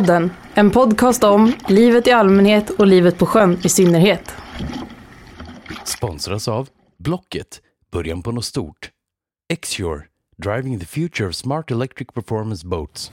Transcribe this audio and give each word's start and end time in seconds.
Båtpodden, 0.00 0.30
en 0.54 0.70
podcast 0.70 1.24
om 1.24 1.52
livet 1.68 2.06
i 2.06 2.10
allmänhet 2.10 2.70
och 2.70 2.86
livet 2.86 3.18
på 3.18 3.26
sjön 3.26 3.58
i 3.62 3.68
synnerhet. 3.68 4.34
Sponsras 5.84 6.48
av 6.48 6.68
Blocket, 6.98 7.60
början 7.92 8.22
på 8.22 8.32
något 8.32 8.44
stort. 8.44 8.90
Xure, 9.62 10.02
driving 10.36 10.80
the 10.80 10.86
future 10.86 11.28
of 11.28 11.34
smart 11.34 11.70
electric 11.70 12.08
performance 12.14 12.66
boats. 12.66 13.12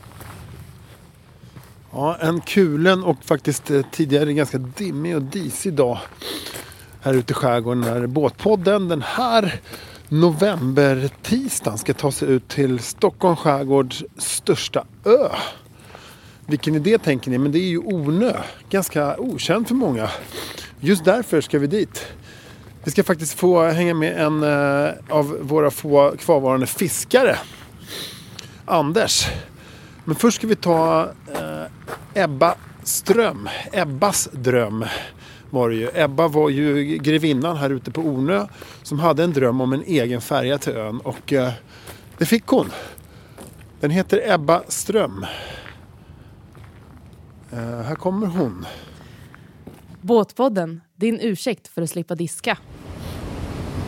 Ja, 1.92 2.18
en 2.22 2.42
kulen 2.42 3.04
och 3.04 3.24
faktiskt 3.24 3.72
eh, 3.72 3.82
tidigare 3.92 4.34
ganska 4.34 4.58
dimmig 4.58 5.16
och 5.16 5.24
disig 5.24 5.74
dag 5.74 6.00
här 7.02 7.14
ute 7.14 7.32
i 7.32 7.36
skärgården 7.36 7.82
när 7.82 8.08
båtpodden 8.08 8.88
den 8.88 9.02
här 9.02 9.60
novembertisdagen 10.10 11.78
ska 11.78 11.94
ta 11.94 12.12
sig 12.12 12.30
ut 12.30 12.48
till 12.48 12.80
Stockholms 12.80 13.40
skärgårds 13.40 14.04
största 14.18 14.86
ö. 15.06 15.30
Vilken 16.50 16.76
idé 16.76 16.98
tänker 16.98 17.32
ni? 17.32 17.38
Men 17.38 17.52
det 17.52 17.60
är 17.60 17.70
ju 17.70 17.78
Ornö. 17.78 18.34
Ganska 18.70 19.18
okänd 19.18 19.68
för 19.68 19.76
många. 19.76 20.10
Just 20.80 21.06
därför 21.06 21.42
ska 21.42 21.60
vi 21.60 21.68
dit. 21.68 22.08
Vi 22.84 22.92
ska 22.92 23.04
faktiskt 23.04 23.34
få 23.34 23.64
hänga 23.64 23.94
med 23.94 24.22
en 24.22 24.44
eh, 24.44 24.94
av 25.10 25.38
våra 25.42 25.72
få 25.72 26.16
kvarvarande 26.20 26.68
fiskare. 26.68 27.38
Anders. 28.66 29.28
Men 30.06 30.16
först 30.16 30.38
ska 30.38 30.48
vi 30.48 30.56
ta 30.56 31.10
eh, 31.34 32.24
Ebba 32.24 32.56
Ström. 32.84 33.50
Ebbas 33.74 34.30
dröm 34.32 34.86
var 35.50 35.70
det 35.70 35.76
ju. 35.76 35.90
Ebba 35.94 36.28
var 36.28 36.50
ju 36.50 36.84
grevinnan 36.98 37.58
här 37.58 37.70
ute 37.70 37.92
på 37.92 38.02
Ornö 38.02 38.48
som 38.84 39.00
hade 39.00 39.24
en 39.24 39.34
dröm 39.34 39.62
om 39.62 39.74
en 39.74 39.84
egen 39.84 40.22
färja 40.22 40.58
till 40.58 40.74
ön 40.74 41.00
och 41.00 41.34
eh, 41.34 41.52
det 42.18 42.26
fick 42.26 42.48
hon. 42.48 42.72
Den 43.80 43.92
heter 43.92 44.32
Ebba 44.32 44.62
Ström. 44.68 45.26
Eh, 47.52 47.60
här 47.60 47.96
kommer 47.96 48.28
hon. 48.28 48.66
Båtpodden, 50.02 50.82
din 50.96 51.20
ursäkt 51.22 51.68
för 51.68 51.82
att 51.82 51.90
slippa 51.90 52.16
diska. 52.16 52.58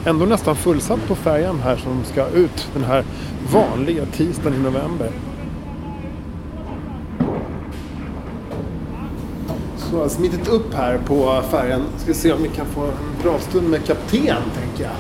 Ändå 0.06 0.26
nästan 0.26 0.56
fullsatt 0.56 1.08
på 1.08 1.16
färjan 1.16 1.60
här 1.60 1.78
som 1.78 2.04
ska 2.04 2.28
ut 2.28 2.70
den 2.74 2.84
här 2.84 3.06
vanliga 3.54 4.06
tisdagen 4.06 4.54
i 4.54 4.64
november. 4.64 5.12
Så 9.78 9.96
jag 9.96 10.02
har 10.02 10.10
smitit 10.10 10.48
upp 10.48 10.74
här 10.74 10.98
på 10.98 11.42
färjan. 11.52 11.82
Ska 11.98 12.14
se 12.14 12.34
om 12.34 12.44
vi 12.44 12.50
kan 12.50 12.66
få 12.66 12.82
en 12.82 13.24
bra 13.24 13.40
stund 13.40 13.70
med 13.70 13.86
kapten, 13.86 14.44
tänker 14.56 14.84
jag. 14.84 14.94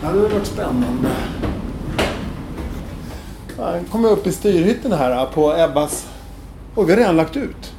Det 0.00 0.06
hade 0.06 0.20
varit 0.20 0.46
spännande. 0.46 1.10
Ja, 3.58 3.72
Nu 3.72 3.84
kommer 3.90 4.08
upp 4.08 4.26
i 4.26 4.32
styrhytten 4.32 4.92
här 4.92 5.26
på 5.26 5.56
Ebbas... 5.56 6.13
Oj, 6.76 6.84
vi 6.86 6.92
har 6.92 6.98
redan 6.98 7.16
lagt 7.16 7.36
ut. 7.36 7.72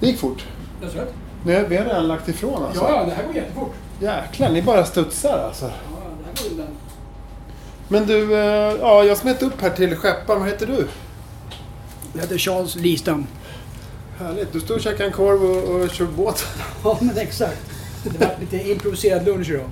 Det 0.00 0.06
gick 0.06 0.18
fort. 0.18 0.44
Jag 0.82 0.90
tror 0.92 1.02
att- 1.02 1.14
Nej, 1.44 1.64
vi 1.68 1.76
har 1.76 1.84
redan 1.84 2.08
lagt 2.08 2.28
ifrån 2.28 2.62
alltså. 2.64 2.82
Ja, 2.82 2.90
ja, 2.96 3.04
det 3.04 3.10
här 3.14 3.24
går 3.26 3.34
jättefort. 3.34 3.72
Jäklar, 4.00 4.50
ni 4.50 4.62
bara 4.62 4.84
studsar 4.84 5.38
alltså. 5.48 5.64
Ja, 5.64 5.70
det 6.34 6.40
här 6.42 6.48
går 6.48 6.56
den. 6.56 6.72
Men 7.88 8.06
du, 8.06 8.34
eh, 8.34 8.74
ja, 8.80 9.04
jag 9.04 9.16
smet 9.16 9.42
upp 9.42 9.60
här 9.60 9.70
till 9.70 9.96
skepparen. 9.96 10.40
Vad 10.40 10.48
heter 10.48 10.66
du? 10.66 10.88
Jag 12.12 12.20
heter 12.20 12.38
Charles 12.38 12.76
Listam. 12.76 13.26
Härligt. 14.18 14.52
Du 14.52 14.60
står 14.60 14.74
och 14.74 14.80
käkar 14.80 15.04
en 15.04 15.12
korv 15.12 15.42
och, 15.44 15.80
och 15.82 15.90
kör 15.90 16.04
båt. 16.06 16.46
Ja, 16.84 16.98
men 17.00 17.18
exakt. 17.18 17.58
Det 18.04 18.20
var 18.20 18.30
lite 18.40 18.70
improviserad 18.70 19.24
lunch 19.26 19.50
idag. 19.50 19.66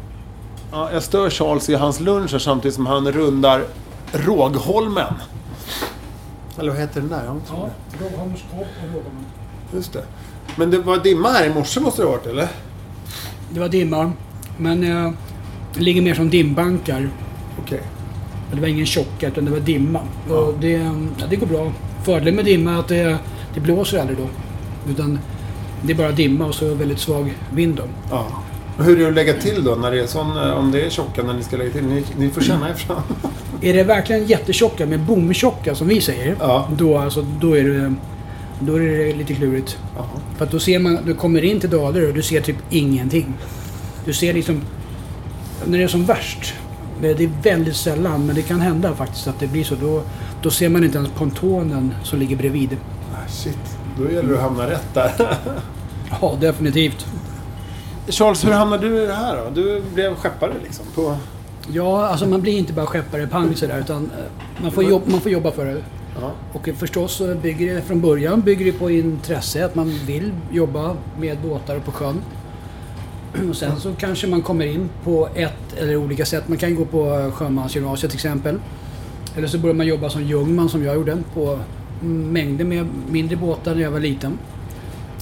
Ja, 0.72 0.92
jag 0.92 1.02
stör 1.02 1.30
Charles 1.30 1.68
i 1.68 1.74
hans 1.74 2.00
lunch 2.00 2.32
här 2.32 2.38
samtidigt 2.38 2.74
som 2.74 2.86
han 2.86 3.12
rundar 3.12 3.64
Rågholmen. 4.12 5.14
Eller 6.60 6.70
vad 6.70 6.80
heter 6.80 7.00
den 7.00 7.10
där? 7.10 7.24
Jag 7.24 7.40
Ja, 7.48 7.68
det. 7.98 8.04
Rågholms 8.04 8.40
kopp 8.50 8.60
och 8.60 8.94
Rågholmen. 8.94 9.24
Just 9.74 9.92
det. 9.92 10.04
Men 10.56 10.70
det 10.70 10.78
var 10.78 10.98
dimma 10.98 11.28
här 11.28 11.46
i 11.46 11.54
morse 11.54 11.80
måste 11.80 12.02
det 12.02 12.06
ha 12.06 12.12
varit, 12.12 12.26
eller? 12.26 12.48
Det 13.50 13.60
var 13.60 13.68
dimma, 13.68 14.12
men 14.56 14.84
eh, 14.84 15.12
det 15.74 15.80
ligger 15.80 16.02
mer 16.02 16.14
som 16.14 16.30
dimbankar. 16.30 17.10
Okej. 17.62 17.82
Det 18.52 18.60
var 18.60 18.68
ingen 18.68 18.86
tjocka, 18.86 19.28
utan 19.28 19.44
det 19.44 19.50
var 19.50 19.60
dimma. 19.60 20.00
Och 20.28 20.54
det, 20.60 20.72
ja, 21.18 21.26
det 21.30 21.36
går 21.36 21.46
bra. 21.46 21.72
Fördelen 22.02 22.36
med 22.36 22.44
dimma 22.44 22.72
är 22.72 22.78
att 22.78 22.88
det, 22.88 23.18
det 23.54 23.60
blåser 23.60 23.98
aldrig 24.00 24.18
då. 24.18 24.28
Utan 24.90 25.18
det 25.82 25.92
är 25.92 25.96
bara 25.96 26.12
dimma 26.12 26.46
och 26.46 26.54
så 26.54 26.74
väldigt 26.74 26.98
svag 26.98 27.34
vind 27.54 27.76
då. 27.76 27.82
Ja. 28.10 28.26
Hur 28.84 28.96
är 28.96 29.02
det 29.02 29.08
att 29.08 29.14
lägga 29.14 29.34
till 29.34 29.64
då 29.64 29.74
när 29.74 29.90
det 29.90 30.00
är 30.00 30.06
sån, 30.06 30.36
eh, 30.36 30.58
om 30.58 30.70
det 30.70 30.86
är 30.86 30.90
tjocka 30.90 31.22
när 31.22 31.34
ni 31.34 31.42
ska 31.42 31.56
lägga 31.56 31.70
till? 31.70 31.84
Ni, 31.84 32.04
ni 32.18 32.30
får 32.30 32.40
känna 32.40 32.68
efter. 32.68 32.96
Är 33.62 33.74
det 33.74 33.84
verkligen 33.84 34.26
jättetjocka 34.26 34.86
med 34.86 35.00
bomtjocka 35.00 35.74
som 35.74 35.88
vi 35.88 36.00
säger. 36.00 36.36
Ja. 36.40 36.68
Då, 36.76 36.98
alltså, 36.98 37.26
då, 37.40 37.56
är 37.56 37.64
det, 37.64 37.94
då 38.60 38.74
är 38.76 38.80
det 38.80 39.12
lite 39.12 39.34
klurigt. 39.34 39.78
Jaha. 39.96 40.06
För 40.36 40.44
att 40.44 40.50
då 40.50 40.58
ser 40.58 40.78
man, 40.78 40.98
du 41.04 41.14
kommer 41.14 41.44
in 41.44 41.60
till 41.60 41.70
Dalarö 41.70 42.08
och 42.08 42.14
du 42.14 42.22
ser 42.22 42.40
typ 42.40 42.56
ingenting. 42.70 43.34
Du 44.04 44.12
ser 44.12 44.34
liksom, 44.34 44.62
när 45.64 45.78
det 45.78 45.84
är 45.84 45.88
som 45.88 46.04
värst. 46.04 46.54
Det 47.00 47.14
det 47.14 47.24
är 47.24 47.30
väldigt 47.42 47.76
sällan, 47.76 48.26
men 48.26 48.36
det 48.36 48.42
kan 48.42 48.60
hända 48.60 48.94
faktiskt 48.94 49.28
att 49.28 49.40
det 49.40 49.46
blir 49.46 49.64
så. 49.64 49.74
Då, 49.74 50.02
då 50.42 50.50
ser 50.50 50.68
man 50.68 50.84
inte 50.84 50.98
ens 50.98 51.10
pontonen 51.10 51.94
som 52.02 52.18
ligger 52.18 52.36
bredvid. 52.36 52.76
Ah, 53.12 53.28
shit, 53.28 53.58
då 53.98 54.12
gäller 54.12 54.28
det 54.28 54.34
att 54.34 54.42
hamna 54.42 54.70
rätt 54.70 54.94
där. 54.94 55.12
Ja, 56.20 56.36
definitivt. 56.40 57.06
Charles, 58.08 58.44
hur 58.44 58.52
hamnade 58.52 58.88
du 58.88 59.02
i 59.02 59.06
det 59.06 59.14
här 59.14 59.36
då? 59.36 59.50
Du 59.54 59.82
blev 59.94 60.14
skeppare 60.14 60.52
liksom? 60.62 60.86
På... 60.94 61.16
Ja, 61.72 62.06
alltså 62.06 62.26
man 62.26 62.40
blir 62.40 62.58
inte 62.58 62.72
bara 62.72 62.86
skeppare 62.86 63.26
pang 63.26 63.56
sådär, 63.56 63.80
utan 63.80 64.04
eh, 64.04 64.62
man 64.62 64.72
får, 64.72 64.84
jobb, 64.84 65.02
man 65.06 65.20
får 65.20 65.32
jobba 65.32 65.50
för 65.50 65.64
det. 65.64 65.82
Ja. 66.20 66.32
Och 66.52 66.68
förstås 66.76 67.22
bygger 67.42 67.74
det 67.74 67.82
från 67.82 68.00
början 68.00 68.40
bygger 68.40 68.64
det 68.64 68.72
på 68.72 68.90
intresse, 68.90 69.64
att 69.64 69.74
man 69.74 69.88
vill 70.06 70.32
jobba 70.50 70.96
med 71.20 71.38
båtar 71.38 71.76
och 71.76 71.84
på 71.84 71.92
sjön. 71.92 72.22
Och 73.50 73.56
sen 73.56 73.80
så 73.80 73.92
kanske 73.98 74.26
man 74.26 74.42
kommer 74.42 74.66
in 74.66 74.88
på 75.04 75.28
ett 75.34 75.78
eller 75.78 75.96
olika 75.96 76.24
sätt. 76.24 76.48
Man 76.48 76.58
kan 76.58 76.74
gå 76.74 76.84
på 76.84 77.30
sjömansgymnasiet 77.34 78.10
till 78.10 78.16
exempel. 78.16 78.58
Eller 79.36 79.48
så 79.48 79.58
börjar 79.58 79.74
man 79.74 79.86
jobba 79.86 80.10
som 80.10 80.22
jungman 80.22 80.68
som 80.68 80.84
jag 80.84 80.94
gjorde 80.94 81.18
på 81.34 81.58
mängder 82.02 82.64
med 82.64 82.86
mindre 83.10 83.36
båtar 83.36 83.74
när 83.74 83.82
jag 83.82 83.90
var 83.90 84.00
liten. 84.00 84.38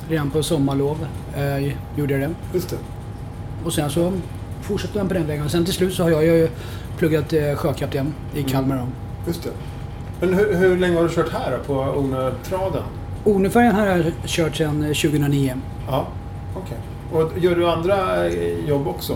Redan 0.08 0.30
på 0.30 0.42
sommarlov 0.42 1.06
eh, 1.36 1.72
gjorde 1.96 2.12
jag 2.12 2.20
det. 2.20 2.30
Just 2.54 2.70
det. 2.70 2.76
Och 3.64 3.72
sen 3.72 3.91
så 3.91 4.12
fortsatte 4.62 4.98
man 4.98 5.08
på 5.08 5.14
den 5.14 5.26
vägen. 5.26 5.44
Och 5.44 5.50
sen 5.50 5.64
till 5.64 5.74
slut 5.74 5.94
så 5.94 6.02
har 6.02 6.10
jag 6.10 6.24
ju 6.24 6.48
pluggat 6.98 7.32
eh, 7.32 7.54
sjökapten 7.54 8.14
i 8.34 8.42
Kalmar. 8.42 8.76
då. 8.76 8.86
Just 9.26 9.42
det. 9.42 9.50
Men 10.20 10.34
hur, 10.34 10.54
hur 10.54 10.76
länge 10.76 10.96
har 10.96 11.02
du 11.02 11.08
kört 11.08 11.32
här 11.32 11.58
då, 11.58 11.74
på 11.74 11.80
Ornötraden? 11.80 12.82
Ornefärjan 13.24 13.74
här 13.74 13.86
har 13.91 13.96
jag 13.96 14.12
kört 14.26 14.56
sedan 14.56 14.82
eh, 14.82 14.88
2009. 14.88 15.54
Ja, 15.88 16.06
okej. 16.54 16.78
Och 17.12 17.38
gör 17.38 17.54
du 17.56 17.69
andra 17.70 18.26
eh, 18.26 18.69
jobb 18.69 18.88
också? 18.88 19.14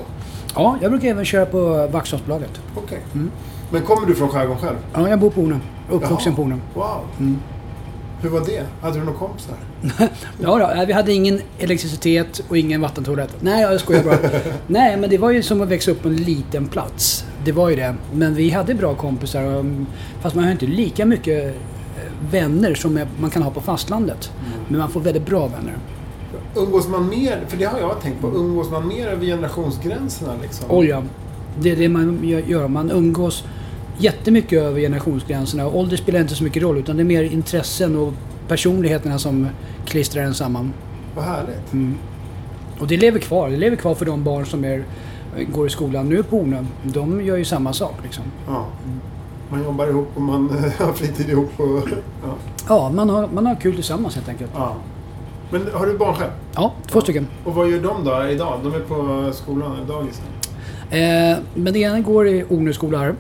Ja, 0.55 0.77
jag 0.83 0.91
brukar 0.91 1.09
även 1.09 1.25
köra 1.25 1.47
på 1.47 1.89
Vaxholmsbolaget. 1.93 2.61
Okej. 2.77 3.01
Mm. 3.15 3.31
Men 3.71 3.83
kommer 3.83 4.07
du 4.07 4.15
från 4.15 4.29
skärgården 4.29 4.59
själv? 4.63 4.77
Ja, 4.95 5.09
jag 5.09 5.19
bor 5.19 5.31
på 5.31 5.41
Ornö. 5.41 5.59
Uppvuxen 5.91 6.33
Jaha. 6.33 6.37
på 6.37 6.43
Ornö. 6.43 6.57
Wow. 6.75 7.01
Mm. 7.21 7.39
Hur 8.23 8.29
var 8.31 8.41
det? 8.41 8.67
Hade 8.81 8.99
du 8.99 9.05
några 9.05 9.19
kompisar? 9.19 9.55
Ja, 10.43 10.59
då, 10.59 10.71
nej, 10.77 10.87
vi 10.87 10.93
hade 10.93 11.13
ingen 11.13 11.41
elektricitet 11.59 12.43
och 12.49 12.59
ingen 12.59 12.81
vattentoalett. 12.81 13.35
Nej, 13.41 13.63
jag 13.63 13.81
skojar 13.81 14.03
bara. 14.05 14.19
nej, 14.67 14.97
men 14.97 15.11
det 15.11 15.19
var 15.19 15.31
ju 15.31 15.43
som 15.43 15.61
att 15.61 15.69
växa 15.69 15.91
upp 15.91 16.03
på 16.03 16.09
en 16.09 16.17
liten 16.17 16.69
plats. 16.69 17.25
Det 17.45 17.53
var 17.53 17.71
ju 17.71 17.77
det. 17.77 17.95
Men 18.15 18.35
vi 18.35 18.51
hade 18.51 18.75
bra 18.75 18.95
kompisar. 18.95 19.43
mm, 19.43 19.87
Fast 20.21 20.37
man 20.37 20.45
har 20.45 20.53
inte 20.53 20.67
lika 20.67 21.07
mycket 21.07 21.45
eh, 21.47 21.53
vänner 22.31 22.75
som 22.75 23.01
man 23.21 23.31
kan 23.31 23.43
ha 23.43 23.51
på 23.51 23.61
fastlandet. 23.61 24.33
Men 24.69 24.79
man 24.79 24.91
får 24.91 25.01
väldigt 25.01 25.27
bra 25.27 25.47
vänner. 25.47 25.75
Umgås 26.57 26.89
man 26.89 27.09
mer, 27.09 27.41
för 27.49 27.57
det 27.57 27.65
har 27.65 27.79
jag 27.79 28.01
tänkt 28.03 28.21
på, 28.21 28.27
umgås 28.29 28.71
man 28.71 28.89
mer 28.89 29.07
över 29.07 29.27
generationsgränserna 29.27 30.33
liksom? 30.43 30.71
Oh 30.71 30.87
ja, 30.87 31.03
det 31.61 31.71
är 31.71 31.77
det 31.77 31.89
man 31.89 32.19
gö- 32.23 32.49
gör. 32.51 32.69
Man 32.69 32.91
umgås 32.91 33.45
jättemycket 34.03 34.63
över 34.63 34.81
generationsgränserna. 34.81 35.67
Och 35.67 35.79
Ålder 35.79 35.97
spelar 35.97 36.21
inte 36.21 36.35
så 36.35 36.45
mycket 36.45 36.63
roll 36.63 36.79
utan 36.79 36.97
det 36.97 37.03
är 37.03 37.05
mer 37.05 37.25
intressen 37.25 37.97
och 37.97 38.13
personligheterna 38.49 39.19
som 39.19 39.49
klistrar 39.87 40.23
en 40.23 40.35
samman. 40.35 40.73
Vad 41.17 41.25
härligt. 41.25 41.73
Mm. 41.73 41.95
Och 42.81 42.87
det 42.87 42.97
lever 42.97 43.19
kvar. 43.19 43.51
Det 43.51 43.57
lever 43.57 43.77
kvar 43.77 43.95
för 43.95 44.05
de 44.05 44.25
barn 44.25 44.47
som 44.47 44.65
är, 44.65 44.85
går 45.53 45.67
i 45.67 45.71
skolan 45.71 46.09
nu 46.09 46.23
på 46.23 46.37
Ornö. 46.37 46.65
De 46.83 47.25
gör 47.25 47.37
ju 47.37 47.45
samma 47.45 47.73
sak 47.73 47.95
liksom. 48.03 48.25
Ja. 48.47 48.67
Man 49.49 49.65
jobbar 49.65 49.87
ihop 49.87 50.09
och 50.15 50.23
man 50.23 50.49
har 50.79 50.93
fritid 50.93 51.31
ihop. 51.31 51.61
Och, 51.61 51.89
ja. 52.23 52.35
Ja, 52.69 52.91
man 52.95 53.11
har, 53.11 53.29
man 53.35 53.47
har 53.47 53.55
kul 53.55 53.75
tillsammans 53.75 54.15
helt 54.15 54.29
enkelt. 54.29 54.51
Ja. 54.55 54.77
Men 55.51 55.67
har 55.75 55.87
du 55.87 55.99
barn 55.99 56.15
själv? 56.15 56.31
Ja, 56.55 56.73
två 56.87 57.01
stycken. 57.01 57.27
Och 57.45 57.55
vad 57.55 57.71
gör 57.71 57.81
de 57.81 58.05
då 58.05 58.29
idag? 58.29 58.61
De 58.63 58.75
är 58.75 58.81
på 58.81 59.33
skolan, 59.33 59.77
dagis? 59.89 60.23
Eh, 60.91 61.39
men 61.55 61.73
det 61.73 61.79
ena 61.79 62.01
går 62.01 62.29
i 62.29 62.45
Ornö 62.49 62.73
skola 62.73 62.99
här. 62.99 63.15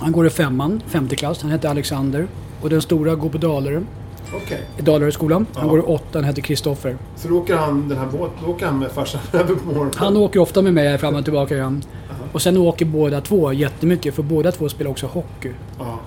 Han 0.00 0.12
går 0.12 0.26
i 0.26 0.30
femman, 0.30 0.82
femte 0.86 1.16
klass. 1.16 1.42
Han 1.42 1.50
heter 1.50 1.68
Alexander. 1.68 2.26
Och 2.62 2.70
den 2.70 2.82
stora 2.82 3.14
går 3.14 3.28
på 3.28 3.38
Dalarö. 3.38 3.80
Okej. 4.34 4.60
I 4.78 4.82
Dalaröskolan. 4.82 5.46
Han 5.54 5.64
Ja. 5.64 5.70
går 5.70 5.78
i 5.78 5.82
åttan, 5.82 6.08
han 6.14 6.24
heter 6.24 6.42
Kristoffer. 6.42 6.96
Så 7.16 7.28
då 7.28 7.38
åker 7.38 7.56
han 7.56 7.88
den 7.88 7.98
här 7.98 8.06
båten, 8.06 8.36
då 8.44 8.50
åker 8.50 8.66
han 8.66 8.78
med 8.78 8.90
farsan 8.90 9.20
över 9.32 9.54
på 9.54 9.66
morgonen? 9.66 9.92
Han 9.96 10.16
åker 10.16 10.40
ofta 10.40 10.62
med 10.62 10.74
mig 10.74 10.98
fram 10.98 11.14
och 11.14 11.24
tillbaka 11.24 11.54
igen. 11.54 11.82
Och 12.32 12.42
sen 12.42 12.56
åker 12.56 12.84
båda 12.84 13.20
två 13.20 13.52
jättemycket 13.52 14.14
för 14.14 14.22
båda 14.22 14.52
två 14.52 14.68
spelar 14.68 14.90
också 14.90 15.06
hockey. 15.06 15.50
Ja. 15.78 15.98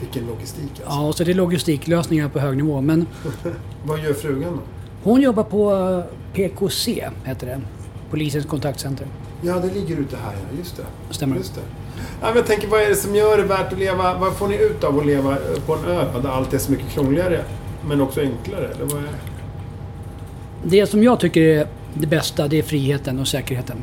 Vilken 0.00 0.26
logistik 0.26 0.70
alltså. 0.84 1.00
Ja, 1.00 1.12
så 1.12 1.24
det 1.24 1.30
är 1.30 1.34
logistiklösningar 1.34 2.28
på 2.28 2.38
hög 2.38 2.56
nivå. 2.56 2.80
Men 2.80 3.06
Vad 3.84 4.00
gör 4.00 4.12
frugan 4.12 4.52
då? 4.52 4.60
hon 5.10 5.20
jobbar 5.20 5.42
på 5.42 5.72
eh, 5.74 6.14
PKC, 6.34 7.08
heter 7.24 7.46
det. 7.46 7.60
Polisens 8.10 8.46
kontaktcenter. 8.46 9.06
Ja, 9.42 9.54
det 9.58 9.74
ligger 9.74 9.96
ute 9.96 10.16
här, 10.16 10.32
ja. 10.32 10.58
Just 10.58 10.76
det. 10.76 10.82
Stämmer. 11.10 11.36
Just 11.36 11.54
det. 11.54 11.60
Ja, 12.22 12.32
jag 12.34 12.46
tänker, 12.46 12.68
vad 12.68 12.80
är 12.80 12.88
det 12.88 12.94
som 12.94 13.14
gör 13.14 13.36
det 13.36 13.42
värt 13.42 13.72
att 13.72 13.78
leva? 13.78 14.18
Vad 14.18 14.36
får 14.36 14.48
ni 14.48 14.56
ut 14.56 14.84
av 14.84 14.98
att 14.98 15.06
leva 15.06 15.36
på 15.66 15.74
en 15.74 15.84
ö 15.84 16.04
där 16.22 16.28
allt 16.28 16.54
är 16.54 16.58
så 16.58 16.72
mycket 16.72 16.88
krångligare, 16.88 17.44
men 17.88 18.00
också 18.00 18.20
enklare? 18.20 18.68
Eller 18.74 18.84
vad 18.84 18.98
är... 18.98 19.08
Det 20.62 20.86
som 20.86 21.02
jag 21.02 21.20
tycker 21.20 21.42
är 21.42 21.66
det 21.94 22.06
bästa, 22.06 22.48
det 22.48 22.58
är 22.58 22.62
friheten 22.62 23.18
och 23.18 23.28
säkerheten. 23.28 23.76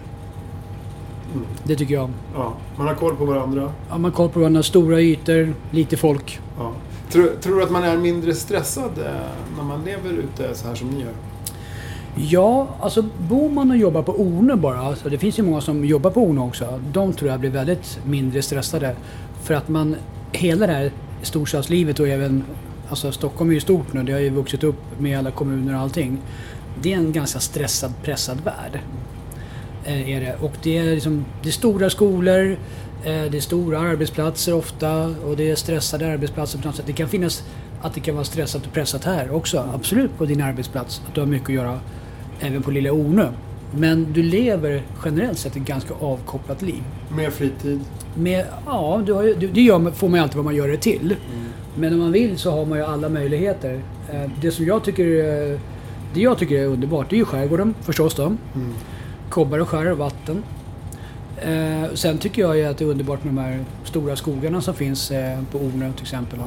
Det 1.63 1.75
tycker 1.75 1.93
jag. 1.93 2.09
Ja, 2.35 2.53
man 2.77 2.87
har 2.87 2.95
koll 2.95 3.15
på 3.15 3.25
varandra. 3.25 3.61
Ja, 3.89 3.97
man 3.97 4.03
har 4.03 4.11
koll 4.11 4.29
på 4.29 4.39
varandra, 4.39 4.63
stora 4.63 5.01
ytor, 5.01 5.53
lite 5.71 5.97
folk. 5.97 6.39
Ja. 6.57 6.71
Tror, 7.11 7.31
tror 7.41 7.55
du 7.55 7.63
att 7.63 7.71
man 7.71 7.83
är 7.83 7.97
mindre 7.97 8.33
stressad 8.33 8.91
eh, 8.97 9.11
när 9.57 9.63
man 9.63 9.83
lever 9.85 10.09
ute 10.09 10.55
så 10.55 10.67
här 10.67 10.75
som 10.75 10.87
ni 10.89 11.01
gör? 11.01 11.11
Ja, 12.19 12.67
alltså 12.79 13.05
bor 13.17 13.49
man 13.49 13.71
och 13.71 13.77
jobbar 13.77 14.01
på 14.01 14.11
Ornö 14.11 14.55
bara, 14.55 14.79
alltså 14.79 15.09
det 15.09 15.17
finns 15.17 15.39
ju 15.39 15.43
många 15.43 15.61
som 15.61 15.85
jobbar 15.85 16.11
på 16.11 16.21
Ornö 16.21 16.41
också. 16.41 16.81
De 16.93 17.13
tror 17.13 17.31
jag 17.31 17.39
blir 17.39 17.49
väldigt 17.49 17.99
mindre 18.05 18.41
stressade. 18.41 18.95
För 19.43 19.53
att 19.53 19.69
man, 19.69 19.95
hela 20.31 20.67
det 20.67 20.73
här 20.73 20.91
storstadslivet 21.21 21.99
och 21.99 22.07
även, 22.07 22.43
alltså 22.89 23.11
Stockholm 23.11 23.49
är 23.49 23.53
ju 23.53 23.59
stort 23.59 23.93
nu, 23.93 24.03
det 24.03 24.11
har 24.11 24.19
ju 24.19 24.29
vuxit 24.29 24.63
upp 24.63 24.99
med 24.99 25.19
alla 25.19 25.31
kommuner 25.31 25.73
och 25.75 25.79
allting. 25.79 26.17
Det 26.81 26.93
är 26.93 26.97
en 26.97 27.11
ganska 27.11 27.39
stressad, 27.39 27.93
pressad 28.03 28.37
värld. 28.43 28.79
Eh, 29.85 30.09
är 30.09 30.21
det. 30.21 30.35
Och 30.41 30.53
det 30.63 30.77
är, 30.77 30.83
liksom, 30.83 31.25
det 31.43 31.49
är 31.49 31.53
stora 31.53 31.89
skolor, 31.89 32.51
eh, 33.03 33.23
det 33.31 33.37
är 33.37 33.41
stora 33.41 33.79
arbetsplatser 33.79 34.53
ofta 34.53 35.05
och 35.25 35.37
det 35.37 35.51
är 35.51 35.55
stressade 35.55 36.07
arbetsplatser 36.07 36.59
på 36.59 36.67
något 36.67 36.75
sätt. 36.75 36.87
Det 36.87 36.93
kan 36.93 37.09
finnas 37.09 37.43
att 37.81 37.93
det 37.93 37.99
kan 37.99 38.15
vara 38.15 38.25
stressat 38.25 38.65
och 38.65 38.73
pressat 38.73 39.03
här 39.03 39.31
också, 39.31 39.69
absolut 39.73 40.17
på 40.17 40.25
din 40.25 40.41
arbetsplats. 40.41 41.01
Att 41.07 41.15
du 41.15 41.21
har 41.21 41.27
mycket 41.27 41.49
att 41.49 41.55
göra 41.55 41.79
även 42.39 42.61
på 42.63 42.71
lilla 42.71 42.91
Ornö. 42.91 43.27
Men 43.75 44.13
du 44.13 44.23
lever 44.23 44.81
generellt 45.05 45.37
sett 45.37 45.55
ett 45.55 45.61
ganska 45.65 45.93
avkopplat 45.99 46.61
liv. 46.61 46.83
Mer 47.17 47.29
fritid? 47.29 47.79
Med, 48.15 48.45
ja, 48.65 49.01
du 49.05 49.13
har 49.13 49.23
du, 49.23 49.47
det 49.47 49.61
gör, 49.61 49.91
får 49.91 50.09
man 50.09 50.17
ju 50.19 50.23
alltid 50.23 50.35
vad 50.35 50.45
man 50.45 50.55
gör 50.55 50.67
det 50.67 50.77
till. 50.77 51.15
Men 51.75 51.93
om 51.93 51.99
man 51.99 52.11
vill 52.11 52.37
så 52.37 52.51
har 52.51 52.65
man 52.65 52.77
ju 52.77 52.83
alla 52.83 53.09
möjligheter. 53.09 53.81
Eh, 54.13 54.31
Det 54.41 54.51
som 54.51 54.65
jag 54.65 54.83
tycker, 54.83 55.03
eh, 55.03 55.59
det 56.13 56.21
jag 56.21 56.37
tycker 56.37 56.55
är 56.55 56.65
underbart, 56.65 57.09
det 57.09 57.15
är 57.15 57.17
ju 57.17 57.25
skärgården 57.25 57.73
förstås 57.81 58.15
då. 58.15 58.35
Kobbar 59.29 59.59
och 59.59 59.69
skär 59.69 59.91
och 59.91 59.97
vatten. 59.97 60.43
Eh, 61.37 61.93
sen 61.93 62.17
tycker 62.17 62.41
jag 62.41 62.57
ju 62.57 62.65
att 62.65 62.77
det 62.77 62.85
är 62.85 62.89
underbart 62.89 63.23
med 63.23 63.33
de 63.33 63.41
här 63.41 63.59
stora 63.83 64.15
skogarna 64.15 64.61
som 64.61 64.73
finns 64.73 65.11
på 65.51 65.57
Ornö 65.57 65.91
till 65.93 66.01
exempel. 66.03 66.39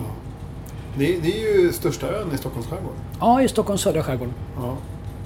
Det, 0.99 1.17
är- 1.17 1.21
det 1.21 1.29
är 1.43 1.63
ju 1.63 1.73
största 1.73 2.07
ön 2.07 2.29
i 2.35 2.39
Stockholms 2.39 2.67
skärgård. 2.69 2.95
Ja, 3.21 3.43
i 3.43 3.49
Stockholms 3.49 3.81
södra 3.81 4.03
skärgård. 4.03 4.29
Ja. 4.57 4.77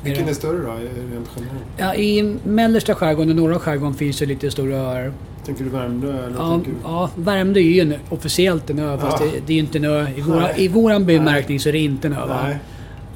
Vilken 0.04 0.24
det? 0.24 0.30
är 0.30 0.34
större 0.34 0.58
då, 0.58 0.72
rent 0.72 1.30
generellt? 1.36 1.64
Ja, 1.76 1.94
I 1.94 2.36
mellersta 2.44 2.94
skärgården 2.94 3.30
och 3.30 3.36
norra 3.36 3.58
skärgården 3.58 3.94
finns 3.94 4.18
det 4.18 4.26
lite 4.26 4.50
stora 4.50 4.76
öar. 4.76 5.12
Tänker 5.46 5.64
du 5.64 5.70
Värmdö 5.70 6.08
eller 6.26 6.36
Ja, 6.38 6.60
du? 6.64 6.70
ja, 6.84 7.10
Värmdö 7.16 7.60
är 7.60 7.64
ju 7.64 7.80
en, 7.80 7.94
officiellt 8.08 8.70
en 8.70 8.78
ö, 8.78 8.98
fast 8.98 9.16
Ja. 9.20 9.26
det, 9.26 9.40
det 9.46 9.52
är 9.52 9.54
ju 9.54 9.60
inte 9.60 9.78
en 9.78 9.84
ö. 9.84 10.06
I, 10.16 10.20
våra, 10.20 10.40
Nej. 10.40 10.54
i 10.56 10.68
våran 10.68 11.06
bemärkning 11.06 11.60
så 11.60 11.68
är 11.68 11.72
det 11.72 11.78
inte 11.78 12.08
en 12.08 12.12
ö. 12.12 12.26
Va? 12.26 12.40
Nej. 12.44 12.58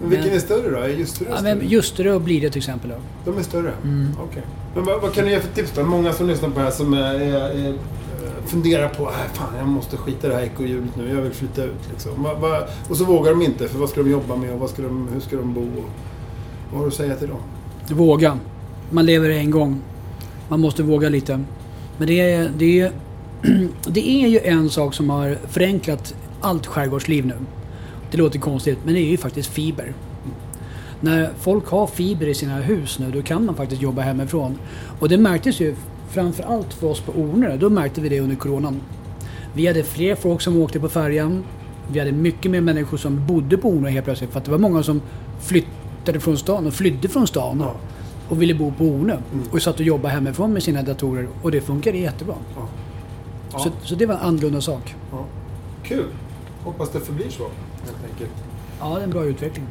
Men 0.00 0.10
vilken 0.10 0.26
Men- 0.26 0.36
är 0.36 0.40
större 0.40 0.70
då? 0.70 0.76
Är 0.78 0.88
Ljusterö 0.88 1.28
Ja, 1.36 1.42
men 1.42 1.60
Ljusterö 1.68 2.12
och 2.12 2.20
Blidö 2.20 2.48
till 2.50 2.58
exempel. 2.58 2.90
Då. 2.90 3.32
De 3.32 3.38
är 3.38 3.42
större? 3.42 3.72
Mm. 3.84 4.06
Okej. 4.22 4.42
Men 4.74 4.84
vad, 4.84 5.00
vad 5.02 5.12
kan 5.12 5.24
ni 5.24 5.30
ge 5.30 5.40
för 5.40 5.54
tips 5.54 5.72
då? 5.74 5.82
Många 5.82 6.12
som 6.12 6.28
lyssnar 6.28 6.48
på 6.48 6.58
det 6.58 6.64
här 6.64 6.70
som 6.70 6.92
är, 6.94 7.14
är, 7.14 7.68
är, 7.68 7.74
funderar 8.46 8.88
på 8.88 9.02
äh, 9.02 9.10
fan 9.32 9.48
jag 9.58 9.68
måste 9.68 9.96
skita 9.96 10.26
i 10.26 10.30
det 10.30 10.36
här 10.36 10.42
ekorrhjulet 10.42 10.96
nu, 10.96 11.08
jag 11.14 11.22
vill 11.22 11.32
flytta 11.32 11.64
ut. 11.64 11.88
Liksom. 11.90 12.26
Och 12.88 12.96
så 12.96 13.04
vågar 13.04 13.30
de 13.30 13.42
inte, 13.42 13.68
för 13.68 13.78
vad 13.78 13.88
ska 13.88 14.02
de 14.02 14.10
jobba 14.10 14.36
med 14.36 14.52
och 14.52 14.60
vad 14.60 14.70
ska 14.70 14.82
de, 14.82 15.08
hur 15.12 15.20
ska 15.20 15.36
de 15.36 15.54
bo? 15.54 15.66
Vad 16.70 16.78
har 16.78 16.86
du 16.86 16.88
att 16.88 16.94
säga 16.94 17.16
till 17.16 17.28
dem? 17.28 17.40
Våga. 17.90 18.38
Man 18.90 19.06
lever 19.06 19.30
en 19.30 19.50
gång. 19.50 19.80
Man 20.48 20.60
måste 20.60 20.82
våga 20.82 21.08
lite. 21.08 21.40
Men 21.98 22.08
det 22.08 22.20
är, 22.20 22.50
det, 22.58 22.80
är, 22.80 22.92
det 23.86 24.08
är 24.08 24.28
ju 24.28 24.40
en 24.40 24.70
sak 24.70 24.94
som 24.94 25.10
har 25.10 25.38
förenklat 25.48 26.14
allt 26.40 26.66
skärgårdsliv 26.66 27.26
nu. 27.26 27.34
Det 28.10 28.18
låter 28.18 28.38
konstigt, 28.38 28.78
men 28.84 28.94
det 28.94 29.00
är 29.00 29.10
ju 29.10 29.16
faktiskt 29.16 29.50
fiber. 29.50 29.92
När 31.00 31.30
folk 31.40 31.66
har 31.66 31.86
fiber 31.86 32.26
i 32.26 32.34
sina 32.34 32.56
hus 32.56 32.98
nu, 32.98 33.10
då 33.10 33.22
kan 33.22 33.46
man 33.46 33.54
faktiskt 33.54 33.82
jobba 33.82 34.02
hemifrån. 34.02 34.58
Och 35.00 35.08
det 35.08 35.18
märktes 35.18 35.60
ju 35.60 35.74
framför 36.10 36.42
allt 36.42 36.74
för 36.74 36.86
oss 36.86 37.00
på 37.00 37.12
Ornö. 37.12 37.56
Då 37.56 37.70
märkte 37.70 38.00
vi 38.00 38.08
det 38.08 38.20
under 38.20 38.36
coronan. 38.36 38.80
Vi 39.54 39.66
hade 39.66 39.82
fler 39.82 40.14
folk 40.14 40.40
som 40.40 40.56
åkte 40.56 40.80
på 40.80 40.88
färjan. 40.88 41.44
Vi 41.92 41.98
hade 41.98 42.12
mycket 42.12 42.50
mer 42.50 42.60
människor 42.60 42.96
som 42.96 43.26
bodde 43.26 43.56
på 43.56 43.68
Ornö 43.68 43.88
helt 43.88 44.04
plötsligt. 44.04 44.30
För 44.30 44.38
att 44.38 44.44
det 44.44 44.50
var 44.50 44.58
många 44.58 44.82
som 44.82 45.00
flyttade 45.40 45.87
från 46.20 46.38
stan 46.38 46.66
och 46.66 46.74
flydde 46.74 47.08
från 47.08 47.26
stan 47.26 47.60
Ja. 47.60 47.74
och 48.28 48.42
ville 48.42 48.54
bo 48.54 48.72
på 48.78 48.84
Ornö. 48.84 49.16
Och 49.50 49.62
satt 49.62 49.74
och 49.74 49.80
jobbade 49.86 50.14
hemifrån 50.14 50.52
med 50.52 50.62
sina 50.62 50.82
datorer 50.82 51.28
och 51.42 51.50
det 51.50 51.60
funkade 51.60 51.98
jättebra. 51.98 52.34
Ja. 52.56 53.58
Så, 53.58 53.70
så 53.82 53.94
det 53.94 54.06
var 54.06 54.14
en 54.14 54.20
annorlunda 54.20 54.60
sak. 54.60 54.94
Ja. 55.12 55.24
Kul! 55.84 56.04
Hoppas 56.64 56.90
det 56.90 57.00
förblir 57.00 57.30
så, 57.30 57.42
helt 57.84 58.04
enkelt. 58.12 58.30
Ja, 58.80 58.88
det 58.94 59.00
är 59.00 59.04
en 59.04 59.10
bra 59.10 59.24
utveckling. 59.24 59.66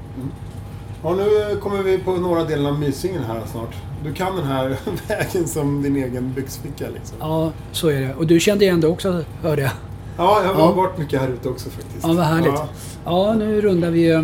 Ja, 1.04 1.16
nu 1.16 1.56
kommer 1.62 1.84
vi 1.84 1.98
på 1.98 2.12
norra 2.12 2.44
delen 2.44 2.66
av 2.66 2.80
Mysingen 2.80 3.24
här 3.24 3.42
snart. 3.52 3.76
Du 4.04 4.14
kan 4.14 4.36
den 4.36 4.46
här 4.46 4.78
vägen 5.08 5.48
som 5.48 5.82
din 5.82 5.96
egen 5.96 6.34
byxficka 6.34 6.86
liksom. 6.94 7.18
Ja, 7.20 7.52
så 7.72 7.88
är 7.90 8.02
det. 8.02 8.14
Och 8.14 8.28
du 8.28 8.40
kände 8.40 8.66
igen 8.66 8.82
det 8.82 8.88
också, 8.88 9.24
hörde 9.42 9.62
jag. 9.62 9.72
Ja, 10.18 10.42
jag 10.44 10.54
har 10.54 10.62
Ja. 10.62 10.72
varit 10.72 10.98
mycket 10.98 11.22
här 11.22 11.28
ute 11.30 11.50
också 11.50 11.70
faktiskt. 11.70 12.08
Ja, 12.08 12.14
vad 12.14 12.26
härligt. 12.26 12.48
Ja. 12.56 12.68
Ja, 13.06 13.34
nu 13.34 13.62
rundar 13.62 13.92
vi 13.92 14.12
eh, 14.12 14.22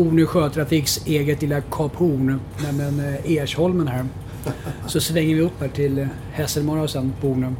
Ornö 0.00 0.26
Sjötrafiks 0.26 1.06
eget 1.06 1.42
lilla 1.42 1.60
Kap 1.60 1.96
Horn, 1.96 2.40
nämligen 2.64 3.00
eh, 3.00 3.32
Ersholmen 3.32 3.88
här. 3.88 4.04
Så 4.86 5.00
svänger 5.00 5.34
vi 5.34 5.40
upp 5.40 5.60
här 5.60 5.68
till 5.68 5.98
eh, 5.98 6.06
Hässelmara 6.32 6.82
och 6.82 6.90
sen 6.90 7.12
på 7.20 7.28
Ornö 7.28 7.52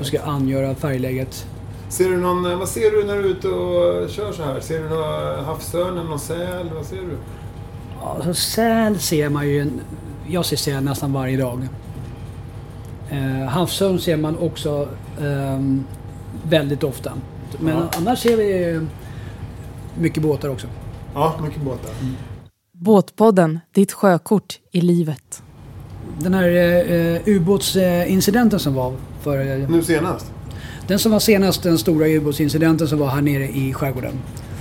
och 0.00 0.06
ska 0.06 0.20
angöra 0.22 0.74
färgläget. 0.74 1.46
Ser 1.88 2.10
du 2.10 2.16
någon, 2.16 2.58
vad 2.58 2.68
ser 2.68 2.90
du 2.90 3.04
när 3.04 3.14
du 3.14 3.20
är 3.20 3.24
ute 3.24 3.48
och 3.48 4.10
kör 4.10 4.32
så 4.32 4.42
här? 4.42 4.60
Ser 4.60 4.82
du 4.82 4.88
någon 4.88 5.44
havsörn, 5.44 5.94
någon 5.94 6.18
säl? 6.18 6.70
Vad 6.74 6.86
ser 6.86 6.96
du? 6.96 7.16
Ja, 8.00 8.16
så 8.24 8.34
säl 8.34 8.98
ser 8.98 9.28
man 9.28 9.48
ju, 9.48 9.70
jag 10.28 10.44
ser 10.44 10.56
säl 10.56 10.84
nästan 10.84 11.12
varje 11.12 11.36
dag. 11.36 11.68
Eh, 13.10 13.48
havsörn 13.48 13.98
ser 13.98 14.16
man 14.16 14.38
också 14.38 14.88
ehm, 15.20 15.84
väldigt 16.42 16.84
ofta. 16.84 17.12
Men 17.58 17.76
Ja. 17.76 17.88
annars 17.96 18.18
ser 18.18 18.36
vi 18.36 18.74
eh, 18.74 18.82
mycket 20.00 20.22
båtar 20.22 20.48
också. 20.48 20.66
Ja, 21.16 21.34
mycket 21.44 21.62
båtar. 21.62 21.90
Båtpodden, 22.72 23.60
ditt 23.74 23.92
sjökort 23.92 24.58
i 24.72 24.80
livet. 24.80 25.42
Den 26.20 26.34
här 26.34 26.48
eh, 26.92 27.20
ubåtsincidenten 27.36 28.60
som 28.60 28.74
var 28.74 28.94
för 29.20 29.66
Nu 29.68 29.82
senast, 29.82 30.32
Den 30.88 30.98
som 30.98 31.12
var 31.12 31.20
senast, 31.20 31.62
den 31.62 31.78
stora 31.78 32.06
ubåtsincidenten 32.08 32.88
som 32.88 32.98
var 32.98 33.08
här 33.08 33.22
nere 33.22 33.48
i 33.48 33.72
skärgården. 33.72 34.12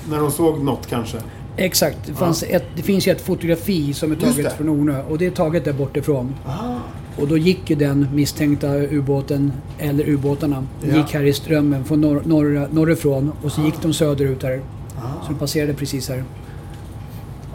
när 0.09 0.19
de 0.19 0.31
såg 0.31 0.63
något 0.63 0.88
kanske. 0.88 1.17
Exakt. 1.57 1.97
Det, 2.07 2.13
fanns 2.13 2.43
ett, 2.43 2.63
det 2.75 2.81
finns 2.81 3.07
ju 3.07 3.12
ett 3.12 3.21
fotografi 3.21 3.93
som 3.93 4.12
är 4.12 4.15
taget 4.15 4.53
från 4.53 4.69
Ornö 4.69 5.01
och 5.09 5.17
det 5.17 5.25
är 5.25 5.31
taget 5.31 5.65
där 5.65 5.74
bortifrån. 5.74 6.35
Ah, 6.45 6.75
Och 7.21 7.27
då 7.27 7.38
gick 7.38 7.69
ju 7.69 7.75
den 7.75 8.07
misstänkta 8.13 8.67
ubåten, 8.77 9.51
eller 9.79 10.09
ubåtarna, 10.09 10.63
Ja. 10.81 10.95
gick 10.97 11.13
här 11.13 11.24
i 11.24 11.33
strömmen 11.33 11.85
från 11.85 12.01
norr, 12.01 12.21
norr, 12.25 12.67
norrifrån 12.71 13.31
och 13.43 13.51
så 13.51 13.62
gick 13.62 13.81
de 13.81 13.93
söderut 13.93 14.43
här. 14.43 14.62
ah. 14.97 15.25
Så 15.25 15.31
de 15.31 15.39
passerade 15.39 15.74
precis 15.74 16.09
här. 16.09 16.24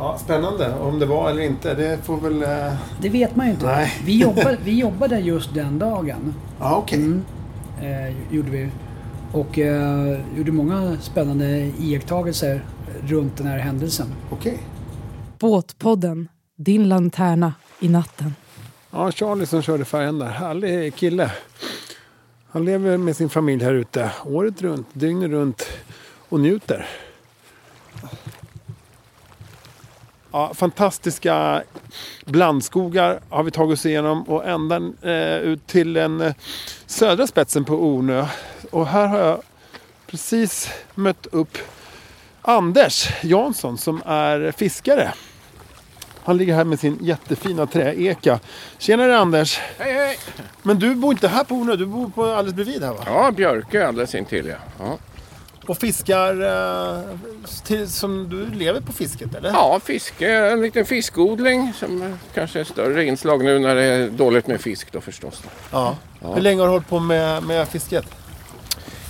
Ja, 0.03 0.19
spännande. 0.19 0.75
Om 0.75 0.99
det 0.99 1.07
var 1.07 1.31
eller 1.31 1.43
inte, 1.43 1.75
det 1.75 1.99
får 2.05 2.17
väl... 2.21 2.43
eh, 2.43 2.73
Det 3.01 3.09
vet 3.09 3.37
man 3.37 3.47
ju 3.47 3.53
inte. 3.53 3.67
Nej. 3.67 3.93
Vi, 4.05 4.19
jobbade, 4.21 4.59
vi 4.65 4.79
jobbade 4.79 5.19
just 5.19 5.55
den 5.55 5.79
dagen. 5.79 6.35
Ja, 6.61 6.77
okej. 6.83 6.99
Mm, 6.99 7.23
eh, 7.83 8.35
gjorde 8.35 8.51
vi. 8.51 8.69
Och 9.33 9.59
eh, 9.59 10.19
gjorde 10.37 10.53
många 10.53 10.97
spännande 11.01 11.47
iakttagelser 11.79 12.65
runt 13.07 13.37
den 13.37 13.47
här 13.47 13.59
händelsen. 13.59 14.07
Okej. 14.31 14.59
Båtpodden, 15.39 16.29
din 16.57 16.89
lanterna 16.89 17.55
i 17.81 17.89
natten. 17.89 18.35
Ja, 18.91 19.13
Charlie 19.13 19.47
som 19.47 19.63
körde 19.63 19.85
färjan 19.85 20.19
där. 20.19 20.27
Härlig 20.27 20.95
kille. 20.95 21.31
Han 22.51 22.65
lever 22.65 22.97
med 22.97 23.17
sin 23.17 23.29
familj 23.29 23.65
här 23.65 23.75
ute 23.75 24.11
året 24.27 24.63
runt, 24.63 24.87
dygnet 24.93 25.31
runt 25.31 25.63
och 26.29 26.41
njuter. 26.41 26.87
Ja, 30.33 30.55
fantastiska 30.55 31.63
blandskogar 32.25 33.21
har 33.29 33.43
vi 33.43 33.51
tagit 33.51 33.79
oss 33.79 33.87
igenom 33.87 34.23
och 34.23 34.49
ända 34.49 34.77
eh, 35.03 35.39
ut 35.39 35.67
till 35.67 35.93
den 35.93 36.21
eh, 36.21 36.35
södra 36.87 37.27
spetsen 37.27 37.65
på 37.65 37.75
Ornö. 37.75 38.27
Och 38.71 38.87
här 38.87 39.07
har 39.07 39.19
jag 39.19 39.43
precis 40.07 40.71
mött 40.95 41.27
upp 41.27 41.59
Anders 42.43 43.09
Jansson 43.23 43.79
som 43.79 44.03
är 44.07 44.53
fiskare. 44.53 45.13
Han 46.25 46.37
ligger 46.37 46.55
här 46.55 46.65
med 46.65 46.81
sin 46.81 46.99
jättefina 47.01 47.67
träeka. 47.67 48.41
Tjenare 48.79 49.19
Anders! 49.19 49.61
Hej, 49.79 49.93
hej! 49.93 50.19
Men 50.63 50.79
du 50.79 50.95
bor 50.95 51.13
inte 51.13 51.29
här 51.29 51.45
på 51.45 51.55
Ornö, 51.55 51.77
du 51.77 51.87
bor 51.87 52.09
på 52.09 52.25
alldeles 52.25 52.55
bredvid 52.55 52.83
här 52.83 52.93
va? 52.93 53.03
Ja, 53.07 53.31
Björkö 53.31 53.87
alldeles 53.87 54.15
intill 54.15 54.47
ja. 54.47 54.57
ja. 54.79 54.99
Och 55.71 55.79
fiskar 55.79 56.43
eh, 56.43 57.03
till, 57.65 57.91
som 57.91 58.29
du 58.29 58.59
lever 58.59 58.81
på 58.81 58.93
fisket 58.93 59.35
eller? 59.35 59.51
Ja, 59.51 59.81
fiske, 59.85 60.33
en 60.35 60.63
liten 60.63 60.87
fiskodling 60.87 61.73
som 61.79 62.19
kanske 62.35 62.61
är 62.61 62.65
större 62.65 63.05
inslag 63.05 63.45
nu 63.45 63.59
när 63.59 63.75
det 63.75 63.83
är 63.83 64.09
dåligt 64.09 64.47
med 64.47 64.61
fisk 64.61 64.93
då 64.93 65.01
förstås. 65.01 65.43
Ja. 65.73 65.97
Hur 66.21 66.41
länge 66.41 66.61
har 66.61 66.67
du 66.67 66.73
hållit 66.73 66.89
på 66.89 66.99
med, 66.99 67.43
med 67.43 67.69
fisket? 67.69 68.05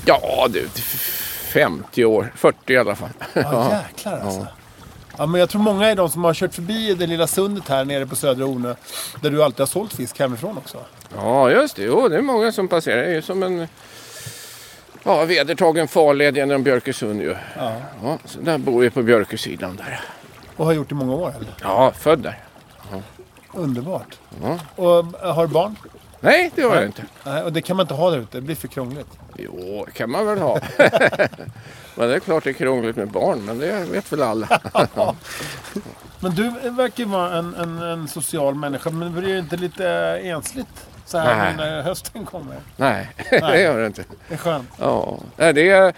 Ja, 0.07 0.49
du, 0.51 0.69
50 0.69 2.05
år, 2.05 2.33
40 2.37 2.73
i 2.73 2.77
alla 2.77 2.97
fall. 2.97 3.11
Ja, 3.33 3.83
jäklar 3.89 4.21
alltså. 4.21 4.47
Ja, 5.19 5.27
men 5.27 5.41
jag 5.41 5.51
tror 5.51 5.63
många 5.63 5.87
är 5.87 5.97
de 5.97 6.11
som 6.11 6.25
har 6.25 6.35
kört 6.35 6.55
förbi 6.55 6.95
det 6.95 7.07
lilla 7.07 7.27
sundet 7.27 7.69
här 7.69 7.85
nere 7.85 8.07
på 8.07 8.17
Södra 8.17 8.45
Ornö. 8.45 8.75
Där 9.21 9.31
du 9.31 9.43
alltid 9.43 9.61
har 9.61 9.67
sålt 9.67 9.93
fisk 9.93 10.19
hemifrån 10.19 10.59
också. 10.59 10.79
Ja, 11.17 11.51
just 11.51 11.77
det. 11.77 11.83
Jo, 11.83 12.09
det 12.09 12.17
är 12.17 12.23
många 12.23 12.53
som 12.53 12.69
passerar. 12.69 12.97
Det 12.97 13.09
är 13.09 13.15
ju 13.15 13.23
som 13.23 13.43
en 13.43 13.69
ja, 15.03 15.25
vedertagen 15.25 15.89
farled 15.89 16.37
genom 16.37 16.63
Björkösund 16.63 17.21
ju. 17.23 17.37
Ja. 17.57 17.73
Ja, 18.03 18.19
så 18.25 18.41
där 18.41 18.59
bor 18.59 18.81
vi 18.81 18.91
på 18.91 19.03
Björkösidan 19.03 19.77
där. 19.77 20.01
Och 20.57 20.67
har 20.67 20.73
gjort 20.73 20.93
i 20.93 20.95
många 20.95 21.15
år 21.15 21.35
eller? 21.37 21.55
Ja, 21.63 21.93
född 21.99 22.19
där. 22.19 22.39
Underbart. 23.53 24.19
Ja. 24.43 24.59
Och 24.77 25.25
äh, 25.25 25.35
har 25.35 25.47
du 25.47 25.53
barn? 25.53 25.77
Nej, 26.21 26.51
det 26.55 26.63
har 26.63 26.77
jag 26.77 26.87
inte. 26.87 27.03
Nej, 27.25 27.43
och 27.43 27.53
det 27.53 27.63
kan 27.63 27.77
man 27.77 27.85
inte 27.85 27.95
ha 27.95 28.11
där 28.11 28.19
ute. 28.19 28.37
Det 28.39 28.41
blir 28.41 28.55
för 28.55 28.69
krångligt. 28.69 29.19
Jo, 29.37 29.85
det 29.87 29.93
kan 29.93 30.11
man 30.11 30.27
väl 30.27 30.39
ha. 30.39 30.61
men 31.95 32.09
det 32.09 32.15
är 32.15 32.21
klart 32.21 32.45
det 32.45 32.51
är 32.51 32.55
krångligt 32.55 32.97
med 32.97 33.09
barn, 33.09 33.45
men 33.45 33.59
det 33.59 33.85
vet 33.91 34.13
väl 34.13 34.23
alla. 34.23 34.61
Men 36.23 36.35
du 36.35 36.51
verkar 36.71 37.05
vara 37.05 37.39
en, 37.39 37.55
en, 37.55 37.79
en 37.79 38.09
social 38.09 38.55
människa. 38.55 38.91
Men 38.91 39.13
blir 39.13 39.33
det 39.33 39.39
inte 39.39 39.57
lite 39.57 39.89
ensligt 40.23 40.90
så 41.11 41.19
här 41.19 41.45
Nej. 41.45 41.57
när 41.57 41.83
hösten 41.83 42.25
kommer? 42.25 42.57
Nej, 42.77 43.09
det 43.31 43.61
gör 43.61 43.81
det 43.81 43.87
inte. 43.87 44.05
Det 44.29 44.35
är 44.35 44.39
skönt. 44.39 44.69
Ja, 44.79 45.19
nej, 45.37 45.53
det 45.53 45.71
är... 45.71 45.95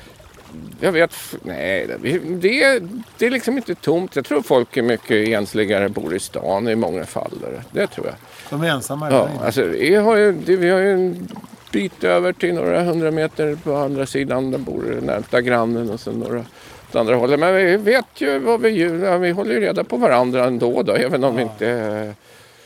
Jag 0.80 0.92
vet... 0.92 1.14
Nej, 1.42 1.86
det, 2.02 2.18
det, 2.18 2.62
är, 2.64 2.88
det 3.18 3.26
är 3.26 3.30
liksom 3.30 3.56
inte 3.56 3.74
tomt. 3.74 4.16
Jag 4.16 4.24
tror 4.24 4.42
folk 4.42 4.76
är 4.76 4.82
mycket 4.82 5.28
ensligare 5.28 5.88
bor 5.88 6.14
i 6.14 6.20
stan 6.20 6.68
i 6.68 6.74
många 6.74 7.04
fall. 7.04 7.32
Det, 7.72 7.86
tror 7.86 8.06
jag. 8.06 8.14
De 8.50 8.62
är 8.62 8.68
ensamma 8.68 9.10
Ja, 9.10 9.28
inne. 9.34 9.44
alltså, 9.44 9.62
vi, 9.62 9.94
har 9.94 10.16
ju, 10.16 10.32
vi 10.32 10.70
har 10.70 10.78
ju 10.80 10.92
en 10.92 11.28
bit 11.72 12.04
över 12.04 12.32
till 12.32 12.54
några 12.54 12.82
hundra 12.82 13.10
meter 13.10 13.56
på 13.64 13.76
andra 13.76 14.06
sidan. 14.06 14.50
Där 14.50 14.58
bor 14.58 14.98
närmsta 15.02 15.40
grannen 15.40 15.90
och 15.90 16.00
sen 16.00 16.14
några 16.14 16.44
åt 16.90 16.96
andra 16.96 17.14
hållet. 17.16 17.40
Men 17.40 17.54
vi 17.54 17.76
vet 17.76 18.06
ju 18.20 18.38
vad 18.38 18.60
vi 18.60 18.68
gör. 18.68 18.94
Ja, 18.94 19.18
vi 19.18 19.30
håller 19.30 19.54
ju 19.54 19.60
reda 19.60 19.84
på 19.84 19.96
varandra 19.96 20.44
ändå 20.44 20.82
då, 20.82 20.92
även 20.92 21.24
om 21.24 21.36
vi 21.36 21.42
inte 21.42 22.14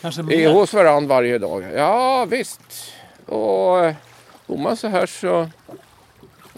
är 0.02 0.52
hos 0.52 0.74
varandra 0.74 1.14
varje 1.14 1.38
dag. 1.38 1.64
Ja, 1.76 2.24
visst. 2.24 2.60
Och 3.26 3.92
bor 4.46 4.56
man 4.58 4.76
så 4.76 4.88
här 4.88 5.06
så 5.06 5.48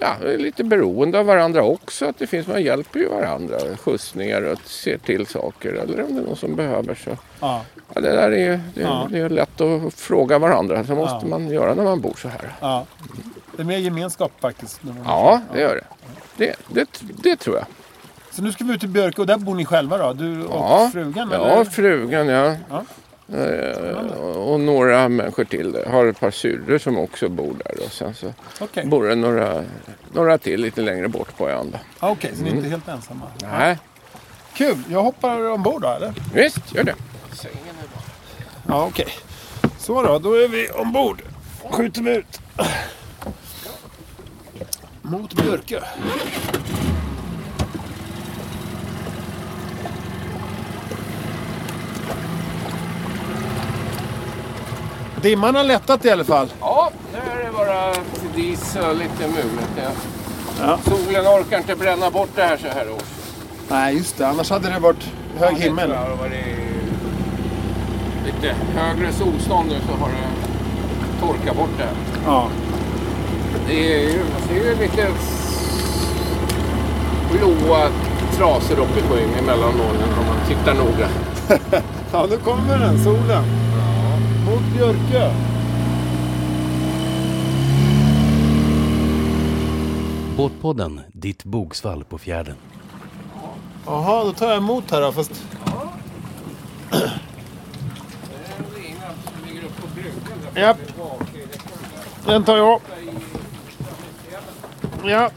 ja, 0.01 0.15
är 0.25 0.39
lite 0.39 0.65
beroende 0.65 1.19
av 1.19 1.27
varandra 1.27 1.63
också. 1.63 2.07
Att 2.07 2.19
det 2.19 2.27
finns, 2.27 2.47
man 2.47 2.63
hjälper 2.63 2.99
ju 3.01 3.09
varandra. 3.09 3.59
Skjutsningar 3.85 4.43
och 4.43 4.59
ser 4.65 4.99
till 4.99 5.27
saker. 5.27 5.73
Eller 5.73 6.03
om 6.05 6.15
det 6.15 6.21
är 6.21 6.25
någon 6.27 6.37
som 6.37 6.57
behöver 6.57 6.95
så. 6.95 7.11
Ja, 7.41 7.65
Ja, 7.95 8.01
det 8.01 8.11
där 8.13 8.33
är, 8.33 8.61
det, 8.75 8.81
Ja. 8.81 9.07
det 9.11 9.19
är 9.19 9.29
lätt 9.29 9.61
att 9.61 9.95
fråga 9.95 10.39
varandra. 10.39 10.85
Så 10.85 10.95
måste 10.95 11.19
Ja. 11.23 11.29
man 11.29 11.49
göra 11.49 11.75
när 11.75 11.85
man 11.85 12.01
bor 12.01 12.15
så 12.23 12.29
här. 12.29 12.53
ja. 12.61 12.87
Det 13.57 13.63
är 13.63 13.67
mer 13.67 13.79
gemenskap 13.79 14.33
faktiskt. 14.41 14.81
Ja, 15.05 15.41
det 15.55 15.61
gör 15.61 15.75
det. 15.75 15.85
Det, 16.37 16.57
det, 16.69 16.89
det 17.23 17.37
tror 17.37 17.57
jag. 17.57 17.65
Så 18.31 18.43
nu 18.43 18.53
ska 18.53 18.65
vi 18.65 18.75
ut 18.75 18.81
till 18.81 18.89
Björke 18.89 19.21
och 19.21 19.27
där 19.27 19.37
bor 19.37 19.55
ni 19.55 19.65
själva 19.65 19.99
då? 19.99 20.13
Du 20.13 20.45
och 20.45 20.55
Ja, 20.57 20.91
frugan? 20.93 21.29
Ja, 21.33 21.47
eller? 21.47 21.65
frugan 21.65 22.29
ja. 22.29 22.57
Eh, 23.33 23.97
och 24.37 24.61
några 24.61 25.09
människor 25.09 25.45
till. 25.45 25.85
har 25.87 26.07
ett 26.07 26.21
par 26.21 26.31
syrror 26.31 26.79
som 26.79 26.99
också 26.99 27.29
bor 27.29 27.55
där. 27.65 27.85
Och 27.87 27.93
sen 27.93 28.15
så 28.15 28.33
Okej, 28.61 28.87
bor 28.87 29.07
det 29.09 29.15
några, 29.15 29.65
några 30.13 30.39
till 30.39 30.61
lite 30.61 30.81
längre 30.83 31.09
bort 31.09 31.37
på 31.37 31.49
Anda. 31.49 31.79
ja, 32.01 32.11
okej, 32.11 32.33
så 32.37 32.43
ni 32.43 32.51
är 32.51 32.55
inte 32.57 32.69
helt 32.69 32.89
ensamma? 32.89 33.27
Nej, 33.43 33.79
Kul! 34.55 34.77
Jag 34.91 35.03
hoppar 35.03 35.51
ombord 35.51 35.83
då 35.83 35.89
eller? 35.89 36.15
visst 36.35 36.75
gör 36.75 36.85
det. 36.85 36.95
Ja, 38.69 38.87
okej. 38.87 39.09
Så 39.79 40.03
då, 40.03 40.19
då 40.19 40.35
är 40.35 40.49
vi 40.49 40.71
ombord. 40.71 41.23
Skjuter 41.71 42.03
vi 42.03 42.17
ut. 42.17 42.41
Mot 45.03 45.35
Björke. 45.35 45.83
Dimman 55.23 55.55
har 55.55 55.65
lättat 55.65 56.05
i 56.05 56.11
alla 56.11 56.25
fall. 56.25 56.49
Ja, 56.61 56.91
nu 57.13 57.19
är 57.19 57.45
det 57.47 57.53
bara 57.53 57.93
dis 58.37 58.77
och 58.77 58.95
lite 58.97 59.29
mulet. 59.29 59.95
Ja. 60.61 60.79
Solen 60.85 61.27
orkar 61.27 61.59
inte 61.59 61.77
bränna 61.77 62.11
bort 62.11 62.29
det 62.35 62.43
här 62.43 62.57
så 62.57 62.69
här 62.69 62.91
års. 62.91 63.03
Nej, 63.69 63.97
just 63.97 64.19
det. 64.19 64.29
Annars 64.29 64.51
hade 64.51 64.71
det 64.71 64.79
varit 64.79 65.09
hög 65.39 65.53
Ja, 65.53 65.57
det 65.57 65.63
himmel. 65.63 65.93
har 65.93 66.17
varit 66.17 66.33
lite 68.27 68.55
högre 68.75 69.13
solstånd 69.13 69.69
nu 69.69 69.77
så 69.89 69.97
har 70.05 70.09
det 70.09 70.29
torkat 71.27 71.57
bort 71.57 71.71
det. 71.79 71.85
här. 71.85 71.93
Ja. 72.27 72.49
Det 73.69 73.95
är 73.95 74.01
ju, 74.13 74.19
man 74.19 74.49
ser 74.49 74.55
ju 74.55 74.77
lite 74.81 75.07
blåa 77.33 77.89
trasor 78.37 78.79
uppe 78.79 78.99
i 78.99 79.03
skyn 79.03 79.29
emellan 79.39 79.73
molnen 79.77 80.19
om 80.21 80.27
man 80.27 80.47
tittar 80.49 80.75
noga. 80.75 81.09
ja, 82.13 82.27
nu 82.31 82.37
kommer 82.37 82.79
den, 82.79 83.05
solen. 83.05 83.45
Mot 84.49 84.63
Björke. 84.77 85.35
Båtpodden, 90.37 91.01
ditt 91.13 91.45
bogsvall 91.45 92.05
på 92.05 92.19
fjärden. 92.19 92.57
Jaha, 93.87 94.25
då 94.25 94.33
tar 94.33 94.49
jag 94.49 94.57
emot 94.57 94.91
här 94.91 95.01
då. 95.01 95.13
Fast... 95.13 95.45
Japp. 100.55 100.79
Den 102.27 102.45
tar 102.45 102.57
jag. 102.57 102.81
Ja. 105.05 105.31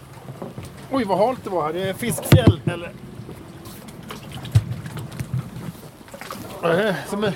Oj, 0.91 1.03
vad 1.03 1.17
halt 1.17 1.43
det 1.43 1.49
var 1.49 1.63
här. 1.63 1.73
Det 1.73 1.89
är 1.89 1.93
fiskfjäll, 1.93 2.61
eller? 2.65 2.91
Äh, 6.63 6.95
Som 7.09 7.23
är... 7.23 7.33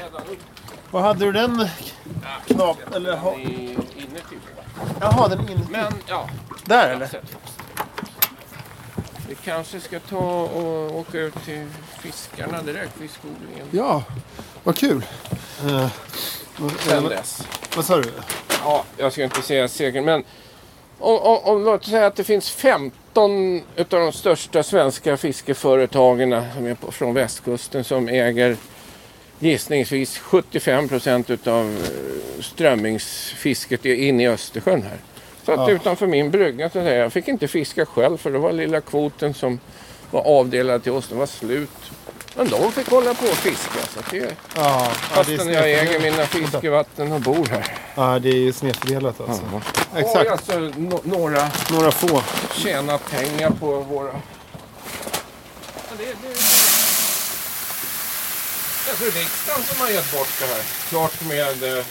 Vad 0.96 1.04
hade 1.04 1.26
du 1.26 1.32
den 1.32 1.68
knap... 2.46 2.78
Eller 2.96 3.18
ha... 3.18 3.36
Inne 3.36 4.20
typ. 4.30 4.40
Jaha, 5.02 5.28
den 5.28 5.40
är 5.40 5.52
inne. 5.52 5.66
Men 5.70 5.94
ja, 6.08 6.30
Där 6.66 6.90
eller? 6.90 7.10
vi 9.30 9.36
kanske 9.36 9.80
ska 9.80 10.00
ta 10.00 10.42
och 10.42 11.00
åka 11.00 11.18
ut 11.18 11.34
till 11.46 11.68
fiskarna 12.00 12.62
direkt, 12.62 12.98
fiskodlingen. 13.00 13.68
Ja, 13.72 14.04
vad 14.64 14.76
kul. 14.78 15.06
Uh, 15.66 15.88
Sen 16.80 17.04
dess. 17.04 17.48
vad 17.76 17.86
sa 17.86 17.98
du? 17.98 18.12
Ja, 18.64 18.84
jag 18.98 19.12
ska 19.12 19.24
inte 19.24 19.42
säga 19.42 19.68
säkert, 19.68 20.04
men 20.04 20.24
om, 21.00 21.20
om, 21.20 21.38
om 21.44 21.64
låt 21.64 21.86
säga 21.86 22.08
att 22.08 22.16
det 22.16 22.24
finns 22.24 22.50
15 22.50 23.62
utav 23.76 24.00
de 24.00 24.12
största 24.12 24.64
svenska 24.64 25.18
fiskeföretagen 25.18 26.44
som 26.56 26.66
är 26.66 26.76
på, 26.76 26.92
från 26.92 27.14
västkusten 27.14 27.84
som 27.84 28.08
äger 28.08 28.58
gissningsvis 29.46 30.18
75 30.18 30.88
procent 30.90 31.30
utav 31.30 31.66
eh, 31.66 32.44
strömmingsfisket 32.44 33.86
i- 33.86 34.08
inne 34.08 34.24
i 34.24 34.28
Östersjön 34.28 34.82
här. 34.84 34.98
Så 35.46 35.52
att 35.52 35.70
Ja. 35.70 35.72
utanför 35.76 36.08
min 36.08 36.32
brygga 36.32 36.70
så 36.70 36.78
där, 36.80 36.96
jag 36.96 37.14
fick 37.14 37.28
inte 37.28 37.48
fiska 37.48 37.86
själv 37.86 38.18
för 38.18 38.32
det 38.32 38.40
var 38.40 38.52
lilla 38.52 38.82
kvoten 38.82 39.34
som 39.34 39.60
var 40.12 40.22
avdelad 40.40 40.84
till 40.84 40.92
oss, 40.92 41.08
den 41.08 41.18
var 41.18 41.26
slut. 41.26 41.70
Men 42.38 42.48
de 42.48 42.72
fick 42.72 42.88
hålla 42.90 43.14
på 43.14 43.26
och 43.26 43.38
fiska. 43.38 43.80
Så 43.94 44.00
att 44.00 44.12
det, 44.12 44.18
Ja, 44.18 44.28
ja, 44.56 44.92
det 45.28 45.34
är 45.34 45.38
fastän 45.38 45.54
jag 45.54 45.72
äger 45.72 46.00
mina 46.00 46.26
fiskevatten 46.26 47.12
och 47.12 47.22
bor 47.22 47.46
här. 47.52 47.66
Ja, 47.96 48.20
det 48.20 48.30
är 48.30 48.34
ju 48.34 48.54
snedfördelat 48.54 49.22
alltså. 49.22 49.44
Ja. 49.52 49.62
Exakt. 50.00 50.16
Har 50.18 50.26
alltså 50.26 50.52
no- 50.60 51.02
några 51.04 51.52
Några 51.72 51.92
få. 51.92 52.22
tjänat 52.56 53.02
pengar 53.12 53.50
på 53.60 53.80
våra... 53.80 54.08
Ja, 54.12 55.96
det, 55.98 56.06
det. 56.06 56.36
Alltså 58.90 59.06
riksdagen 59.06 59.64
som 59.64 59.82
har 59.82 59.90
gett 59.90 60.12
bort 60.12 60.30
det 60.40 60.46
här. 60.46 60.64
Klart 60.90 61.22
med 61.28 61.78
eh, 61.78 61.86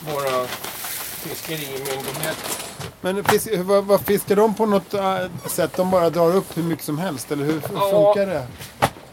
våra 0.00 0.46
fiskerimyndigheter. 1.20 2.50
Men 3.00 3.24
fisk, 3.24 3.48
vad, 3.56 3.84
vad 3.84 4.00
fiskar 4.00 4.36
de 4.36 4.54
på 4.54 4.66
något 4.66 4.94
äh, 4.94 5.18
sätt? 5.46 5.70
De 5.76 5.90
bara 5.90 6.10
drar 6.10 6.36
upp 6.36 6.56
hur 6.56 6.62
mycket 6.62 6.84
som 6.84 6.98
helst? 6.98 7.32
Eller 7.32 7.44
hur 7.44 7.62
Ja. 7.74 7.90
funkar 8.14 8.26
det? 8.34 8.46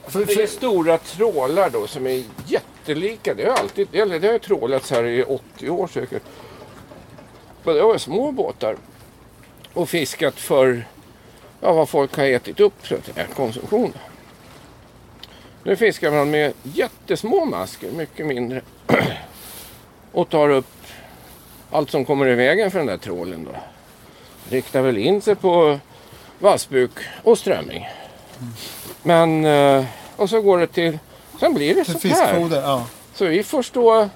För, 0.08 0.26
Det 0.26 0.34
är 0.34 0.36
för, 0.36 0.48
stora 0.48 0.98
trålar 0.98 1.70
då 1.70 1.88
som 1.88 2.08
är 2.08 2.24
jättelika. 2.46 3.34
Det 3.34 3.46
har 3.46 3.58
alltid, 3.58 3.96
eller 3.96 4.20
det 4.20 4.28
har 4.28 4.34
ju 4.34 4.40
trålats 4.40 4.92
här 4.92 5.04
i 5.04 5.24
80 5.24 5.70
år 5.70 5.88
säkert. 5.88 6.24
Men 7.64 7.76
det 7.76 7.82
var 7.82 7.98
små 7.98 8.32
båtar. 8.32 8.76
Och 9.74 9.90
fiskat 9.90 10.36
för 10.36 10.88
ja, 11.62 11.74
vad 11.74 11.90
folk 11.90 12.18
har 12.18 12.24
ätit 12.24 12.60
upp 12.60 12.88
så 12.88 12.96
att 12.96 13.06
säga, 13.06 13.28
konsumtion. 13.36 13.94
Nu 15.68 15.76
fiskar 15.76 16.12
man 16.12 16.32
med 16.32 16.54
jättesmå 16.64 17.46
masker, 17.46 17.92
mycket 17.92 18.26
mindre. 18.26 18.62
och 20.12 20.30
tar 20.30 20.50
upp 20.50 20.66
allt 21.72 21.92
som 21.92 22.06
kommer 22.06 22.28
i 22.28 22.36
vägen 22.36 22.72
för 22.72 22.78
den 22.78 22.88
där 22.88 22.98
trålen 22.98 23.44
då. 23.54 23.60
Riktar 24.56 24.82
väl 24.82 24.98
in 24.98 25.22
sig 25.22 25.36
på 25.36 25.80
vassbuk 26.40 26.92
och 27.24 27.38
strömming. 27.38 27.88
Men, 29.04 29.46
eh, 29.46 29.86
och 30.16 30.30
så 30.30 30.42
går 30.42 30.58
det 30.58 30.68
till, 30.68 31.00
sen 31.40 31.54
blir 31.54 31.76
det 31.76 31.84
Till 31.84 32.00
så 32.16 32.24
här. 32.24 32.50
ja. 32.56 32.86
Så 33.14 33.26
vi 33.26 33.44
får 33.44 33.62
stå, 33.64 34.10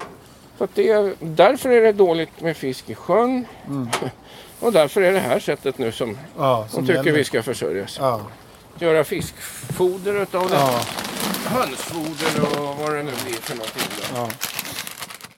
för 0.56 0.64
att 0.64 0.74
det, 0.74 0.88
är- 0.88 1.14
därför 1.20 1.70
är 1.70 1.80
det 1.80 1.92
dåligt 1.92 2.40
med 2.40 2.56
fisk 2.56 2.90
i 2.90 2.94
sjön. 2.94 3.46
Och 4.60 4.72
därför 4.72 5.02
är 5.02 5.12
det 5.12 5.20
här 5.20 5.40
sättet 5.40 5.78
nu 5.78 5.92
som 5.92 6.18
ja 6.38 6.66
de 6.70 6.74
som 6.74 6.86
tycker 6.86 6.94
gäller. 6.98 7.12
vi 7.12 7.24
ska 7.24 7.42
försörja 7.42 7.84
oss. 7.84 7.96
Ja, 8.00 8.20
Göra 8.78 9.04
fiskfoder 9.04 10.22
utav 10.22 10.48
det. 10.50 10.54
ja, 10.56 10.80
Hönsfoder 11.46 12.60
och 12.60 12.76
vad 12.76 12.94
det 12.94 13.02
nu 13.02 13.12
blir 13.24 13.34
för 13.34 13.54
någonting. 13.54 13.82
Då. 13.98 14.16
ja. 14.16 14.28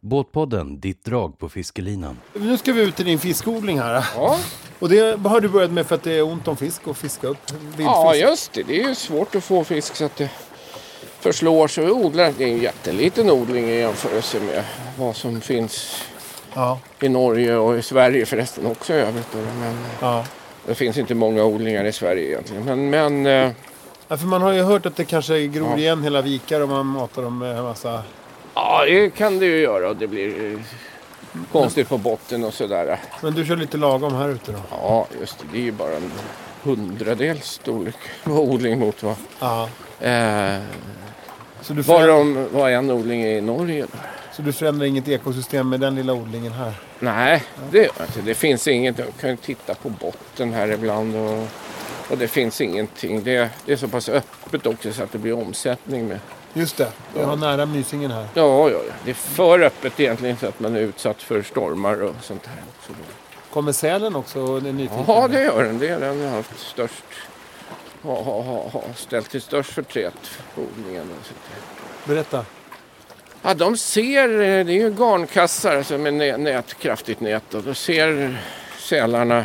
Båtpodden, 0.00 0.80
ditt 0.80 1.04
drag 1.04 1.38
på 1.38 1.48
fiskelinan. 1.48 2.18
Nu 2.34 2.58
ska 2.58 2.72
vi 2.72 2.82
ut 2.82 2.96
till 2.96 3.04
din 3.04 3.18
fiskodling 3.18 3.80
här. 3.80 4.06
Ja, 4.16 4.38
Och 4.78 4.88
det 4.88 5.20
har 5.26 5.40
du 5.40 5.48
börjat 5.48 5.70
med 5.70 5.86
för 5.86 5.94
att 5.94 6.02
det 6.02 6.12
är 6.12 6.22
ont 6.22 6.48
om 6.48 6.56
fisk 6.56 6.88
och 6.88 6.96
fiska 6.96 7.26
upp 7.26 7.50
vildfisk. 7.50 7.88
ja, 7.88 8.14
just 8.14 8.52
det. 8.52 8.62
Det 8.62 8.80
är 8.82 8.88
ju 8.88 8.94
svårt 8.94 9.34
att 9.34 9.44
få 9.44 9.64
fisk 9.64 9.96
så 9.96 10.04
att 10.04 10.16
det 10.16 10.30
förslår. 11.20 11.68
Så 11.68 11.80
vi 11.82 11.90
odlar, 11.90 12.32
det 12.38 12.44
är 12.44 12.48
en 12.48 12.58
jätteliten 12.62 13.30
odling 13.30 13.70
i 13.70 13.78
jämförelse 13.78 14.40
med 14.40 14.64
vad 14.98 15.16
som 15.16 15.40
finns 15.40 16.02
Ja, 16.54 16.78
i 17.00 17.08
Norge 17.08 17.56
och 17.56 17.78
i 17.78 17.82
Sverige 17.82 18.26
förresten 18.26 18.66
också 18.66 18.92
i 18.92 18.96
övrigt. 18.96 19.34
Men 19.34 19.76
ja. 20.00 20.24
det 20.66 20.74
finns 20.74 20.98
inte 20.98 21.14
många 21.14 21.44
odlingar 21.44 21.84
i 21.84 21.92
Sverige 21.92 22.28
egentligen. 22.28 22.64
Men, 22.64 22.90
men 22.90 23.26
eh, 23.26 23.50
ja. 24.08 24.16
För 24.16 24.26
man 24.26 24.42
har 24.42 24.52
ju 24.52 24.62
hört 24.62 24.86
att 24.86 24.96
det 24.96 25.04
kanske 25.04 25.46
gror 25.46 25.70
Ja. 25.70 25.76
igen 25.78 26.02
hela 26.02 26.22
vikar 26.22 26.60
om 26.60 26.70
man 26.70 26.86
matar 26.86 27.22
dem 27.22 27.38
med 27.38 27.56
en 27.58 27.64
massa... 27.64 28.02
ja, 28.54 28.84
det 28.86 29.10
kan 29.10 29.38
det 29.38 29.46
ju 29.46 29.56
göra. 29.60 29.88
och 29.88 29.96
Det 29.96 30.06
blir 30.06 30.52
eh, 30.54 30.60
konstigt 31.52 31.88
på 31.88 31.98
botten 31.98 32.44
och 32.44 32.54
sådär. 32.54 33.00
Men 33.22 33.34
du 33.34 33.46
kör 33.46 33.56
lite 33.56 33.76
lagom 33.76 34.14
här 34.14 34.28
ute 34.28 34.52
då? 34.52 34.58
Ja, 34.70 35.06
just 35.20 35.38
det. 35.38 35.44
Det 35.52 35.58
är 35.58 35.62
ju 35.62 35.72
bara 35.72 35.92
en 35.96 36.10
hundradels 36.62 37.44
storlek 37.50 37.94
på 38.24 38.30
odling 38.32 38.78
mot 38.78 39.02
vad, 39.02 39.16
Ja. 39.40 39.68
eh, 40.00 40.58
Så 41.62 41.72
du, 41.72 41.82
förändrar, 41.82 42.08
de, 42.08 42.48
vad 42.52 42.72
en 42.72 42.90
odling 42.90 43.22
är 43.22 43.36
i 43.36 43.40
Norge. 43.40 43.82
Då. 43.92 43.98
så 44.32 44.42
du 44.42 44.52
förändrar 44.52 44.86
inget 44.86 45.08
ekosystem 45.08 45.68
med 45.68 45.80
den 45.80 45.94
lilla 45.94 46.12
odlingen 46.12 46.52
här? 46.52 46.72
Nej, 46.98 47.42
det 47.70 47.78
jag 47.78 48.06
inte. 48.06 48.20
Det 48.24 48.34
finns 48.34 48.68
inget. 48.68 48.98
Jag 48.98 49.06
kan 49.20 49.30
ju 49.30 49.36
titta 49.36 49.74
på 49.74 49.88
botten 49.88 50.52
här 50.52 50.68
ibland. 50.72 51.16
Och, 51.16 51.48
och 52.10 52.18
det 52.18 52.28
finns 52.28 52.60
ingenting. 52.60 53.24
Det, 53.24 53.50
det 53.66 53.72
är 53.72 53.76
så 53.76 53.88
pass 53.88 54.08
öppet 54.08 54.66
också 54.66 54.92
så 54.92 55.02
att 55.02 55.12
det 55.12 55.18
blir 55.18 55.32
omsättning 55.38 56.08
med. 56.08 56.20
Just 56.52 56.76
det, 56.76 56.88
jag 57.16 57.26
har 57.26 57.36
nära 57.36 57.66
Mysingen 57.66 58.10
här. 58.10 58.26
Ja, 58.34 58.70
ja, 58.70 58.78
ja. 58.88 58.92
Det 59.04 59.10
är 59.10 59.14
för 59.14 59.60
öppet 59.60 60.00
egentligen 60.00 60.36
så 60.36 60.46
att 60.46 60.60
man 60.60 60.76
är 60.76 60.80
utsatt 60.80 61.22
för 61.22 61.42
stormar 61.42 62.02
och 62.02 62.14
sånt 62.22 62.46
här. 62.46 62.56
också. 62.78 62.92
Kommer 63.52 63.72
sälen 63.72 64.16
också? 64.16 64.62
Ja, 65.06 65.28
det 65.28 65.42
gör 65.42 65.64
den. 65.64 65.78
Det 65.78 65.88
är 65.88 66.00
den 66.00 66.20
har 66.28 66.36
haft 66.36 66.58
störst. 66.60 67.04
Har 68.02 68.22
ha, 68.22 68.42
ha, 68.42 68.68
ha 68.68 68.82
ställt 68.96 69.30
till 69.30 69.42
störst 69.42 69.72
förtret 69.72 70.14
på 70.54 70.60
odlingen. 70.60 71.10
Berätta. 72.04 72.44
Ja, 73.42 73.54
de 73.54 73.76
ser, 73.76 74.28
eh, 74.28 74.64
det 74.64 74.72
är 74.72 74.80
ju 74.80 74.90
garnkassar 74.98 75.76
alltså 75.76 75.98
med 75.98 76.14
nä- 76.14 76.36
nät, 76.36 76.74
kraftigt 76.78 77.20
nät 77.20 77.54
och 77.54 77.62
då 77.62 77.74
ser 77.74 78.38
sälarna 78.78 79.44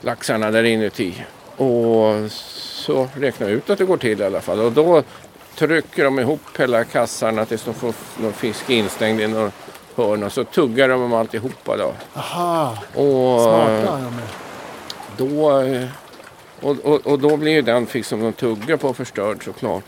laxarna 0.00 0.50
där 0.50 0.64
inuti. 0.64 1.24
Och 1.62 2.30
så 2.32 3.08
räknar 3.14 3.48
jag 3.48 3.56
ut 3.56 3.70
att 3.70 3.78
det 3.78 3.84
går 3.84 3.96
till 3.96 4.20
i 4.20 4.24
alla 4.24 4.40
fall. 4.40 4.60
Och 4.60 4.72
då 4.72 5.02
trycker 5.54 6.04
de 6.04 6.18
ihop 6.18 6.40
hela 6.58 6.84
kassarna 6.84 7.44
tills 7.44 7.64
de 7.64 7.74
får 7.74 7.94
någon 8.22 8.32
fisk 8.32 8.70
instängd 8.70 9.20
i 9.20 9.26
någon 9.26 9.52
hörn 9.96 10.22
och 10.22 10.32
så 10.32 10.44
tuggar 10.44 10.88
de 10.88 11.02
om 11.02 11.12
alltihopa 11.14 11.76
då. 11.76 11.92
Aha, 12.14 12.78
Och 12.94 13.40
smarta 13.40 13.98
de 13.98 14.18
är. 14.18 14.28
då, 15.16 15.60
eh, 15.60 15.86
och, 16.60 16.76
och, 16.84 17.06
och 17.06 17.18
då 17.18 17.36
blir 17.36 17.52
ju 17.52 17.62
den 17.62 17.86
fisk 17.86 18.08
som 18.08 18.20
de 18.22 18.32
tuggar 18.32 18.76
på 18.76 18.94
förstörd 18.94 19.44
såklart. 19.44 19.84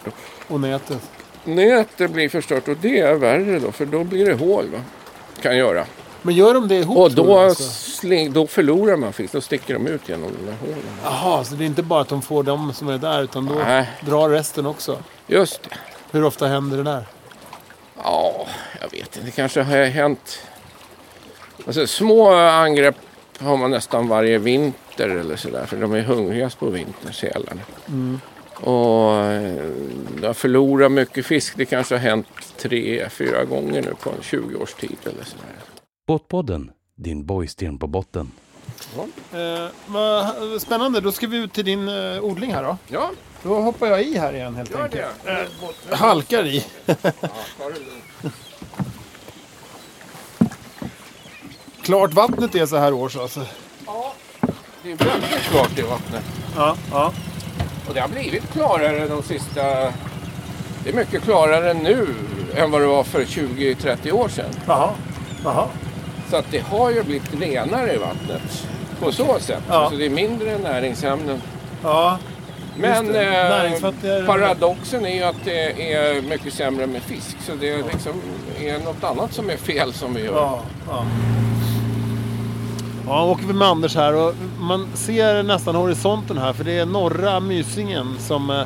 Och 0.48 0.60
nätet. 0.60 0.98
Nätet 1.44 2.10
blir 2.10 2.28
förstört 2.28 2.68
och 2.68 2.76
det 2.80 2.98
är 3.00 3.14
värre 3.14 3.58
då 3.58 3.72
för 3.72 3.86
då 3.86 4.04
blir 4.04 4.26
det 4.26 4.34
hål. 4.34 4.64
Va? 4.72 4.78
Kan 5.42 5.56
göra. 5.56 5.84
Men 6.26 6.34
gör 6.34 6.54
de 6.54 6.68
det 6.68 6.76
ihop? 6.76 6.96
Och 6.96 7.12
då, 7.12 7.38
alltså? 7.38 8.08
då 8.30 8.46
förlorar 8.46 8.96
man 8.96 9.12
fisk. 9.12 9.32
Då 9.32 9.40
sticker 9.40 9.74
de 9.74 9.86
ut 9.86 10.08
genom 10.08 10.32
de 10.38 10.46
där 10.46 10.56
hålen. 10.60 10.82
Jaha, 11.04 11.44
så 11.44 11.54
det 11.54 11.64
är 11.64 11.66
inte 11.66 11.82
bara 11.82 12.00
att 12.00 12.08
de 12.08 12.22
får 12.22 12.42
de 12.42 12.72
som 12.72 12.88
är 12.88 12.98
där 12.98 13.22
utan 13.22 13.46
då 13.46 13.54
Nej. 13.54 13.90
drar 14.00 14.28
resten 14.28 14.66
också? 14.66 14.98
Just 15.26 15.62
det. 15.62 15.76
Hur 16.10 16.24
ofta 16.24 16.46
händer 16.46 16.76
det 16.76 16.82
där? 16.82 17.06
Ja, 18.02 18.46
jag 18.80 18.90
vet 18.90 19.16
inte. 19.16 19.20
Det 19.20 19.30
kanske 19.30 19.62
har 19.62 19.84
hänt. 19.84 20.38
Alltså, 21.66 21.86
små 21.86 22.34
angrepp 22.34 22.96
har 23.38 23.56
man 23.56 23.70
nästan 23.70 24.08
varje 24.08 24.38
vinter 24.38 25.08
eller 25.08 25.36
sådär. 25.36 25.66
För 25.66 25.76
de 25.76 25.92
är 25.92 26.02
hungrigast 26.02 26.58
på 26.58 26.66
vintern, 26.66 27.12
sälarna. 27.12 27.60
Och 28.54 29.14
eh, 29.24 29.70
de 30.20 30.26
har 30.26 30.34
förlorat 30.34 30.92
mycket 30.92 31.26
fisk. 31.26 31.56
Det 31.56 31.64
kanske 31.64 31.94
har 31.94 32.00
hänt 32.00 32.26
tre, 32.56 33.08
fyra 33.10 33.44
gånger 33.44 33.82
nu 33.82 33.94
på 34.00 34.10
en 34.10 34.22
20 34.22 34.56
års 34.56 34.74
tid 34.74 34.96
eller 35.02 35.24
sådär. 35.24 35.73
Båtpodden, 36.06 36.70
din 36.94 37.26
borgsten 37.26 37.78
på 37.78 37.86
botten. 37.86 38.30
Eh, 39.32 39.68
vad 39.86 40.26
spännande, 40.62 41.00
då 41.00 41.12
ska 41.12 41.26
vi 41.26 41.36
ut 41.36 41.52
till 41.52 41.64
din 41.64 41.88
eh, 41.88 42.24
odling 42.24 42.54
här 42.54 42.62
då. 42.62 42.76
Ja, 42.88 43.10
Då 43.42 43.60
hoppar 43.60 43.86
jag 43.86 44.02
i 44.02 44.18
här 44.18 44.32
igen 44.34 44.54
helt 44.54 44.70
gör 44.70 44.82
enkelt. 44.84 45.04
det. 45.90 45.96
Halkar 45.96 46.46
i. 46.46 46.64
Ja, 46.86 46.94
det. 48.20 48.30
Klart 51.82 52.12
vattnet 52.14 52.54
är 52.54 52.66
så 52.66 52.76
här 52.76 52.92
års 52.92 53.16
alltså. 53.16 53.46
Ja, 53.86 54.14
det 54.82 54.92
är 54.92 54.96
väldigt 54.96 55.40
klart 55.50 55.78
i 55.78 55.82
vattnet. 55.82 56.24
Ja, 56.56 56.76
ja. 56.90 57.12
Och 57.88 57.94
det 57.94 58.00
har 58.00 58.08
blivit 58.08 58.52
klarare 58.52 59.08
de 59.08 59.22
sista... 59.22 59.62
Det 60.84 60.90
är 60.90 60.94
mycket 60.94 61.22
klarare 61.22 61.74
nu 61.74 62.08
än 62.56 62.70
vad 62.70 62.80
det 62.80 62.86
var 62.86 63.04
för 63.04 63.24
20-30 63.24 64.12
år 64.12 64.28
sedan. 64.28 64.50
Jaha. 64.66 64.90
Jaha. 65.44 65.68
Så 66.34 66.38
att 66.38 66.50
det 66.50 66.58
har 66.58 66.90
ju 66.90 67.02
blivit 67.02 67.40
renare 67.40 67.94
i 67.94 67.98
vattnet 67.98 68.66
på 69.00 69.12
så 69.12 69.38
sätt. 69.38 69.62
Ja. 69.68 69.90
Så 69.90 69.96
det 69.96 70.06
är 70.06 70.10
mindre 70.10 70.58
näringsämnen. 70.58 71.42
Ja. 71.82 72.18
Men 72.76 73.16
eh, 73.16 74.26
paradoxen 74.26 75.06
är 75.06 75.14
ju 75.14 75.22
att 75.22 75.44
det 75.44 75.92
är 75.92 76.22
mycket 76.22 76.52
sämre 76.52 76.86
med 76.86 77.02
fisk. 77.02 77.36
Så 77.40 77.52
det 77.60 77.70
är 77.70 77.76
liksom 77.76 78.12
är 78.60 78.78
något 78.78 79.04
annat 79.04 79.32
som 79.32 79.50
är 79.50 79.56
fel 79.56 79.92
som 79.92 80.14
vi 80.14 80.24
gör. 80.24 80.34
Ja, 80.34 80.60
ja. 80.88 81.04
Ja, 83.06 83.24
åker 83.24 83.46
vi 83.46 83.52
med 83.52 83.68
Anders 83.68 83.96
här 83.96 84.14
och 84.14 84.34
man 84.60 84.88
ser 84.94 85.42
nästan 85.42 85.74
horisonten 85.74 86.38
här 86.38 86.52
för 86.52 86.64
det 86.64 86.78
är 86.78 86.86
norra 86.86 87.40
Mysingen 87.40 88.16
som 88.18 88.50
eh, 88.50 88.62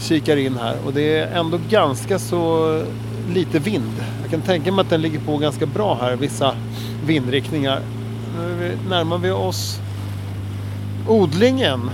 kikar 0.00 0.36
in 0.36 0.58
här 0.58 0.76
och 0.86 0.92
det 0.92 1.18
är 1.18 1.26
ändå 1.26 1.58
ganska 1.68 2.18
så 2.18 2.82
lite 3.30 3.58
vind. 3.58 4.04
Jag 4.22 4.30
kan 4.30 4.42
tänka 4.42 4.72
mig 4.72 4.82
att 4.82 4.90
den 4.90 5.02
ligger 5.02 5.20
på 5.20 5.36
ganska 5.36 5.66
bra 5.66 5.98
här, 6.00 6.16
vissa 6.16 6.56
vindriktningar. 7.04 7.80
Nu 8.36 8.78
närmar 8.88 9.18
vi 9.18 9.30
oss 9.30 9.80
odlingen. 11.08 11.90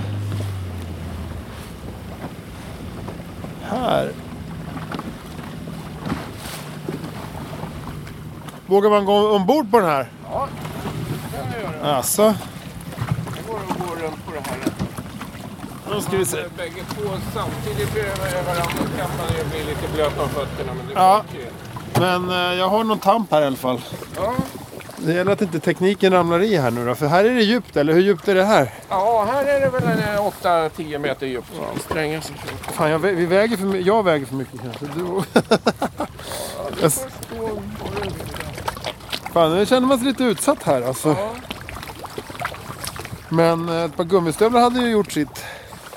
Här. 3.62 4.12
Vågar 8.66 8.90
man 8.90 9.04
gå 9.04 9.30
ombord 9.36 9.70
på 9.70 9.80
den 9.80 9.88
här? 9.88 10.08
Ja, 10.30 10.48
det 11.32 11.36
kan 11.36 11.46
jag 11.52 11.82
göra. 11.82 11.96
Alltså, 11.96 12.34
Det 13.34 13.48
går 13.48 13.60
att 13.68 13.78
gå 13.78 13.94
runt 14.06 14.26
på 14.26 14.32
det 14.32 14.50
här. 14.50 14.58
Då 15.90 16.00
ska 16.00 16.16
vi 16.16 16.24
se. 16.26 16.36
Bägge 16.56 16.82
två 16.94 17.10
samtidigt 17.34 17.92
bredvid 17.92 18.44
varandra 18.46 18.64
kan 18.98 19.10
man 19.18 19.36
ju 19.38 19.44
bli 19.50 19.58
lite 19.74 19.92
blöt 19.94 20.18
om 20.18 20.28
fötterna. 20.28 20.72
Men 20.74 20.86
det 20.86 20.92
Ja. 20.94 21.22
Men 21.98 22.30
eh, 22.30 22.58
jag 22.58 22.68
har 22.68 22.84
någon 22.84 22.98
tamp 22.98 23.30
här 23.30 23.42
i 23.42 23.46
alla 23.46 23.56
fall. 23.56 23.80
Ja. 24.16 24.32
Det 24.98 25.12
gäller 25.12 25.32
att 25.32 25.42
inte 25.42 25.60
tekniken 25.60 26.12
ramlar 26.12 26.40
i 26.42 26.56
här 26.56 26.70
nu 26.70 26.86
då. 26.86 26.94
För 26.94 27.06
här 27.06 27.24
är 27.24 27.34
det 27.34 27.42
djupt, 27.42 27.76
eller 27.76 27.92
hur 27.92 28.00
djupt 28.00 28.28
är 28.28 28.34
det 28.34 28.44
här? 28.44 28.74
ja, 28.88 29.28
här 29.32 29.44
är 29.44 29.60
det 29.60 29.68
väl 29.68 29.82
en 29.84 29.98
eh, 29.98 30.32
8-10 30.42 30.98
meter 30.98 31.26
djupt. 31.26 31.50
Anstränga 31.74 32.20
sig. 32.20 32.36
Fan, 32.72 32.90
jag, 32.90 33.00
vä- 33.00 33.14
vi 33.14 33.26
väger 33.26 33.56
för, 33.56 33.76
jag 33.86 34.02
väger 34.02 34.26
för 34.26 34.34
mycket 34.34 34.60
kanske. 34.62 34.86
Du... 34.86 35.22
Jag 36.80 36.86
s- 36.86 37.06
Fan, 39.32 39.54
nu 39.54 39.66
känner 39.66 39.86
man 39.86 39.98
sig 39.98 40.06
lite 40.08 40.24
utsatt 40.24 40.62
här 40.62 40.82
alltså. 40.82 41.08
Ja. 41.08 41.30
Men 43.28 43.68
eh, 43.68 43.84
ett 43.84 43.96
par 43.96 44.04
gummistövlar 44.04 44.60
hade 44.60 44.80
ju 44.80 44.88
gjort 44.90 45.12
sitt. 45.12 45.44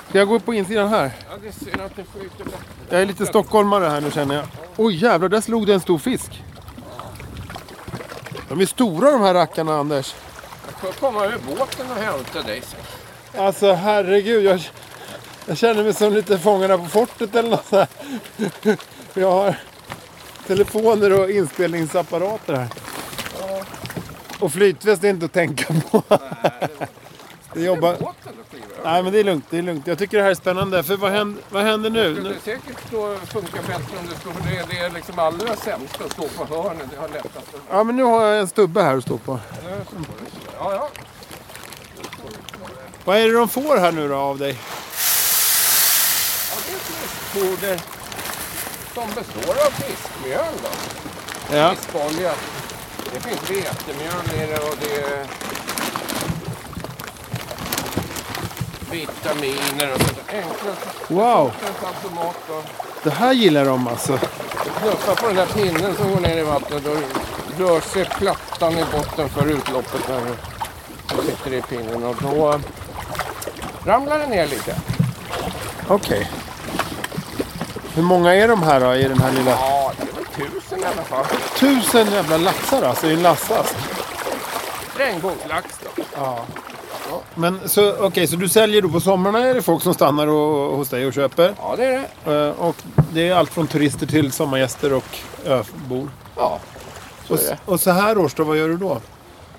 Ska 0.10 0.18
jag 0.18 0.28
gå 0.28 0.40
på 0.40 0.54
insidan 0.54 0.90
här? 0.90 1.12
Ja, 1.30 1.38
det 1.44 1.52
ser 1.52 1.86
att 1.86 1.96
det 1.96 2.04
skjuter 2.14 2.44
bättre. 2.44 2.58
Jag 2.90 3.02
är 3.02 3.06
lite 3.06 3.26
stockholmare 3.26 3.86
här 3.86 4.02
nu 4.02 4.12
känner 4.12 4.36
jag. 4.36 4.46
Oj 4.78 4.96
jävlar, 4.96 5.30
där 5.30 5.42
slog 5.42 5.68
det 5.68 5.74
en 5.74 5.80
stor 5.80 5.98
fisk. 5.98 6.44
De 8.50 8.62
är 8.62 8.66
stora 8.66 9.12
de 9.12 9.22
här 9.22 9.34
rackarna 9.34 9.78
Anders. 9.78 10.16
Jag 10.66 10.94
får 10.94 11.00
komma 11.00 11.20
med 11.20 11.40
båten 11.48 11.92
och 11.92 11.98
hämta 11.98 12.42
dig 12.42 12.62
sen. 12.62 12.80
Alltså 13.46 13.74
herregud, 13.74 14.44
jag, 14.44 14.62
jag 15.46 15.58
känner 15.58 15.84
mig 15.84 15.94
som 15.94 16.14
lite 16.14 16.40
Fångarna 16.40 16.78
på 16.78 16.86
fortet 16.86 17.36
eller 17.36 17.50
något 17.50 17.66
sånt. 17.68 17.90
Jag 19.14 19.32
har 19.32 19.56
telefoner 20.48 21.20
och 21.20 21.30
inspelningsapparater 21.30 22.54
här. 22.54 22.68
Och 24.40 24.52
flytväst 24.52 25.04
är 25.04 25.10
inte 25.10 25.26
att 25.26 25.34
tänka 25.34 25.74
på. 25.92 26.04
Det 27.54 27.62
jobbar... 27.62 27.96
Då 28.00 28.14
Nej, 28.84 29.04
men 29.04 29.14
det 29.14 29.20
är 29.20 29.24
lugnt. 29.24 29.46
Det 29.50 29.58
är 29.58 29.62
lugnt. 29.62 29.88
Jag 29.88 29.98
tycker 29.98 30.18
det 30.18 30.24
här 30.24 30.32
är 30.32 30.36
spännande. 30.36 30.84
För 30.84 30.98
vad 30.98 31.12
händer, 31.12 31.44
vad 31.50 31.64
händer 31.64 31.90
Det 31.90 32.04
nu? 32.04 32.16
skulle 32.16 32.30
nu? 32.30 32.36
säkert 32.44 32.88
stå, 32.88 33.16
funka 33.26 33.62
bättre 33.62 33.98
om 34.00 34.08
det 34.10 34.16
står. 34.16 34.32
Det, 34.32 34.66
det 34.70 34.80
är 34.80 34.90
liksom 34.90 35.20
allra 35.20 35.56
sämst 35.56 36.02
att 36.06 36.12
stå 36.12 36.28
på 36.28 36.46
hörnet. 36.56 36.88
Det 36.92 36.98
har 37.02 37.08
lättast 37.10 37.36
att... 37.38 37.62
Ja, 37.70 37.84
men 37.84 37.96
nu 37.96 38.04
har 38.04 38.26
jag 38.26 38.40
en 38.40 38.48
stubbe 38.48 38.82
här 38.84 38.98
att 38.98 39.04
stå 39.04 39.18
på. 39.18 39.40
Ja, 40.60 40.74
ja. 40.74 40.90
Vad 43.06 43.18
är 43.18 43.28
det 43.28 43.34
de 43.34 43.50
får 43.50 43.78
här 43.78 43.92
nu 43.92 44.08
då 44.08 44.16
av 44.16 44.38
dig? 44.38 44.58
ja 46.50 46.56
det 46.68 46.74
är 46.74 46.80
fiskfoder 46.80 47.82
som 48.94 49.08
består 49.16 49.52
av 49.54 49.72
fiskmjöl. 49.72 50.54
Då. 50.64 51.56
Ja. 51.58 51.76
Fiskolja. 51.76 52.34
Det 53.14 53.20
finns 53.20 53.50
vetemjöl 53.50 54.44
i 54.44 54.52
det 54.52 54.60
och 54.60 54.76
det 54.82 55.02
är 55.02 55.26
vitaminer 58.92 59.94
och 59.94 60.02
sånt. 60.02 60.20
Wow, 61.08 61.52
automat. 61.86 62.50
Och 62.50 62.64
det 63.04 63.10
här 63.10 63.34
gillar 63.34 63.66
de 63.66 63.88
alltså. 63.88 64.18
knuffar 64.80 65.16
på 65.16 65.28
den 65.28 65.36
där 65.36 65.46
pinnen 65.46 65.96
som 65.96 66.12
går 66.14 66.20
ner 66.20 66.38
i 66.38 66.44
vattnet. 66.44 66.84
Då 66.84 66.96
rör 67.66 67.80
sig 67.80 68.06
plattan 68.06 68.78
i 68.78 68.86
botten 68.92 69.30
för 69.30 69.48
utloppet 69.48 70.10
när 70.10 70.22
du 70.22 71.32
sitter 71.32 71.54
i 71.54 71.62
pinnen. 71.62 72.04
Och 72.04 72.16
då 72.22 72.60
ramlar 73.86 74.20
det 74.20 74.28
ner 74.28 74.48
lite. 74.48 74.76
Okej. 75.88 76.32
Hur 77.94 78.04
många 78.04 78.36
är 78.36 78.48
de 78.48 78.64
här 78.64 78.80
då 78.80 78.96
i 78.96 79.04
den 79.04 79.20
här 79.20 79.32
lilla... 79.32 79.52
Ja, 79.52 79.92
det 79.98 80.04
är 80.04 80.16
väl 80.16 80.52
tusen 80.52 80.80
i 80.80 80.86
alla 80.86 81.04
fall. 81.04 81.26
Tusen 81.58 82.12
jävla 82.12 82.38
laxar 82.38 82.84
alltså 82.84 83.08
i 83.08 83.14
en 83.14 83.22
lassast. 83.22 83.76
Regnbågslax 84.98 85.80
då. 85.84 86.04
Ja. 86.16 86.46
Men 87.36 87.60
så, 87.70 87.94
okej, 88.06 88.28
så 88.28 88.36
du 88.36 88.50
säljer 88.50 88.82
då 88.82 88.90
på 88.90 89.00
sommarna 89.00 89.40
är 89.40 89.54
det 89.54 89.62
folk 89.62 89.84
som 89.84 89.94
stannar 89.94 90.28
och, 90.28 90.78
hos 90.78 90.90
dig 90.90 91.06
och 91.06 91.14
köper? 91.14 91.54
Ja, 91.58 91.76
det 91.78 91.86
är 91.86 92.08
det. 92.26 92.48
Eh, 92.48 92.50
Och 92.68 92.76
det 93.14 93.28
är 93.30 93.36
allt 93.36 93.50
från 93.54 93.68
turister 93.68 94.06
till 94.08 94.32
sommargäster 94.32 94.94
och 94.94 95.18
öbor. 95.46 96.10
Ja, 96.36 96.60
så 97.28 97.34
Och, 97.34 97.40
är 97.40 97.44
det. 97.48 97.58
och 97.66 97.80
så 97.80 97.92
här 97.92 98.18
års 98.18 98.34
då, 98.34 98.44
vad 98.44 98.58
gör 98.58 98.68
du 98.70 98.78
då? 98.78 98.98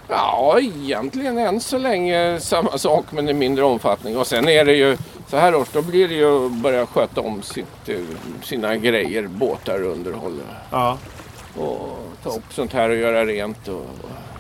Ja, 0.08 0.58
egentligen 0.60 1.38
än 1.38 1.60
så 1.60 1.78
länge 1.78 2.40
samma 2.40 2.78
sak 2.78 3.04
men 3.10 3.28
i 3.28 3.32
mindre 3.32 3.64
omfattning. 3.64 4.18
Och 4.18 4.26
sen 4.26 4.48
är 4.48 4.64
det 4.64 4.72
ju 4.74 4.96
så 5.28 5.36
här 5.36 5.54
års, 5.54 5.68
då 5.72 5.82
blir 5.82 6.08
det 6.08 6.14
ju 6.14 6.46
att 6.46 6.52
börja 6.52 6.86
sköta 6.86 7.20
om 7.20 7.42
sitt, 7.42 7.88
eh, 7.88 7.96
sina 8.42 8.76
grejer, 8.76 9.26
båtar 9.26 9.82
underhåll. 9.82 10.40
Ja. 10.70 10.98
Och 11.58 11.98
ta 12.22 12.30
upp 12.30 12.52
sånt 12.54 12.72
här 12.72 12.90
och 12.90 12.96
göra 12.96 13.26
rent. 13.26 13.68
Och, 13.68 13.86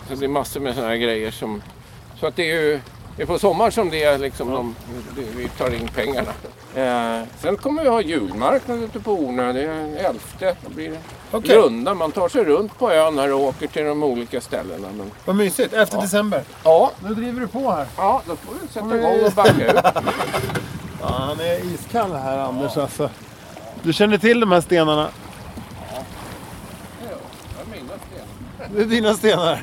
så 0.08 0.14
det 0.14 0.24
är 0.24 0.28
massor 0.28 0.60
med 0.60 0.74
såna 0.74 0.88
här 0.88 0.96
grejer 0.96 1.30
som... 1.30 1.62
Så 2.20 2.26
att 2.26 2.36
det 2.36 2.50
är 2.50 2.54
ju 2.60 2.80
det 3.20 3.24
är 3.24 3.26
på 3.26 3.38
sommaren 3.38 3.72
som 3.72 3.90
det 3.90 4.04
är 4.04 4.18
liksom 4.18 4.50
de, 4.50 4.74
det, 5.16 5.22
vi 5.36 5.48
tar 5.48 5.74
in 5.74 5.88
pengarna. 5.88 6.30
Eh, 6.74 7.26
sen 7.40 7.56
kommer 7.56 7.82
vi 7.82 7.88
ha 7.88 8.00
julmarknad 8.02 8.82
ute 8.82 9.00
på 9.00 9.12
Ornö. 9.12 9.52
Det 9.52 9.62
är 9.62 10.10
elfte. 10.10 10.56
Då 10.64 10.70
blir 10.70 10.90
det 10.90 10.98
Okej. 11.30 11.56
runda. 11.56 11.94
Man 11.94 12.12
tar 12.12 12.28
sig 12.28 12.44
runt 12.44 12.78
på 12.78 12.92
ön 12.92 13.18
här 13.18 13.32
och 13.32 13.40
åker 13.40 13.66
till 13.66 13.84
de 13.84 14.02
olika 14.02 14.40
ställena. 14.40 14.88
Men, 14.96 15.10
Vad 15.24 15.36
mysigt, 15.36 15.72
efter 15.72 16.00
december. 16.00 16.42
ja, 16.64 16.90
Nu 17.08 17.14
driver 17.14 17.40
du 17.40 17.46
på 17.46 17.70
här. 17.70 17.86
Ja, 17.96 18.22
då 18.26 18.36
får 18.36 18.54
du 18.62 18.68
sätta 18.68 18.98
igång 18.98 19.26
och 19.26 19.32
backa 19.32 19.66
ut. 19.66 19.84
Ja, 21.00 21.06
han 21.08 21.40
är 21.40 21.74
iskall 21.74 22.12
här 22.12 22.38
Anders 22.38 22.76
alltså. 22.76 23.10
Du 23.82 23.92
känner 23.92 24.18
till 24.18 24.40
de 24.40 24.52
här 24.52 24.60
stenarna? 24.60 25.08
Det 28.74 28.80
är 28.80 28.84
dina 28.84 29.14
stenar. 29.14 29.62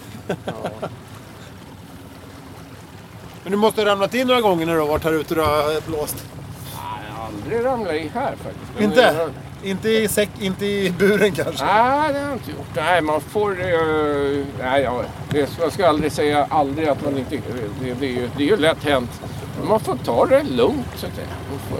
Men 3.47 3.51
du 3.51 3.57
måste 3.57 3.81
ha 3.81 3.87
ramlat 3.89 4.13
in 4.13 4.27
några 4.27 4.41
gånger 4.41 4.65
när 4.65 4.73
du 4.73 4.79
har 4.79 4.87
varit 4.87 5.03
här 5.03 5.13
ute 5.13 5.41
och 5.41 5.83
blåst. 5.87 6.25
Jag 6.73 7.13
har 7.17 7.25
aldrig 7.27 7.65
ramlat 7.65 7.93
i 7.93 8.11
här 8.13 8.35
faktiskt. 8.43 8.71
Men 8.75 8.83
Inte? 8.83 9.13
det- 9.61 9.69
Inte 9.69 9.89
i, 9.89 10.07
säck, 10.07 10.29
inte 10.39 10.65
i 10.65 10.93
buren 10.99 11.31
kanske? 11.31 11.65
Nej, 11.65 12.13
det 12.13 12.19
har 12.19 12.25
jag 12.25 12.33
inte 12.33 12.51
gjort. 12.51 12.75
Nej, 12.75 13.01
man 13.01 13.21
får... 13.21 13.51
Uh, 13.51 14.45
nej, 14.59 14.81
ja, 14.83 15.01
det, 15.29 15.49
jag 15.61 15.71
ska 15.73 15.87
aldrig 15.87 16.11
säga 16.11 16.47
aldrig 16.49 16.87
att 16.87 17.03
man 17.03 17.17
inte... 17.17 17.35
Det, 17.35 17.93
det, 17.99 18.05
är, 18.05 18.09
ju, 18.09 18.29
det 18.37 18.43
är 18.43 18.47
ju 18.47 18.57
lätt 18.57 18.83
hänt. 18.83 19.21
Men 19.59 19.67
man 19.69 19.79
får 19.79 19.95
ta 19.95 20.25
det 20.25 20.43
lugnt 20.43 20.87
så 20.95 21.05
att 21.05 21.15
säga. 21.15 21.27
Får, 21.69 21.79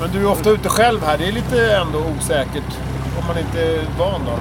Men 0.00 0.12
du 0.12 0.20
är 0.28 0.30
ofta 0.32 0.50
ute 0.50 0.68
själv 0.68 1.02
här. 1.04 1.18
Det 1.18 1.28
är 1.28 1.32
lite 1.32 1.76
ändå 1.76 1.98
osäkert. 1.98 2.78
Om 3.20 3.26
man 3.26 3.38
inte 3.38 3.62
är 3.62 3.82
van 3.98 4.20
då. 4.26 4.38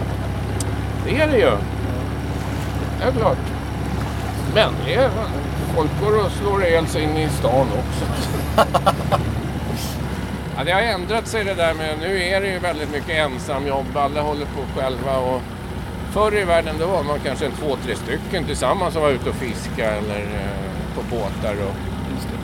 det 1.05 1.21
är 1.21 1.27
det 1.27 1.37
ju. 1.37 1.51
Det 2.99 3.07
är 3.07 3.11
klart. 3.11 3.37
Är, 4.57 5.09
folk 5.75 5.91
går 6.01 6.25
och 6.25 6.31
slår 6.31 6.65
ihjäl 6.65 6.87
sig 6.87 7.03
in 7.03 7.17
i 7.17 7.29
stan 7.29 7.67
också. 7.67 8.05
ja, 10.57 10.63
det 10.65 10.71
har 10.71 10.81
ändrat 10.81 11.27
sig 11.27 11.43
det 11.43 11.53
där 11.53 11.73
med... 11.73 11.97
Nu 11.99 12.23
är 12.23 12.41
det 12.41 12.47
ju 12.47 12.59
väldigt 12.59 12.91
mycket 12.91 13.09
ensamjobb. 13.09 13.97
Alla 13.97 14.21
håller 14.21 14.45
på 14.45 14.79
själva. 14.79 15.17
Och 15.17 15.41
förr 16.11 16.35
i 16.37 16.43
världen 16.43 16.75
då 16.79 16.87
var 16.87 17.03
man 17.03 17.19
kanske 17.19 17.45
en 17.45 17.51
två, 17.51 17.75
tre 17.83 17.95
stycken 17.95 18.45
tillsammans 18.45 18.93
som 18.93 19.03
var 19.03 19.09
ute 19.09 19.29
och 19.29 19.35
fiska 19.35 19.91
eller 19.91 20.19
eh, 20.19 20.95
på 20.95 21.01
båtar 21.15 21.55
och, 21.63 21.75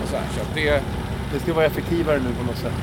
och 0.04 0.10
så 0.10 0.16
här. 0.16 0.26
Så 0.34 0.40
det, 0.56 0.84
Det 1.34 1.40
ska 1.40 1.54
vara 1.54 1.66
effektivare 1.66 2.20
nu 2.20 2.34
på 2.40 2.46
något 2.46 2.58
sätt. 2.58 2.74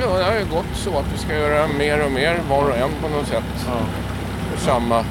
ja, 0.00 0.18
det 0.18 0.24
har 0.24 0.38
ju 0.38 0.44
gått 0.44 0.74
så 0.74 0.98
att 0.98 1.12
vi 1.12 1.18
ska 1.18 1.38
göra 1.38 1.68
mer 1.78 2.04
och 2.04 2.12
mer 2.12 2.40
var 2.50 2.64
och 2.64 2.76
en 2.76 2.90
på 3.02 3.08
något 3.08 3.26
sätt. 3.26 3.66
Ja. 3.66 3.80
För 4.50 4.64
samma 4.64 5.04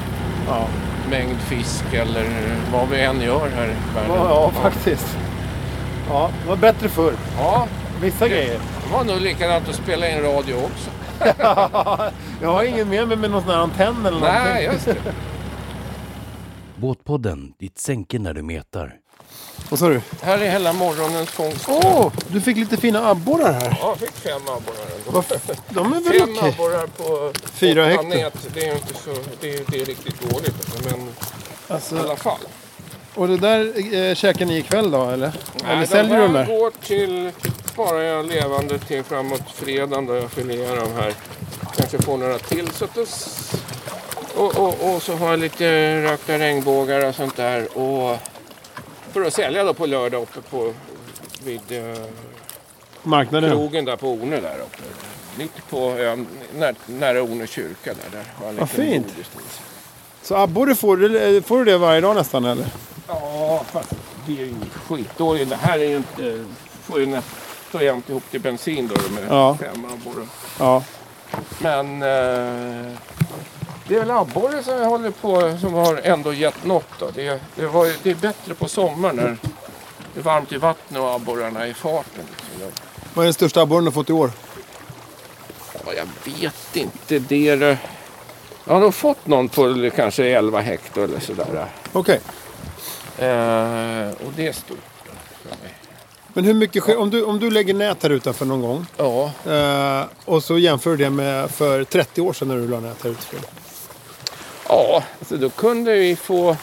Ja, 0.48 0.68
mängd 1.12 1.38
fisk 1.38 1.84
eller 1.94 2.26
vad 2.74 2.90
vi 2.90 3.02
än 3.02 3.22
gör 3.22 3.50
här 3.50 3.66
i 3.68 3.96
världen. 3.96 4.16
ja, 4.16 4.52
ja 4.54 4.62
faktiskt. 4.62 5.18
Ja, 6.10 6.30
det 6.44 6.50
var 6.50 6.56
bättre 6.58 6.90
förr. 6.90 7.14
Ja, 7.38 7.68
Vissa 8.02 8.28
grejer. 8.28 8.60
det 8.84 8.94
var 8.94 9.04
nog 9.04 9.22
likadant 9.22 9.70
att 9.70 9.76
spela 9.76 10.10
in 10.10 10.22
radio 10.22 10.54
också. 10.56 10.90
Jag 12.42 12.52
har 12.54 12.64
ingen 12.64 12.90
med 12.90 13.08
mig 13.08 13.18
med 13.18 13.32
någon 13.32 13.42
sån 13.42 13.52
här 13.52 13.58
antenn 13.58 14.06
eller 14.06 14.20
Nej, 14.20 14.66
någonting. 14.68 14.72
just 14.74 14.86
det. 14.86 14.96
Båtpodden, 16.76 17.54
ditt 17.60 17.80
sänke 17.80 18.20
när 18.20 18.34
du 18.34 18.42
metar. 18.42 18.94
Vad 19.70 19.80
sa 19.80 19.90
du? 19.90 20.02
Här 20.22 20.38
är 20.38 20.50
hela 20.52 20.74
morgonens 20.74 21.30
fångst. 21.30 21.66
Åh, 21.70 22.12
du 22.28 22.42
fick 22.42 22.58
lite 22.58 22.78
fina 22.78 23.10
abborrar 23.10 23.52
här. 23.54 23.78
Ja, 23.82 23.88
jag 23.90 23.98
fick 24.00 24.12
fem 24.18 24.42
abborrar. 24.42 24.88
ändå. 25.08 25.24
De 25.70 25.94
är 25.94 26.00
väl 26.02 26.20
Fem 26.20 26.36
okej? 26.38 26.50
abborrar 26.54 26.88
på 26.88 27.34
Fyra 27.54 27.86
hektar. 27.86 28.32
Det 28.54 28.62
är 28.62 28.66
ju 28.66 28.72
inte 28.74 28.94
så, 28.94 29.10
det 29.42 29.54
är, 29.54 29.64
det 29.68 29.82
är 29.82 29.86
riktigt 29.86 30.22
dåligt. 30.32 30.56
alltså, 30.76 30.90
Men 30.90 31.00
i 31.08 31.12
Alltså, 31.68 32.00
alla 32.00 32.16
fall. 32.16 32.40
och 33.16 33.28
det 33.28 33.38
där 33.38 33.96
eh, 34.10 34.16
käkar 34.16 34.46
ni 34.46 34.58
ikväll 34.58 34.92
då 34.92 35.10
eller? 35.10 35.32
eller 35.66 35.76
Nej, 35.76 35.88
säljer 35.88 36.16
de 36.18 36.22
du 36.22 36.28
de 36.28 36.34
där? 36.34 36.46
går 36.60 36.72
till, 36.86 37.32
sparar 37.74 38.02
jag 38.02 38.26
levande 38.26 38.80
till 38.80 39.04
framåt 39.04 39.42
fredagen 39.56 40.06
då 40.06 40.16
jag 40.16 40.32
filerar 40.32 40.76
dem 40.76 40.94
här. 40.96 41.14
Kanske 41.78 41.98
får 42.02 42.18
några 42.18 42.38
till. 42.40 42.70
Så 42.72 42.86
att 42.86 42.98
och, 44.36 44.56
och, 44.58 44.96
och 44.96 45.02
så 45.02 45.16
har 45.16 45.30
jag 45.30 45.40
lite 45.40 45.96
rökta 46.04 46.40
regnbågar 46.40 47.06
och 47.08 47.16
sånt 47.16 47.36
där. 47.36 47.78
Och 47.78 48.18
för 49.14 49.22
att 49.22 49.34
sälja 49.34 49.64
då 49.64 49.74
på 49.74 49.86
lördag 49.86 50.22
uppe 50.22 50.42
på 50.42 50.74
vid 51.44 51.62
eh, 51.72 52.04
Marknaden? 53.04 53.52
krogen 53.52 53.86
där 53.86 53.96
på 53.96 54.08
Ornö 54.12 54.42
där 54.42 54.56
uppe. 54.60 54.84
Mitt 55.38 55.70
på 55.70 55.92
ön, 55.92 56.28
när, 56.58 56.76
nära 56.86 57.22
Ornö 57.22 57.48
kyrka 57.48 57.94
där. 57.94 58.10
där 58.12 58.26
har 58.36 58.50
en 58.50 58.56
Vad 58.58 58.70
liten 58.76 59.04
fint. 59.04 59.30
Så 60.24 60.36
abborre 60.36 60.76
får 60.76 60.98
du, 60.98 61.20
eh, 61.38 61.44
får 61.44 61.58
du 61.58 61.66
det 61.72 61.78
varje 61.78 62.02
dag 62.02 62.16
nästan 62.16 62.46
eller? 62.46 62.66
Ja, 63.08 63.64
fast 63.72 63.90
det 64.28 64.34
är 64.34 64.46
ju 64.46 64.56
skitdåligt. 64.88 65.50
Det 65.50 65.56
här 65.56 65.80
är 65.80 65.86
ju 65.90 65.96
inte... 65.98 66.46
Får 66.84 67.00
ju 67.00 67.06
nästan 67.06 67.84
jämnt 67.86 68.10
ihop 68.10 68.24
till 68.32 68.42
bensin 68.42 68.88
då 68.88 68.96
med 69.14 69.24
Ja. 69.30 69.58
fem 69.60 69.86
abborre. 69.86 70.28
Ja. 70.60 70.84
Men 71.60 72.04
eh, 72.04 72.98
det 73.92 73.98
är 73.98 74.00
väl 74.00 74.12
abborre 74.12 74.64
som 74.64 74.74
jag 74.74 74.86
håller 74.90 75.12
på 75.12 75.58
som 75.62 75.74
har 75.74 76.02
ändå 76.04 76.34
gett 76.34 76.66
något 76.66 76.88
då. 77.00 77.10
Det, 77.16 77.42
det, 77.56 77.68
var, 77.68 77.92
det 78.04 78.12
är 78.12 78.16
bättre 78.16 78.54
på 78.54 78.68
sommaren 78.68 79.16
när 79.16 79.38
det 80.14 80.20
är 80.20 80.24
varmt 80.24 80.52
i 80.52 80.58
vattnet 80.58 81.02
och 81.02 81.14
abborrarna 81.14 81.66
är 81.66 81.68
i 81.68 81.74
farten. 81.74 82.24
Liksom. 82.52 82.72
Vad 83.14 83.24
är 83.24 83.28
den 83.28 83.34
största 83.34 83.62
abborren 83.62 83.84
du 83.84 83.88
har 83.88 83.94
fått 83.94 84.10
i 84.10 84.14
år? 84.14 84.32
Ja, 85.86 85.94
jag 85.94 86.34
vet 86.34 86.76
inte. 86.76 87.20
Det 87.20 87.50
är, 87.50 87.62
eh, 87.62 87.78
jag 88.66 88.74
har 88.74 88.80
nog 88.82 88.94
fått 88.96 89.28
någon 89.28 89.50
på 89.50 89.90
kanske 89.96 90.26
11 90.26 90.60
hektar 90.62 91.02
eller 91.02 91.20
sådär. 91.20 91.66
Okej. 91.92 92.20
Eh, 93.18 94.10
och 94.28 94.34
det 94.36 94.48
är 94.48 94.54
stort. 94.54 94.78
Men 96.34 96.46
hur 96.46 96.54
mycket, 96.54 96.84
sker- 96.84 96.98
om 96.98 97.10
du, 97.10 97.24
om 97.24 97.40
du 97.40 97.52
lägger 97.52 97.74
nät 97.74 98.04
här 98.04 98.10
utanför 98.10 98.46
någon 98.46 98.62
gång 98.62 98.86
Ja, 98.98 99.32
eh, 99.52 100.06
och 100.26 100.44
så 100.44 100.58
jämför 100.58 100.90
du 100.90 100.98
det 100.98 101.10
med 101.10 101.52
för 101.52 101.84
30 101.84 102.22
år 102.22 102.34
sedan 102.34 102.48
när 102.48 102.56
du 102.56 102.68
la 102.68 102.80
nät 102.80 103.04
här 103.04 103.10
utanför. 103.10 103.61
Ja, 104.70 105.04
alltså 105.20 105.38
då 105.38 105.50
kunde 105.50 105.94
vi 105.96 106.16
få 106.16 106.56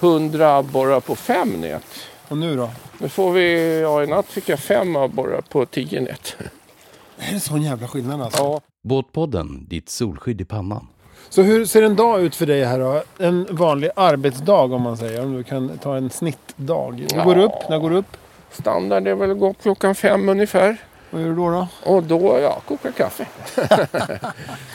100 0.00 0.56
abborrar 0.56 1.00
på 1.00 1.16
fem 1.16 1.48
nät. 1.60 1.84
Och 2.28 2.38
nu 2.38 2.56
då? 2.56 2.70
Nu 2.98 3.08
får 3.08 3.32
vi, 3.32 3.80
ja 3.80 4.02
i 4.02 4.06
natt 4.06 4.26
fick 4.26 4.48
jag 4.48 4.58
fem 4.58 4.96
abborrar 4.96 5.40
på 5.40 5.66
10 5.66 6.00
nät. 6.00 6.36
Är 7.18 7.32
det 7.34 7.40
sån 7.40 7.62
jävla 7.62 7.88
skillnad 7.88 8.22
alltså? 8.22 8.42
Ja, 8.42 8.60
Båtpodden, 8.82 9.66
ditt 9.68 9.88
solskydd 9.88 10.40
i 10.40 10.44
pannan. 10.44 10.86
Så 11.28 11.42
hur 11.42 11.64
ser 11.66 11.82
en 11.82 11.96
dag 11.96 12.20
ut 12.20 12.34
för 12.36 12.46
dig 12.46 12.64
här 12.64 12.78
då? 12.78 13.02
En 13.18 13.46
vanlig 13.50 13.90
arbetsdag 13.96 14.62
om 14.74 14.82
man 14.82 14.96
säger. 14.96 15.22
Om 15.24 15.36
du 15.36 15.44
kan 15.44 15.78
ta 15.78 15.96
en 15.96 16.10
snittdag. 16.10 16.92
Du 17.08 17.24
går 17.24 17.36
Ja. 17.36 17.42
upp, 17.44 17.68
när 17.70 17.78
går 17.78 17.90
du 17.90 17.96
upp? 17.96 18.16
standard 18.50 19.06
är 19.08 19.14
väl 19.14 19.30
att 19.30 19.38
gå 19.38 19.50
upp 19.50 19.62
klockan 19.62 19.94
fem 19.94 20.28
ungefär. 20.28 20.76
Vad 21.16 21.22
gör 21.24 21.30
du 21.30 21.36
då? 21.36 21.50
då? 21.50 21.68
Och 21.92 22.02
då, 22.02 22.38
ja, 22.42 22.60
koka 22.68 22.92
kaffe. 22.92 23.26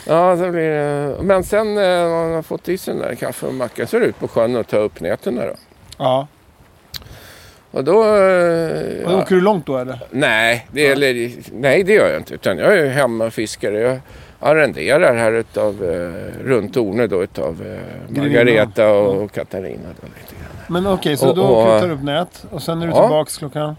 ja, 0.06 0.36
så 0.36 0.50
blir 0.50 0.70
det... 0.70 1.16
Men 1.22 1.44
sen 1.44 1.68
eh, 1.68 1.74
när 1.74 2.08
man 2.24 2.34
har 2.34 2.42
fått 2.42 2.68
i 2.68 2.78
sig 2.78 2.94
den 2.94 3.02
där 3.02 3.14
kaffe 3.14 3.46
och 3.46 3.54
macka 3.54 3.86
så 3.86 3.96
är 3.96 4.00
det 4.00 4.06
ut 4.06 4.18
på 4.20 4.28
sjön 4.28 4.56
och 4.56 4.66
ta 4.66 4.76
upp 4.76 5.00
näten 5.00 5.34
där 5.36 5.46
då. 5.46 5.54
Ja. 5.98 6.26
Och 7.70 7.84
då... 7.84 8.02
eh, 8.16 9.06
Och 9.12 9.18
Åker 9.18 9.34
du 9.34 9.40
långt 9.40 9.66
då 9.66 9.78
eller? 9.78 9.98
Nej, 10.10 10.66
det, 10.72 10.86
eller, 10.86 11.30
nej, 11.52 11.82
det 11.82 11.92
gör 11.92 12.08
jag 12.08 12.20
inte. 12.20 12.34
Utan 12.34 12.58
jag 12.58 12.78
är 12.78 12.88
hemmafiskare. 12.88 13.78
Jag 13.80 13.98
arrenderar 14.40 15.14
här 15.16 15.32
utav, 15.32 15.84
eh, 15.84 16.44
runt 16.44 16.76
Orne 16.76 17.06
då 17.06 17.22
utav 17.22 17.62
eh, 17.66 18.18
Margareta 18.22 18.92
och 18.92 19.32
Katarina. 19.32 19.88
Då, 20.00 20.06
lite 20.06 20.34
grann. 20.42 20.82
Men 20.82 20.86
okej, 20.92 21.16
så 21.16 21.28
Och- 21.28 21.36
då 21.36 21.42
och- 21.42 21.58
åker 21.62 21.74
du 21.74 21.80
tar 21.80 21.90
upp 21.90 22.02
nät 22.02 22.44
och 22.50 22.62
sen 22.62 22.82
är 22.82 22.86
du 22.86 22.92
Ja. 22.92 23.00
tillbaks 23.02 23.38
klockan... 23.38 23.76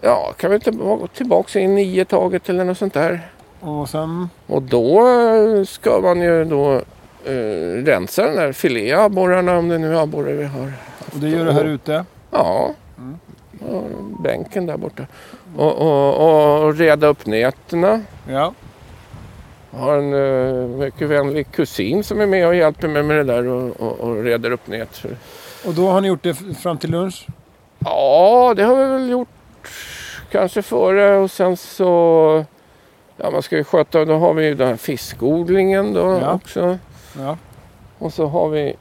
Ja, 0.00 0.34
kan 0.36 0.50
vi 0.50 0.54
inte 0.54 0.70
gå 0.70 1.06
tillbaka 1.06 1.60
i 1.60 1.66
nio 1.66 2.04
taget 2.04 2.48
eller 2.48 2.64
något 2.64 2.78
sånt 2.78 2.94
där. 2.94 3.28
Och 3.60 3.88
sen... 3.88 4.28
Och 4.46 4.62
då 4.62 5.08
eh, 5.08 5.64
ska 5.64 6.00
man 6.00 6.20
ju 6.20 6.44
då 6.44 6.74
eh, 7.24 7.84
rensa 7.84 8.22
den 8.26 8.36
där 8.36 8.52
filéabborrarna 8.52 9.58
om 9.58 9.68
det 9.68 9.78
nu 9.78 9.94
är 9.94 10.02
abborre 10.02 10.32
vi 10.32 10.44
har. 10.44 10.72
Och 11.12 11.18
det 11.18 11.28
gör 11.28 11.44
du 11.44 11.52
här 11.52 11.64
ute? 11.64 12.04
Ja, 12.30 12.70
ja 13.70 13.82
bänken 14.22 14.66
där 14.66 14.76
borta. 14.76 15.06
Och, 15.56 15.78
och, 15.78 16.64
och 16.64 16.74
reda 16.74 17.06
upp 17.06 17.26
nätterna. 17.26 18.02
Ja. 18.28 18.54
Jag 19.70 19.80
har 19.80 19.98
en 19.98 20.14
eh, 20.14 20.68
mycket 20.68 21.08
vänlig 21.08 21.50
kusin 21.52 22.04
som 22.04 22.20
är 22.20 22.26
med 22.26 22.46
och 22.46 22.54
hjälper 22.54 22.88
mig 22.88 23.02
med 23.02 23.16
det 23.16 23.24
där 23.24 23.46
och, 23.46 23.80
och, 23.80 24.00
och 24.00 24.24
reder 24.24 24.50
upp 24.50 24.66
nät. 24.66 25.02
Och 25.66 25.74
då 25.74 25.88
har 25.88 26.00
ni 26.00 26.08
gjort 26.08 26.22
det 26.22 26.34
fram 26.34 26.78
till 26.78 26.90
lunch? 26.90 27.26
Ja, 27.78 28.54
det 28.56 28.62
har 28.62 28.76
vi 28.76 28.84
väl 28.84 29.10
gjort 29.10 29.28
kanske 30.30 30.62
före 30.62 31.16
och 31.16 31.30
sen 31.30 31.56
så... 31.56 32.44
Ja, 33.16 33.30
man 33.30 33.42
ska 33.42 33.56
ju 33.56 33.64
sköta, 33.64 34.04
då 34.04 34.14
har 34.18 34.34
vi 34.34 34.46
ju 34.46 34.54
den 34.54 34.68
här 34.68 34.76
fiskodlingen 34.76 35.92
då 35.92 36.18
Ja. 36.22 36.32
också. 36.32 36.78
Ja. 37.18 37.36
Och 37.98 38.12
så 38.12 38.26
har 38.26 38.48
vi 38.48 38.76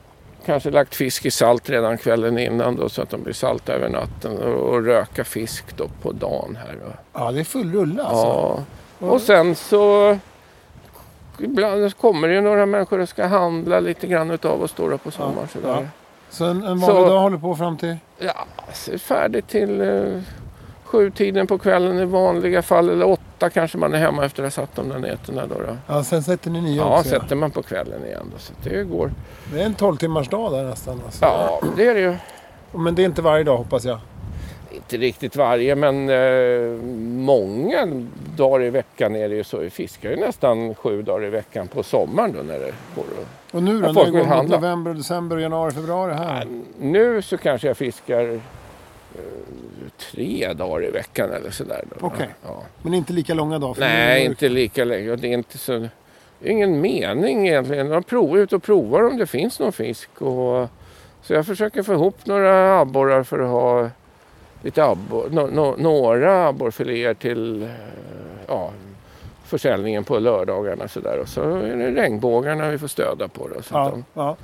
kanske 0.45 0.71
lagt 0.71 0.95
fisk 0.95 1.25
i 1.25 1.31
salt 1.31 1.69
redan 1.69 1.97
kvällen 1.97 2.37
innan 2.39 2.75
då 2.75 2.89
så 2.89 3.01
att 3.01 3.09
de 3.09 3.23
blir 3.23 3.33
salta 3.33 3.73
över 3.73 3.89
natten 3.89 4.37
och, 4.37 4.69
och 4.69 4.85
röka 4.85 5.23
fisk 5.23 5.77
då 5.77 5.87
på 6.01 6.11
dagen 6.11 6.57
här. 6.65 6.77
Då. 6.85 6.91
Ja, 7.13 7.31
det 7.31 7.39
är 7.39 7.43
full 7.43 7.73
rulle 7.73 8.03
alltså. 8.03 8.63
Ja. 8.99 9.07
Och 9.07 9.21
sen 9.21 9.55
så 9.55 10.17
ibland 11.39 11.97
kommer 11.97 12.27
det 12.27 12.33
ju 12.33 12.41
några 12.41 12.65
människor 12.65 12.99
och 12.99 13.09
ska 13.09 13.25
handla 13.25 13.79
lite 13.79 14.07
grann 14.07 14.31
utav 14.31 14.63
oss 14.63 14.73
då, 14.77 14.97
på 14.97 15.11
sommaren. 15.11 15.35
Ja, 15.41 15.47
sådär. 15.61 15.69
ja. 15.81 15.87
Så 16.29 16.45
en, 16.45 16.63
en 16.63 16.79
vanlig 16.79 16.85
Så- 16.85 17.09
dag 17.09 17.19
håller 17.19 17.37
på 17.37 17.55
fram 17.55 17.77
till? 17.77 17.97
Ja, 18.17 18.45
så 18.73 18.91
är 18.91 18.97
färdigt 18.97 19.47
till 19.47 19.81
eh, 19.81 20.21
sju 20.89 21.11
tiden 21.11 21.47
på 21.47 21.57
kvällen 21.57 21.99
i 21.99 22.05
vanliga 22.05 22.61
fall. 22.61 22.89
Eller 22.89 23.05
åtta 23.09 23.49
kanske 23.49 23.77
man 23.77 23.93
är 23.93 23.97
hemma 23.97 24.25
efter 24.25 24.43
att 24.43 24.55
ha 24.55 24.63
satt 24.65 24.75
de 24.75 24.89
där 24.89 24.99
nätterna. 24.99 25.41
Då, 25.47 25.55
då. 25.55 25.77
Ja, 25.87 26.03
sen 26.03 26.23
sätter 26.23 26.49
ni 26.51 26.61
nya 26.61 26.75
Ja, 26.81 26.99
också. 26.99 27.09
sätter 27.09 27.35
man 27.35 27.51
på 27.51 27.61
kvällen 27.63 28.05
igen. 28.05 28.31
Då, 28.33 28.39
så 28.39 28.53
det 28.63 28.83
går. 28.83 29.11
Det 29.53 29.61
är 29.61 29.65
en 29.65 29.73
12 29.73 29.97
timmars 29.97 30.29
dag 30.29 30.51
där 30.51 30.63
nästan. 30.63 31.01
Alltså. 31.05 31.25
Ja, 31.25 31.61
det 31.77 31.87
är 31.87 31.93
det 31.93 31.99
ju. 32.01 32.15
Men 32.71 32.95
det 32.95 33.01
är 33.01 33.05
inte 33.05 33.21
varje 33.21 33.43
dag 33.43 33.57
hoppas 33.57 33.85
jag. 33.85 33.99
Inte 34.71 34.97
riktigt 34.97 35.35
varje, 35.35 35.75
men 35.75 36.09
eh, 36.09 36.81
många 37.25 37.87
dagar 38.35 38.65
i 38.65 38.69
veckan 38.69 39.15
är 39.15 39.29
det 39.29 39.35
ju 39.35 39.43
så. 39.43 39.57
Vi 39.57 39.69
fiskar 39.69 40.09
ju 40.09 40.15
nästan 40.15 40.75
sju 40.75 41.01
dagar 41.01 41.27
i 41.27 41.29
veckan 41.29 41.67
på 41.67 41.83
sommaren 41.83 42.33
då 42.33 42.43
när 42.43 42.59
det 42.59 42.73
går 42.95 43.03
att 43.03 43.53
Och 43.55 43.63
nu 43.63 43.81
då? 43.81 43.87
Ja, 43.87 43.91
när 43.91 44.05
det 44.05 44.11
går 44.11 44.25
mot 44.43 44.49
november, 44.49 44.93
december, 44.93 45.37
januari, 45.37 45.71
februari 45.71 46.13
här? 46.13 46.47
Nu 46.79 47.21
så 47.21 47.37
kanske 47.37 47.67
jag 47.67 47.77
fiskar 47.77 48.33
eh, 48.33 48.39
tre 49.99 50.53
dagar 50.53 50.87
i 50.87 50.91
veckan 50.91 51.31
eller 51.31 51.51
sådär. 51.51 51.83
Okej. 51.99 52.29
Ja. 52.45 52.63
Men 52.81 52.93
inte 52.93 53.13
lika 53.13 53.33
långa 53.33 53.59
dagar? 53.59 53.79
Nej, 53.79 54.25
inte 54.25 54.49
lika 54.49 54.85
länge. 54.85 55.15
Det 55.15 55.27
är 55.27 55.33
inte 55.33 55.57
så... 55.57 55.87
Det 56.39 56.47
är 56.47 56.51
ingen 56.51 56.81
mening 56.81 57.47
egentligen. 57.47 57.89
Man 57.89 58.03
provar 58.03 58.37
ut 58.37 58.53
och 58.53 58.63
provar 58.63 59.03
om 59.03 59.17
det 59.17 59.27
finns 59.27 59.59
någon 59.59 59.71
fisk. 59.71 60.21
Och, 60.21 60.69
så 61.21 61.33
jag 61.33 61.45
försöker 61.45 61.83
få 61.83 61.93
ihop 61.93 62.25
några 62.25 62.79
abborrar 62.79 63.23
för 63.23 63.39
att 63.39 63.49
ha 63.49 63.89
lite 64.61 64.83
abbor, 64.83 65.29
no, 65.29 65.49
no, 65.51 65.75
några 65.77 66.47
abborrfiléer 66.47 67.13
till 67.13 67.63
eh, 67.63 67.69
ja, 68.47 68.71
försäljningen 69.45 70.03
på 70.03 70.19
lördagarna. 70.19 70.87
Så 70.87 70.99
där. 70.99 71.19
Och 71.19 71.27
så 71.27 71.41
är 71.41 71.75
det 71.75 71.91
regnbågarna 72.01 72.69
vi 72.69 72.77
får 72.77 72.87
stöda 72.87 73.27
på. 73.27 73.47
Då, 73.47 73.61
så 73.61 73.73
Ja, 73.73 73.89
de, 73.89 74.05
ja. 74.13 74.37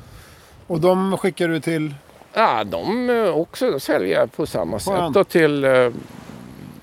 Och 0.67 0.79
de 0.79 1.17
skickar 1.17 1.47
du 1.47 1.59
till? 1.59 1.93
Ja, 2.35 2.63
de 2.63 3.09
eh, 3.09 3.29
också 3.37 3.79
säljer 3.79 4.27
på 4.27 4.45
samma 4.45 4.79
sätt 4.79 4.93
Skönt. 4.93 5.13
då, 5.13 5.23
till 5.23 5.63
eh, 5.63 5.89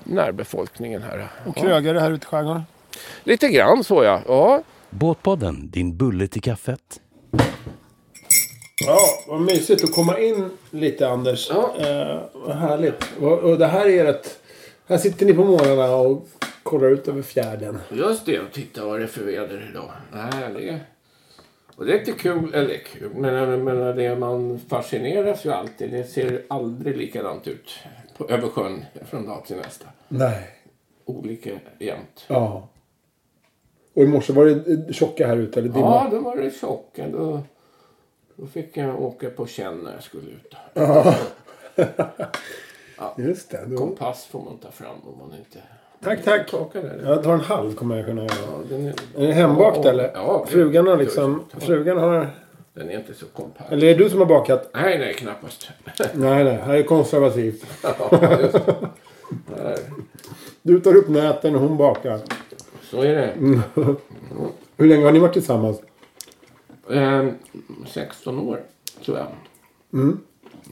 närbefolkningen 0.03 1.01
här. 1.01 1.27
Och 1.45 1.57
Ja. 1.57 1.61
krögare 1.61 1.99
här 1.99 2.11
ute 2.11 2.23
i 2.23 2.27
skärgården? 2.27 2.63
Lite 3.23 3.47
grann 3.49 3.83
så 3.83 4.03
ja. 4.03 4.21
ja. 4.27 4.61
Båtpodden, 4.89 5.69
din 5.71 5.97
bulle 5.97 6.27
till 6.27 6.41
kaffet. 6.41 6.99
Ja, 8.85 8.99
vad 9.27 9.41
mysigt 9.41 9.83
att 9.83 9.91
komma 9.91 10.19
in 10.19 10.49
lite 10.71 11.07
Anders. 11.09 11.49
Ja. 11.49 11.73
Eh, 11.79 12.19
vad 12.33 12.55
härligt. 12.55 13.03
Och, 13.21 13.39
och 13.39 13.57
det 13.57 13.67
här 13.67 13.85
är 13.87 14.05
ett... 14.05 14.39
Här 14.87 14.97
sitter 14.97 15.25
ni 15.25 15.33
på 15.33 15.43
morgnarna 15.43 15.95
och 15.95 16.27
kollar 16.63 16.87
ut 16.89 17.07
över 17.07 17.21
fjärden. 17.21 17.79
Just 17.91 18.25
det, 18.25 18.39
och 18.39 18.51
titta 18.51 18.85
vad 18.85 18.99
det 18.99 19.03
är 19.03 19.07
för 19.07 19.23
väder 19.23 19.67
idag. 19.71 19.91
Nej, 20.11 20.53
det 20.53 20.69
är... 20.69 20.79
Och 21.75 21.85
det 21.85 21.93
är 21.93 21.99
inte 21.99 22.11
kul, 22.11 22.53
eller 22.53 22.77
kul, 22.77 23.11
men 23.15 23.63
menar 23.63 23.93
det 23.93 24.15
man 24.15 24.59
fascineras 24.59 25.45
ju 25.45 25.51
alltid. 25.51 25.91
Det 25.91 26.03
ser 26.03 26.45
aldrig 26.47 26.97
likadant 26.97 27.47
ut 27.47 27.79
på, 28.17 28.29
över 28.29 28.47
sjön 28.47 28.85
från 29.05 29.25
dag 29.25 29.45
till 29.45 29.55
nästa. 29.57 29.85
Nej. 30.07 30.47
Olika 31.05 31.49
jämt. 31.79 32.25
Ja. 32.27 32.67
Och 33.93 34.03
i 34.03 34.07
morse 34.07 34.33
var 34.33 34.45
det 34.45 34.93
tjocka 34.93 35.27
här 35.27 35.37
ute, 35.37 35.59
eller 35.59 35.69
dimma? 35.69 35.85
Ja, 35.85 36.07
då 36.11 36.19
var 36.19 36.37
det 36.37 36.51
tjocka. 36.51 37.07
Då, 37.09 37.41
då 38.35 38.47
fick 38.47 38.77
jag 38.77 39.01
åka 39.01 39.29
på 39.29 39.47
känn 39.47 39.77
när 39.77 39.93
jag 39.93 40.03
skulle 40.03 40.31
ut. 40.31 40.55
Just 43.17 43.49
det. 43.49 43.65
Då. 43.65 43.77
Kompass 43.77 44.25
får 44.25 44.43
man 44.43 44.57
ta 44.57 44.71
fram 44.71 44.95
om 45.03 45.17
man 45.17 45.37
inte... 45.37 45.59
Tack, 46.03 46.23
tack. 46.23 46.49
Kaka 46.51 46.81
där. 46.81 47.01
Jag 47.05 47.23
tar 47.23 47.33
en 47.33 47.39
halv 47.39 47.75
kommer 47.75 47.95
jag 47.97 48.05
kunna 48.05 48.21
göra. 48.21 48.33
Ja, 48.51 48.59
den, 48.69 48.85
är, 48.87 48.93
Är 49.17 49.27
det 49.27 49.33
hembakt 49.33 49.85
eller? 49.85 50.11
ja, 50.13 50.43
det- 50.45 50.51
frugan 50.51 50.87
har 50.87 50.97
liksom... 50.97 51.43
Frugan 51.59 51.97
har... 51.97 52.27
den 52.73 52.89
är 52.89 52.97
inte 52.97 53.13
så 53.13 53.25
kompakt. 53.25 53.71
Eller 53.71 53.87
är 53.87 53.97
det 53.97 54.03
du 54.03 54.09
som 54.09 54.19
har 54.19 54.25
bakat? 54.25 54.69
Nej, 54.73 54.99
nej, 54.99 55.13
knappast. 55.13 55.69
Nej, 56.13 56.43
nej. 56.43 56.55
Här 56.65 56.73
är 56.73 56.83
konservativt. 56.83 57.65
ja, 57.83 58.39
just 58.41 58.53
det. 58.53 58.75
Där. 59.57 59.77
Du 60.61 60.79
tar 60.79 60.95
upp 60.95 61.09
näten 61.09 61.55
och 61.55 61.61
hon 61.61 61.77
bakar. 61.77 62.19
Så 62.83 63.01
är 63.01 63.15
det. 63.15 63.33
Hur 64.77 64.87
länge 64.87 65.05
har 65.05 65.11
ni 65.11 65.19
varit 65.19 65.33
tillsammans? 65.33 65.81
Eh, 66.91 67.25
16 67.87 68.39
år, 68.39 68.59
tror 69.05 69.17
jag. 69.17 69.27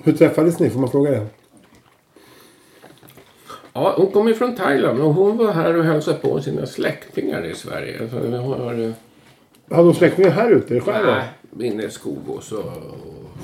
Hur 0.04 0.14
träffades 0.14 0.60
ni? 0.60 0.70
Får 0.70 0.80
man 0.80 0.90
fråga 0.92 1.12
det? 1.12 1.26
Ja, 3.74 3.94
hon 3.98 4.12
kommer 4.12 4.34
från 4.34 4.56
Thailand 4.56 5.02
och 5.02 5.14
hon 5.14 5.38
var 5.38 5.52
här 5.52 5.78
och 5.78 5.84
hälsade 5.86 6.18
på 6.18 6.42
sina 6.42 6.66
släktingar 6.66 7.46
i 7.46 7.56
Sverige. 7.56 8.10
Så 8.10 8.20
vi 8.20 8.38
har, 8.38 8.94
Hade 9.76 9.84
hon 9.84 9.94
släktingar 9.96 10.30
här 10.30 10.50
ute 10.50 10.76
i 10.76 10.80
skärgården? 10.80 11.24
nej, 11.52 11.68
inne 11.68 11.84
i 11.84 11.90
Skogås 11.92 12.52
och 12.52 12.64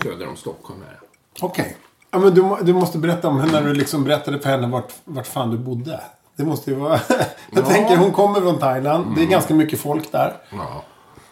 söder 0.03 0.27
om 0.27 0.35
Stockholm. 0.35 0.79
Här. 0.87 0.99
Okej. 1.41 1.77
Ja, 2.11 2.19
men 2.19 2.33
du, 2.33 2.55
du 2.61 2.73
måste 2.73 2.97
berätta 2.97 3.27
om 3.27 3.39
henne 3.39 3.51
när 3.61 3.67
du 3.67 3.73
liksom 3.73 4.03
berättade 4.03 4.39
för 4.39 4.49
henne 4.49 4.67
vart, 4.67 4.93
vart 5.03 5.27
fan 5.27 5.51
du 5.51 5.57
bodde. 5.57 6.01
Det 6.35 6.43
måste 6.43 6.71
ju 6.71 6.75
vara... 6.77 6.99
Jag 7.51 7.65
tänker, 7.65 7.97
hon 7.97 8.11
kommer 8.11 8.41
från 8.41 8.59
Thailand. 8.59 9.15
Det 9.15 9.21
är 9.23 9.27
ganska 9.27 9.53
mycket 9.53 9.79
folk 9.79 10.11
där. 10.11 10.33
Ja. 10.51 10.83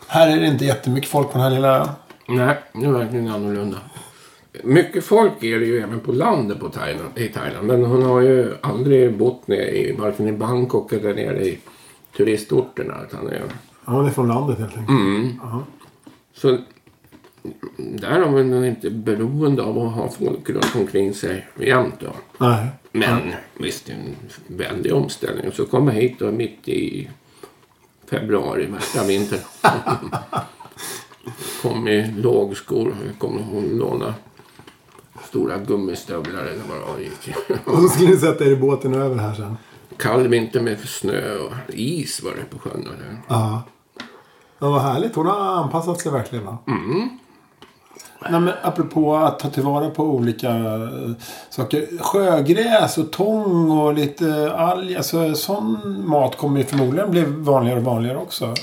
Här 0.08 0.30
är 0.38 0.40
det 0.40 0.48
inte 0.48 0.66
jättemycket 0.66 1.10
folk 1.10 1.28
på 1.32 1.34
den 1.38 1.42
här 1.42 1.50
lilla 1.50 1.78
ön. 1.80 1.88
Nej, 2.28 2.56
det 2.74 2.86
är 2.86 2.92
verkligen 2.92 3.28
annorlunda. 3.28 3.78
Mycket 4.64 5.04
folk 5.04 5.44
är 5.44 5.60
det 5.60 5.66
ju 5.66 5.80
även 5.80 6.00
på 6.00 6.12
landet 6.12 6.60
på 6.60 6.70
Thailand, 6.70 7.18
i 7.18 7.28
Thailand. 7.28 7.68
Men 7.68 7.86
hon 7.86 8.04
har 8.04 8.22
ju 8.22 8.54
aldrig 8.62 9.18
bott 9.18 9.48
nere 9.48 9.78
i, 9.78 9.92
varken 9.92 10.28
i 10.28 10.32
Bangkok 10.32 10.94
eller 10.94 11.14
nere 11.14 11.46
i 11.46 11.60
turistorterna. 12.18 12.94
Utan 13.08 13.28
är, 13.28 13.42
Ja, 13.86 13.92
hon 13.92 14.06
är 14.06 14.10
från 14.10 14.28
landet 14.28 14.60
helt 14.60 14.78
enkelt. 14.78 15.68
Så 16.34 16.58
där 17.78 18.20
har 18.20 18.32
man 18.32 18.50
nog 18.50 18.66
inte 18.66 18.90
beroende 18.90 19.64
av 19.64 19.80
att 19.80 19.94
ha 19.94 20.10
folk 20.10 20.50
runt 20.50 20.76
omkring 20.76 21.14
sig 21.14 21.48
jämt. 21.60 21.96
Då. 22.00 22.12
Nej. 22.38 22.68
Men 22.92 23.20
visst, 23.60 23.86
det 23.86 23.94
är 23.94 23.98
en 23.98 24.16
väldig 24.48 24.94
omställning. 24.94 25.52
Så 25.52 25.66
komma 25.66 25.92
hit 25.92 26.20
då 26.20 26.32
mitt 26.32 26.68
i 26.68 27.10
februari, 28.10 28.66
värsta 28.66 29.04
vintern. 29.04 29.40
kom 31.62 31.88
i 31.88 32.12
lågskor. 32.12 32.96
Kommer 33.18 33.42
hon 33.42 33.78
låna 33.78 34.14
stora 35.36 35.58
gummistövlar 35.58 36.42
eller 36.44 36.64
vad 36.70 36.78
det 36.78 36.92
var. 36.92 37.00
gick. 37.00 37.36
Och 37.66 37.82
så 37.82 37.88
skulle 37.88 38.10
ni 38.10 38.18
sätta 38.18 38.46
er 38.46 38.52
i 38.52 38.56
båten 38.56 38.94
över 38.94 39.16
här 39.16 39.34
sen. 39.34 39.58
Kall 39.98 40.28
vinter 40.28 40.62
med 40.62 40.80
snö 40.80 41.38
och 41.38 41.74
is 41.74 42.24
var 42.24 42.32
det 42.32 42.58
på 42.58 42.60
sjön. 42.60 42.88
Ja. 43.28 43.64
Ja, 44.60 44.70
vad 44.70 44.82
härligt. 44.82 45.16
Hon 45.16 45.26
har 45.26 45.64
anpassat 45.64 46.02
sig 46.02 46.12
verkligen 46.12 46.46
va? 46.46 46.58
Nej, 48.30 48.42
men 48.42 48.54
apropå 48.64 49.16
att 49.16 49.40
ta 49.40 49.50
tillvara 49.50 49.90
på 49.90 50.04
olika 50.04 50.50
eh, 50.50 51.12
saker. 51.50 52.04
Sjögräs 52.04 52.98
och 52.98 53.12
tång 53.12 53.72
och 53.72 53.94
lite 53.94 54.54
alg. 54.54 54.96
Alltså, 54.96 55.36
sån 55.36 56.04
mat 56.08 56.38
kommer 56.38 56.60
ju 56.60 56.66
förmodligen 56.66 57.12
bli 57.12 57.24
vanligare 57.28 57.80
och 57.80 57.86
vanligare 57.86 58.18
också. 58.18 58.54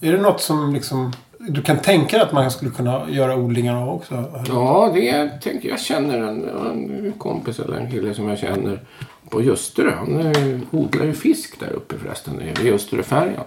Är 0.00 0.12
det 0.12 0.18
något 0.20 0.40
som 0.40 0.74
liksom... 0.74 1.12
Du 1.48 1.62
kan 1.62 1.78
tänka 1.78 2.16
dig 2.16 2.26
att 2.26 2.32
man 2.32 2.50
skulle 2.50 2.70
kunna 2.70 3.10
göra 3.10 3.36
odlingar 3.36 3.82
av 3.82 3.88
också? 3.88 4.24
Ja, 4.48 4.90
det 4.94 5.08
är, 5.08 5.38
tänker 5.38 5.68
jag 5.68 5.80
känner 5.80 6.18
en, 6.18 6.48
en 6.48 7.12
kompis 7.18 7.58
eller 7.58 7.76
en 7.76 7.90
kille 7.90 8.14
som 8.14 8.28
jag 8.28 8.38
känner 8.38 8.80
på 9.28 9.42
Ljusterö. 9.42 9.90
Han 9.90 10.20
eh, 10.20 10.58
odlar 10.70 11.04
ju 11.04 11.12
fisk 11.12 11.60
där 11.60 11.70
uppe 11.72 11.98
förresten, 11.98 12.40
i 12.40 12.66
Ljusteröfärjan. 12.66 13.44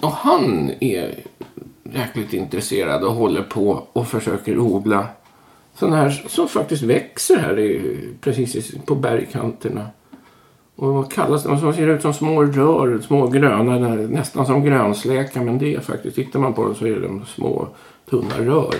Och 0.00 0.12
han 0.12 0.70
är 0.80 1.14
jäkligt 1.82 2.32
intresserad 2.32 3.04
och 3.04 3.14
håller 3.14 3.42
på 3.42 3.86
och 3.92 4.08
försöker 4.08 4.58
odla 4.58 5.06
sådana 5.74 5.96
här 5.96 6.10
som 6.28 6.48
faktiskt 6.48 6.82
växer 6.82 7.36
här 7.36 7.58
i, 7.58 7.98
precis 8.20 8.74
på 8.86 8.94
bergkanterna. 8.94 9.86
Och 10.80 10.94
vad 10.94 11.12
kallas 11.12 11.42
de? 11.42 11.60
De 11.60 11.72
ser 11.72 11.86
ut 11.86 12.02
som 12.02 12.14
små 12.14 12.44
rör, 12.44 13.00
små 13.00 13.26
gröna, 13.26 13.78
nästan 13.88 14.46
som 14.46 14.64
grönsläkar. 14.64 15.40
Men 15.40 15.58
det 15.58 15.74
är 15.74 15.80
faktiskt, 15.80 16.16
tittar 16.16 16.40
man 16.40 16.54
på 16.54 16.64
dem 16.64 16.74
så 16.74 16.86
är 16.86 17.00
de 17.00 17.24
små 17.26 17.68
tunna 18.10 18.34
rör. 18.38 18.74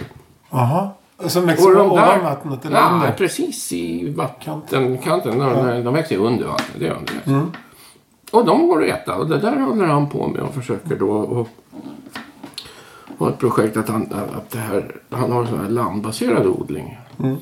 Jaha. 0.50 0.90
Som 1.26 1.46
växer 1.46 1.74
de 1.74 1.90
ovan 1.90 2.24
vattnet 2.24 2.64
eller 2.64 2.76
ja, 2.76 2.90
under? 2.92 3.12
precis 3.12 3.72
i 3.72 4.10
vattenkanten. 4.10 5.38
De, 5.38 5.82
de 5.84 5.94
växer 5.94 6.16
under 6.16 6.46
vattnet. 6.46 6.76
Det 6.78 6.84
gör 6.84 6.98
de. 7.24 7.30
Mm. 7.30 7.52
Och 8.30 8.46
de 8.46 8.68
går 8.68 8.82
att 8.82 8.88
äta. 8.88 9.16
Och 9.16 9.28
det 9.28 9.38
där 9.38 9.56
håller 9.60 9.86
han 9.86 10.08
på 10.08 10.28
med 10.28 10.42
och 10.42 10.54
försöker 10.54 10.96
då. 10.96 11.10
Och, 11.10 11.48
och 13.18 13.28
ett 13.28 13.38
projekt 13.38 13.76
att 13.76 13.88
han, 13.88 14.12
att 14.36 14.50
det 14.50 14.58
här, 14.58 14.96
han 15.10 15.32
har 15.32 15.40
en 15.40 15.46
sån 15.46 15.60
här 15.60 15.68
landbaserad 15.68 16.46
odling. 16.46 16.98
Mm. 17.18 17.36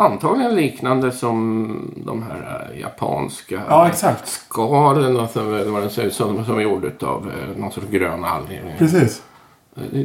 Antagligen 0.00 0.54
liknande 0.54 1.12
som 1.12 2.02
de 2.06 2.22
här 2.22 2.70
äh, 2.72 2.80
japanska 2.80 3.62
Ja, 3.68 3.88
exakt. 3.88 4.28
skalen 4.28 5.28
som, 5.28 5.72
vad 5.72 5.98
ut 5.98 6.14
som, 6.14 6.44
som 6.44 6.58
är 6.58 6.60
gjorda 6.60 7.06
av 7.06 7.30
eh, 7.30 7.60
någon 7.60 7.72
sorts 7.72 7.86
grön 7.86 8.24
alger. 8.24 8.74
Precis. 8.78 9.22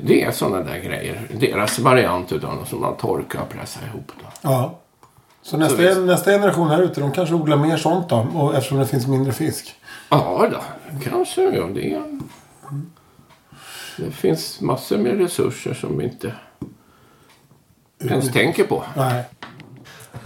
Det 0.04 0.24
är 0.24 0.32
sådana 0.32 0.64
där 0.64 0.80
grejer. 0.80 1.28
Deras 1.40 1.80
variant 1.80 2.32
utav 2.32 2.56
dem 2.56 2.66
som 2.66 2.82
man 2.82 2.98
torkar 2.98 3.42
och 3.42 3.50
pressar 3.50 3.82
ihop. 3.88 4.12
Då. 4.20 4.26
Ja. 4.42 4.80
Så 5.42 5.58
nästa, 5.58 5.82
visst. 5.82 6.00
nästa 6.00 6.32
generation 6.32 6.70
här 6.70 6.82
ute, 6.82 7.02
de 7.02 7.12
kanske 7.12 7.36
odlar 7.36 7.58
mer 7.58 7.78
sånt 7.78 8.10
då. 8.10 8.28
Och 8.36 8.56
eftersom 8.56 8.78
det 8.80 8.88
finns 8.88 9.08
mindre 9.08 9.34
fisk. 9.34 9.76
Ja, 10.10 10.48
då, 10.52 10.62
kanske. 11.04 11.42
Ja, 11.42 11.64
det, 11.74 12.02
det 13.98 14.12
finns 14.12 14.62
massor 14.62 14.98
med 14.98 15.18
resurser 15.18 15.74
som 15.74 15.98
vi 15.98 16.04
inte 16.04 16.34
ens 18.00 18.32
tänker 18.32 18.64
på. 18.64 18.84
Nej. 18.96 19.24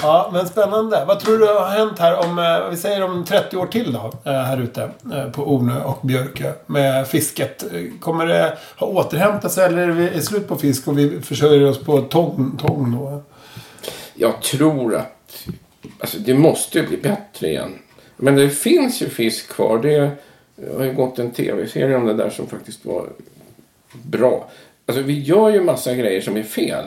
Ja, 0.02 0.30
men 0.34 0.48
spännande. 0.48 1.06
Vad 1.08 1.20
tror 1.20 1.38
du 1.38 1.46
har 1.46 1.70
hänt 1.70 2.00
här 2.00 2.26
om, 2.26 2.40
eh, 2.40 2.70
vi 2.70 2.78
säger 2.78 3.04
om 3.04 3.26
30 3.26 3.58
år 3.58 3.66
till 3.66 3.94
då, 3.94 4.12
eh, 4.32 4.34
här 4.34 4.62
ute 4.62 4.90
eh, 5.14 5.32
på 5.32 5.44
Ornö 5.44 5.84
och 5.84 6.00
Björkö 6.02 6.54
med 6.66 7.08
fisket? 7.08 7.64
Kommer 8.00 8.26
det 8.26 8.58
ha 8.78 8.88
återhämtat 8.88 9.52
sig 9.52 9.66
eller 9.66 9.88
är 9.88 10.12
det 10.12 10.22
slut 10.22 10.48
på 10.48 10.56
fisk 10.56 10.88
och 10.88 10.98
vi 10.98 11.22
försörjer 11.22 11.70
oss 11.70 11.80
på 11.84 12.02
tång, 12.02 12.58
tång 12.58 12.92
då? 12.98 13.22
Jag 14.14 14.42
tror 14.42 14.96
att 14.96 15.48
alltså, 16.00 16.18
det 16.20 16.34
måste 16.34 16.84
bli 16.84 16.98
bättre 16.98 17.48
igen. 17.48 17.80
Men 18.18 18.36
det 18.36 18.50
finns 18.50 19.02
ju 19.02 19.10
fisk 19.10 19.50
kvar. 19.50 19.78
Det 19.78 20.12
har 20.78 20.84
ju 20.84 20.94
gått 20.94 21.20
en 21.20 21.32
tv-serie 21.32 21.96
om 21.96 22.06
det 22.06 22.14
där 22.14 22.30
som 22.30 22.48
faktiskt 22.48 22.86
var 22.86 23.10
bra. 23.92 24.50
Alltså 24.86 25.04
vi 25.04 25.20
gör 25.20 25.50
ju 25.50 25.64
massa 25.64 25.94
grejer 25.94 26.22
som 26.22 26.38
är 26.38 26.44
fel. 26.44 26.86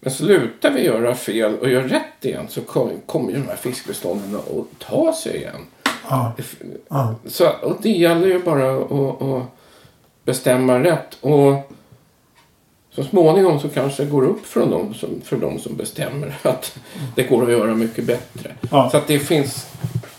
Men 0.00 0.12
slutar 0.12 0.70
vi 0.70 0.84
göra 0.84 1.14
fel 1.14 1.58
och 1.58 1.68
gör 1.68 1.82
rätt 1.82 2.24
igen 2.24 2.46
så 2.48 2.60
kom- 2.60 3.00
kommer 3.06 3.30
ju 3.30 3.36
de 3.38 3.48
här 3.48 3.56
fiskbestånden 3.56 4.36
att 4.36 4.86
ta 4.88 5.12
sig 5.12 5.36
igen. 5.36 5.66
Ja. 6.08 6.32
Ja. 6.88 7.14
Så, 7.26 7.48
och 7.62 7.76
det 7.82 7.90
gäller 7.90 8.26
ju 8.26 8.42
bara 8.42 8.76
att, 8.76 9.22
att 9.22 9.42
bestämma 10.24 10.78
rätt. 10.78 11.18
Och 11.20 11.72
så 12.90 13.04
småningom 13.04 13.60
så 13.60 13.68
kanske 13.68 14.04
det 14.04 14.10
går 14.10 14.24
upp 14.24 14.46
för 14.46 14.66
dem 14.66 14.94
som, 14.94 15.20
för 15.24 15.36
dem 15.36 15.58
som 15.58 15.76
bestämmer 15.76 16.34
att 16.42 16.78
det 17.14 17.22
går 17.22 17.42
att 17.44 17.50
göra 17.50 17.74
mycket 17.74 18.04
bättre. 18.04 18.54
Ja. 18.70 18.90
Så 18.90 18.96
att 18.96 19.06
det 19.06 19.18
finns, 19.18 19.66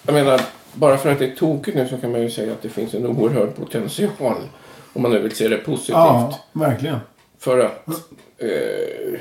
jag 0.06 0.13
menar, 0.13 0.42
bara 0.74 0.98
för 0.98 1.12
att 1.12 1.20
det 1.20 1.26
är 1.26 1.36
tokigt 1.36 1.78
nu 1.78 1.88
så 1.88 1.98
kan 1.98 2.12
man 2.12 2.22
ju 2.22 2.30
säga 2.30 2.52
att 2.52 2.62
det 2.62 2.70
finns 2.70 2.94
en 2.94 3.06
oerhörd 3.08 3.56
potential. 3.56 4.36
Om 4.94 5.02
man 5.02 5.12
nu 5.12 5.20
vill 5.20 5.36
se 5.36 5.48
det 5.48 5.58
positivt. 5.58 5.96
ja, 5.96 6.40
verkligen. 6.54 7.00
För 7.40 7.60
att 7.60 7.88
eh, 8.38 9.20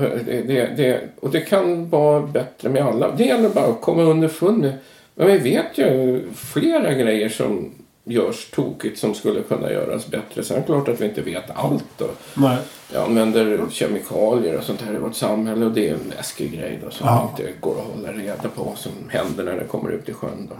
det, 0.00 0.42
det, 0.46 0.76
det, 0.76 1.00
och 1.20 1.30
det 1.30 1.40
kan 1.40 1.90
vara 1.90 2.20
bättre 2.20 2.68
med 2.68 2.82
alla. 2.82 3.10
Det 3.10 3.24
gäller 3.24 3.48
bara 3.48 3.66
att 3.66 3.80
komma 3.80 4.02
underfund 4.02 4.58
med. 4.58 4.72
Men 5.14 5.26
vi 5.26 5.38
vet 5.38 5.78
ju 5.78 6.22
flera 6.34 6.94
grejer 6.94 7.28
som 7.28 7.70
görs 8.04 8.50
tokigt 8.50 8.98
som 8.98 9.14
skulle 9.14 9.42
kunna 9.42 9.72
göras 9.72 10.06
bättre. 10.06 10.42
Sen 10.44 10.56
är 10.56 10.60
det 10.60 10.66
klart 10.66 10.88
att 10.88 11.00
vi 11.00 11.04
inte 11.04 11.22
vet 11.22 11.50
allt. 11.54 12.00
Och 12.00 12.16
Nej. 12.34 12.58
jag 12.92 13.04
använder 13.04 13.60
kemikalier 13.70 14.58
och 14.58 14.64
sånt 14.64 14.82
här 14.82 14.94
i 14.94 14.98
vårt 14.98 15.14
samhälle 15.14 15.64
och 15.66 15.72
det 15.72 15.88
är 15.88 15.94
en 15.94 16.12
läskig 16.16 16.52
grej 16.52 16.80
då, 16.84 16.90
som 16.90 17.06
Ja. 17.06 17.30
inte 17.30 17.52
går 17.60 17.78
att 17.78 17.94
hålla 17.94 18.12
reda 18.12 18.48
på 18.48 18.62
vad 18.62 18.78
som 18.78 18.92
händer 19.08 19.44
när 19.44 19.56
det 19.56 19.64
kommer 19.64 19.90
ut 19.90 20.08
i 20.08 20.12
sjön. 20.12 20.50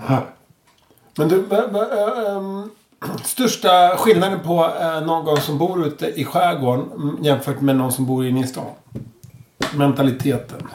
Men 1.18 1.28
du, 1.28 1.36
ähm, 1.36 2.70
största 3.24 3.96
skillnaden 3.96 4.40
på 4.44 4.70
äh, 4.80 5.06
någon 5.06 5.40
som 5.40 5.58
bor 5.58 5.86
ute 5.86 6.06
i 6.06 6.24
skärgården 6.24 6.84
mm, 6.96 7.16
jämfört 7.24 7.60
med 7.60 7.76
någon 7.76 7.92
som 7.92 8.06
bor 8.06 8.26
inne 8.26 8.40
i 8.40 8.46
stan? 8.46 8.70
Mentaliteten. 9.74 10.68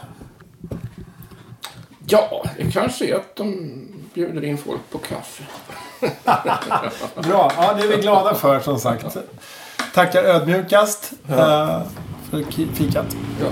Ja, 2.08 2.46
det 2.58 2.72
kanske 2.72 3.06
är 3.06 3.16
att 3.16 3.36
de 3.36 3.72
bjuder 4.14 4.44
in 4.44 4.58
folk 4.58 4.82
på 4.92 4.98
kaffe. 4.98 5.44
Bra, 7.16 7.52
ja, 7.58 7.74
det 7.74 7.84
är 7.84 7.88
vi 7.88 8.02
glada 8.02 8.36
för 8.36 8.60
som 8.60 8.80
sagt. 8.80 9.18
Tackar 9.94 10.24
ödmjukast 10.24 11.12
äh, 11.30 11.82
för 12.30 12.38
ki- 12.38 12.74
fikat. 12.74 13.16
Ja. 13.42 13.48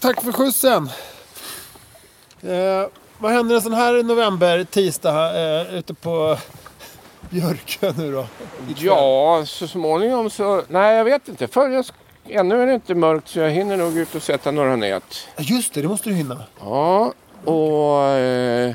Tack 0.00 0.22
för 0.22 0.32
skjutsen. 0.32 0.90
Eh, 2.42 2.86
vad 3.18 3.32
händer 3.32 3.54
en 3.54 3.62
sån 3.62 3.72
här 3.72 4.02
november, 4.02 4.64
tisdag, 4.64 5.60
eh, 5.60 5.74
ute 5.74 5.94
på 5.94 6.36
Björkö 7.30 7.92
nu 7.96 8.12
då? 8.12 8.26
Ja, 8.76 9.42
så 9.46 9.68
småningom 9.68 10.30
så... 10.30 10.62
Nej, 10.68 10.96
jag 10.96 11.04
vet 11.04 11.28
inte. 11.28 11.48
För 11.48 11.68
jag, 11.68 11.84
ännu 12.28 12.62
är 12.62 12.66
det 12.66 12.74
inte 12.74 12.94
mörkt 12.94 13.28
så 13.28 13.38
jag 13.38 13.50
hinner 13.50 13.76
nog 13.76 13.96
ut 13.98 14.14
och 14.14 14.22
sätta 14.22 14.50
några 14.50 14.76
nät. 14.76 15.28
Just 15.38 15.74
det, 15.74 15.82
det 15.82 15.88
måste 15.88 16.08
du 16.08 16.14
hinna. 16.14 16.42
Ja, 16.60 17.12
och... 17.44 18.02
Eh, 18.08 18.74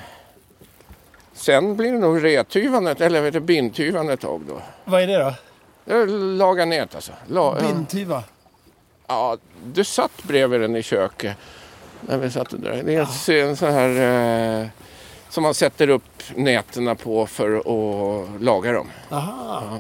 sen 1.34 1.75
blir 1.75 1.91
det 1.91 1.99
nog 1.99 2.23
retyvandet, 2.23 3.01
eller 3.01 3.21
vet 3.21 3.34
du, 3.34 3.39
bindtyvandet 3.39 4.13
ett 4.13 4.21
tag 4.21 4.41
då. 4.47 4.62
Vad 4.86 5.01
är 5.01 5.08
det 5.08 5.17
då? 5.17 5.34
Jag 5.86 6.10
lagar 6.10 6.65
nät 6.65 6.95
alltså. 6.95 7.12
La, 7.27 7.58
ja, 7.60 7.67
Bindtyva. 7.67 8.23
ja, 9.08 9.38
du 9.65 9.84
satt 9.84 10.23
bredvid 10.23 10.62
den 10.62 10.75
i 10.75 10.84
köket. 10.84 11.38
När 12.07 12.17
vi 12.17 12.31
satt 12.31 12.53
och 12.53 12.59
drack. 12.59 12.81
Det 12.85 12.95
är 12.95 13.41
en, 13.41 13.49
en 13.49 13.57
sån 13.57 13.73
här... 13.73 14.61
Eh, 14.61 14.67
som 15.30 15.43
man 15.43 15.53
sätter 15.53 15.88
upp 15.89 16.23
nätterna 16.36 16.95
på 16.95 17.28
för 17.28 17.55
att 17.57 18.41
laga 18.41 18.71
dem. 18.71 18.88
Aha. 19.09 19.80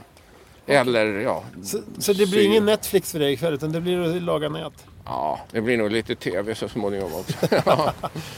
Eller 0.67 1.05
ja, 1.05 1.43
Så, 1.63 1.77
så 1.97 2.13
det 2.13 2.25
blir 2.29 2.39
Sy. 2.39 2.43
ingen 2.45 2.65
Netflix 2.65 3.11
för 3.11 3.19
dig 3.19 3.33
ikväll 3.33 3.53
utan 3.53 3.71
det 3.71 3.81
blir 3.81 4.15
att 4.15 4.21
laga 4.21 4.49
nät? 4.49 4.73
ja, 5.05 5.39
det 5.51 5.61
blir 5.61 5.77
nog 5.77 5.91
lite 5.91 6.15
tv 6.15 6.55
så 6.55 6.69
småningom 6.69 7.11
också. 7.13 7.33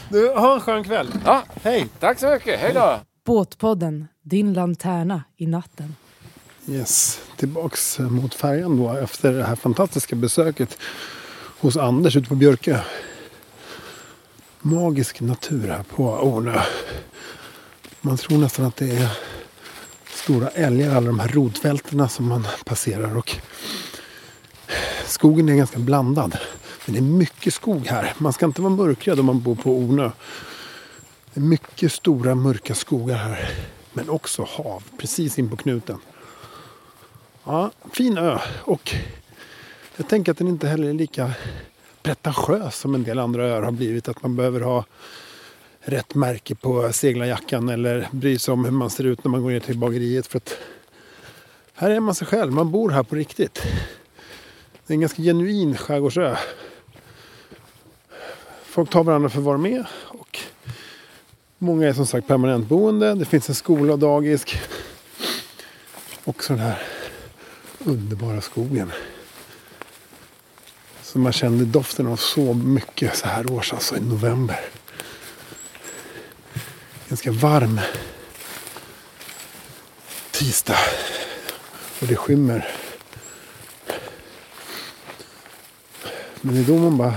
Du, 0.08 0.28
ha 0.28 0.54
en 0.54 0.60
skön 0.60 0.84
kväll. 0.84 1.08
ja, 1.24 1.42
Hej! 1.62 1.86
tack 2.00 2.18
så 2.18 2.30
mycket. 2.30 2.60
Hej 2.60 2.72
då! 2.74 3.00
Båtpodden, 3.24 4.08
din 4.22 4.52
lanterna 4.52 5.22
i 5.36 5.46
natten. 5.46 5.96
Yes, 6.68 7.20
tillbaks 7.36 7.98
mot 7.98 8.34
färjan 8.34 8.76
då 8.76 8.92
efter 8.92 9.32
det 9.32 9.44
här 9.44 9.56
fantastiska 9.56 10.16
besöket 10.16 10.78
hos 11.60 11.76
Anders 11.76 12.16
ute 12.16 12.28
på 12.28 12.34
Björkö. 12.34 12.78
Magisk 14.66 15.20
natur 15.20 15.68
här 15.68 15.82
på 15.82 16.04
Ornö. 16.04 16.60
Man 18.00 18.16
tror 18.16 18.38
nästan 18.38 18.64
att 18.64 18.76
det 18.76 18.90
är 18.90 19.08
stora 20.06 20.48
älgar, 20.48 20.96
alla 20.96 21.06
de 21.06 21.18
här 21.18 21.28
rodfälterna 21.28 22.08
som 22.08 22.28
man 22.28 22.46
passerar. 22.64 23.16
Och 23.16 23.36
skogen 25.06 25.48
är 25.48 25.54
ganska 25.54 25.78
blandad. 25.78 26.38
Men 26.86 26.94
det 26.94 26.98
är 26.98 27.02
mycket 27.02 27.54
skog 27.54 27.86
här. 27.86 28.14
Man 28.18 28.32
ska 28.32 28.46
inte 28.46 28.62
vara 28.62 28.74
mörkrädd 28.74 29.20
om 29.20 29.26
man 29.26 29.42
bor 29.42 29.54
på 29.54 29.78
Ornö. 29.78 30.10
Det 31.34 31.40
är 31.40 31.44
mycket 31.44 31.92
stora 31.92 32.34
mörka 32.34 32.74
skogar 32.74 33.16
här. 33.16 33.50
Men 33.92 34.10
också 34.10 34.46
hav 34.50 34.82
precis 34.98 35.38
in 35.38 35.50
på 35.50 35.56
knuten. 35.56 35.98
Ja, 37.44 37.70
fin 37.92 38.18
ö. 38.18 38.38
Och 38.60 38.94
jag 39.96 40.08
tänker 40.08 40.32
att 40.32 40.38
den 40.38 40.48
inte 40.48 40.68
heller 40.68 40.88
är 40.88 40.92
lika 40.92 41.32
pretentiös 42.04 42.76
som 42.76 42.94
en 42.94 43.02
del 43.02 43.18
andra 43.18 43.44
öar 43.46 43.62
har 43.62 43.72
blivit. 43.72 44.08
Att 44.08 44.22
man 44.22 44.36
behöver 44.36 44.60
ha 44.60 44.84
rätt 45.80 46.14
märke 46.14 46.54
på 46.54 46.92
seglarjackan 46.92 47.68
eller 47.68 48.08
bry 48.12 48.38
sig 48.38 48.52
om 48.52 48.64
hur 48.64 48.72
man 48.72 48.90
ser 48.90 49.04
ut 49.04 49.24
när 49.24 49.30
man 49.30 49.42
går 49.42 49.50
ner 49.50 49.60
till 49.60 49.78
bageriet. 49.78 50.26
För 50.26 50.36
att 50.36 50.56
här 51.74 51.90
är 51.90 52.00
man 52.00 52.14
sig 52.14 52.26
själv, 52.26 52.52
man 52.52 52.70
bor 52.70 52.90
här 52.90 53.02
på 53.02 53.14
riktigt. 53.14 53.62
Det 54.86 54.92
är 54.92 54.94
en 54.94 55.00
ganska 55.00 55.22
genuin 55.22 55.76
skärgårdsö. 55.76 56.36
Folk 58.64 58.90
tar 58.90 59.04
varandra 59.04 59.28
för 59.28 59.40
vad 59.40 59.54
de 59.54 59.66
är. 59.66 59.88
Och 60.08 60.38
många 61.58 61.88
är 61.88 61.92
som 61.92 62.06
sagt 62.06 62.28
permanentboende. 62.28 63.14
Det 63.14 63.24
finns 63.24 63.48
en 63.48 63.54
skola 63.54 63.92
och 63.92 63.98
dagis. 63.98 64.44
Och 66.24 66.44
så 66.44 66.52
den 66.52 66.62
här 66.62 66.82
underbara 67.78 68.40
skogen. 68.40 68.92
Så 71.14 71.20
man 71.20 71.32
kände 71.32 71.64
doften 71.64 72.06
av 72.06 72.16
så 72.16 72.54
mycket 72.54 73.16
så 73.16 73.26
här 73.28 73.52
års, 73.52 73.72
alltså 73.72 73.96
i 73.96 74.00
november. 74.00 74.60
Ganska 77.08 77.32
varm 77.32 77.80
tisdag. 80.30 80.76
Och 82.00 82.06
det 82.06 82.16
skymmer. 82.16 82.68
Men 86.40 86.54
det 86.54 86.60
är 86.60 86.64
då 86.64 86.78
man 86.78 86.98
bara 86.98 87.14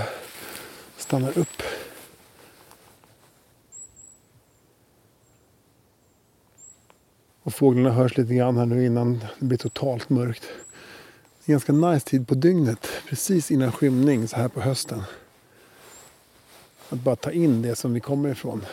stannar 0.97 1.37
upp. 1.37 1.63
Och 7.43 7.53
fåglarna 7.53 7.91
hörs 7.91 8.17
lite 8.17 8.33
grann 8.33 8.57
här 8.57 8.65
nu 8.65 8.85
innan 8.85 9.23
det 9.39 9.45
blir 9.45 9.57
totalt 9.57 10.09
mörkt. 10.09 10.43
Det 11.47 11.51
är 11.51 11.53
ganska 11.53 11.73
nice 11.73 12.05
tid 12.05 12.27
på 12.27 12.35
dygnet. 12.35 12.87
Precis 13.09 13.51
innan 13.51 13.71
skymning 13.71 14.27
så 14.27 14.35
här 14.35 14.47
på 14.47 14.61
hösten. 14.61 15.03
Att 16.89 16.99
bara 16.99 17.15
ta 17.15 17.31
in 17.31 17.61
det 17.61 17.75
som 17.75 17.93
vi 17.93 17.99
kommer 17.99 18.29
ifrån. 18.29 18.65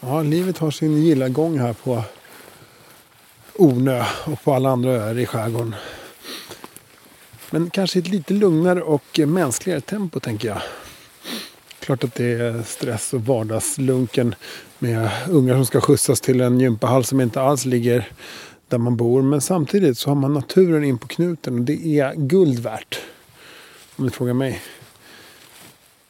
Ja, 0.00 0.22
livet 0.22 0.58
har 0.58 0.70
sin 0.70 1.02
gilla 1.02 1.28
gång 1.28 1.58
här 1.58 1.72
på 1.72 2.02
Ornö 3.54 4.04
och 4.26 4.42
på 4.42 4.54
alla 4.54 4.70
andra 4.70 4.90
öar 4.90 5.18
i 5.18 5.26
skärgården. 5.26 5.74
Men 7.50 7.70
kanske 7.70 7.98
ett 7.98 8.08
lite 8.08 8.34
lugnare 8.34 8.82
och 8.82 9.20
mänskligare 9.26 9.80
tempo 9.80 10.20
tänker 10.20 10.48
jag. 10.48 10.62
Klart 11.78 12.04
att 12.04 12.14
det 12.14 12.32
är 12.32 12.62
stress 12.62 13.12
och 13.12 13.20
vardagslunken 13.20 14.34
med 14.78 15.10
ungar 15.28 15.54
som 15.54 15.66
ska 15.66 15.80
skjutsas 15.80 16.20
till 16.20 16.40
en 16.40 16.60
gympahall 16.60 17.04
som 17.04 17.20
inte 17.20 17.40
alls 17.40 17.64
ligger 17.64 18.10
där 18.74 18.78
man 18.78 18.96
bor. 18.96 19.22
Men 19.22 19.40
samtidigt 19.40 19.98
så 19.98 20.10
har 20.10 20.14
man 20.14 20.34
naturen 20.34 20.84
in 20.84 20.98
på 20.98 21.06
knuten 21.06 21.54
och 21.54 21.60
det 21.60 21.98
är 21.98 22.14
guld 22.14 22.58
värt. 22.58 23.00
Om 23.96 24.04
du 24.04 24.10
frågar 24.10 24.34
mig. 24.34 24.62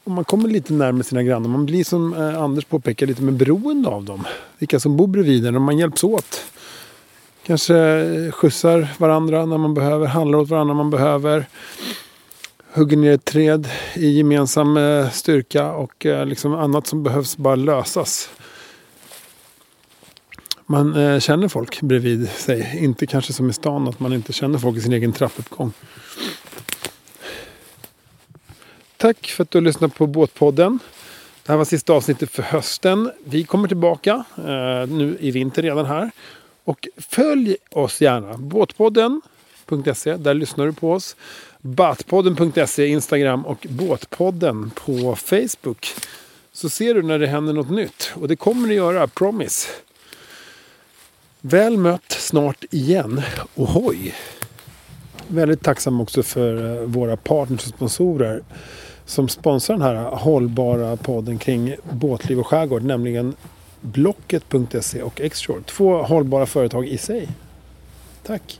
Och 0.05 0.11
man 0.11 0.25
kommer 0.25 0.49
lite 0.49 0.73
närmare 0.73 1.05
sina 1.05 1.23
grannar. 1.23 1.49
Man 1.49 1.67
blir 1.67 1.85
som 1.85 2.15
eh, 2.15 2.43
Anders 2.43 2.65
påpekar 2.65 3.07
lite 3.07 3.23
mer 3.23 3.33
beroende 3.33 3.89
av 3.89 4.05
dem. 4.05 4.25
Vilka 4.59 4.81
som 4.81 4.97
bor 4.97 5.07
bredvid 5.07 5.47
en 5.47 5.57
och 5.57 5.62
man 5.62 5.79
hjälps 5.79 6.05
åt. 6.05 6.45
Kanske 7.47 7.77
eh, 7.77 8.33
skjutsar 8.33 8.89
varandra 8.99 9.47
när 9.47 9.59
man 9.59 9.75
behöver, 9.75 10.07
handlar 10.07 10.39
åt 10.39 10.49
varandra 10.49 10.75
när 10.75 10.83
man 10.83 10.91
behöver. 10.91 11.47
Hugger 12.73 12.97
ner 12.97 13.12
ett 13.12 13.25
träd 13.25 13.69
i 13.95 14.07
gemensam 14.07 14.77
eh, 14.77 15.11
styrka 15.11 15.73
och 15.73 16.07
eh, 16.07 16.27
liksom 16.27 16.55
annat 16.55 16.87
som 16.87 17.03
behövs 17.03 17.37
bara 17.37 17.57
lösas. 17.57 18.31
Man 20.67 20.97
eh, 20.97 21.21
känner 21.21 21.49
folk 21.49 21.81
bredvid 21.81 22.29
sig. 22.31 22.79
Inte 22.81 23.07
kanske 23.07 23.33
som 23.33 23.51
i 23.51 23.53
stan 23.53 23.89
att 23.89 24.01
man 24.01 24.12
inte 24.12 24.33
känner 24.33 24.59
folk 24.59 24.79
i 24.79 24.81
sin 24.81 24.93
egen 24.93 25.12
trappuppgång. 25.12 25.73
Tack 28.97 29.27
för 29.27 29.43
att 29.43 29.51
du 29.51 29.59
har 29.59 29.62
lyssnat 29.62 29.95
på 29.95 30.07
Båtpodden. 30.07 30.79
Det 31.43 31.53
här 31.53 31.57
var 31.57 31.65
sista 31.65 31.93
avsnittet 31.93 32.31
för 32.31 32.43
hösten. 32.43 33.11
Vi 33.25 33.45
kommer 33.45 33.69
tillbaka 33.69 34.25
eh, 34.37 34.89
nu 34.89 35.17
i 35.21 35.31
vinter 35.31 35.62
redan 35.62 35.87
här. 35.87 36.11
Och 36.65 36.89
följ 36.97 37.57
oss 37.71 38.01
gärna. 38.01 38.37
Båtpodden.se, 38.37 40.17
där 40.17 40.35
lyssnar 40.35 40.67
du 40.67 40.73
på 40.73 40.93
oss. 40.93 41.17
Batpodden.se, 41.61 42.87
Instagram 42.87 43.47
och 43.47 43.67
Båtpodden 43.71 44.71
på 44.71 45.17
Facebook. 45.17 45.95
Så 46.53 46.69
ser 46.69 46.95
du 46.95 47.03
när 47.03 47.19
det 47.19 47.27
händer 47.27 47.53
något 47.53 47.71
nytt. 47.71 48.12
Och 48.15 48.29
det 48.29 48.37
kommer 48.37 48.69
det 48.69 48.75
göra, 48.75 49.07
promise. 49.07 49.69
Väl 51.47 51.77
mött 51.77 52.13
snart 52.13 52.65
igen. 52.71 53.23
Ohoj! 53.55 54.15
Väldigt 55.29 55.63
tacksam 55.63 56.01
också 56.01 56.23
för 56.23 56.81
eh, 56.83 56.83
våra 56.83 57.17
partners 57.17 57.61
och 57.63 57.69
sponsorer 57.69 58.43
som 59.05 59.29
sponsrar 59.29 59.77
den 59.77 59.87
här 59.87 60.05
hållbara 60.05 60.97
podden 60.97 61.39
kring 61.39 61.75
båtliv 61.91 62.41
och 62.41 62.47
skärgård, 62.47 62.83
nämligen 62.83 63.35
Blocket.se 63.81 65.03
och 65.03 65.21
Xshore. 65.33 65.63
Två 65.63 66.03
hållbara 66.03 66.47
företag 66.47 66.87
i 66.87 66.99
sig. 66.99 67.29
Tack! 68.27 68.59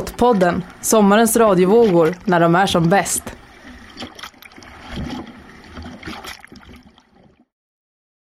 Båtpodden, 0.00 0.62
sommarens 0.80 1.36
radiovågor 1.36 2.14
när 2.24 2.40
de 2.40 2.54
är 2.54 2.66
som 2.66 2.88
bäst. 2.88 3.22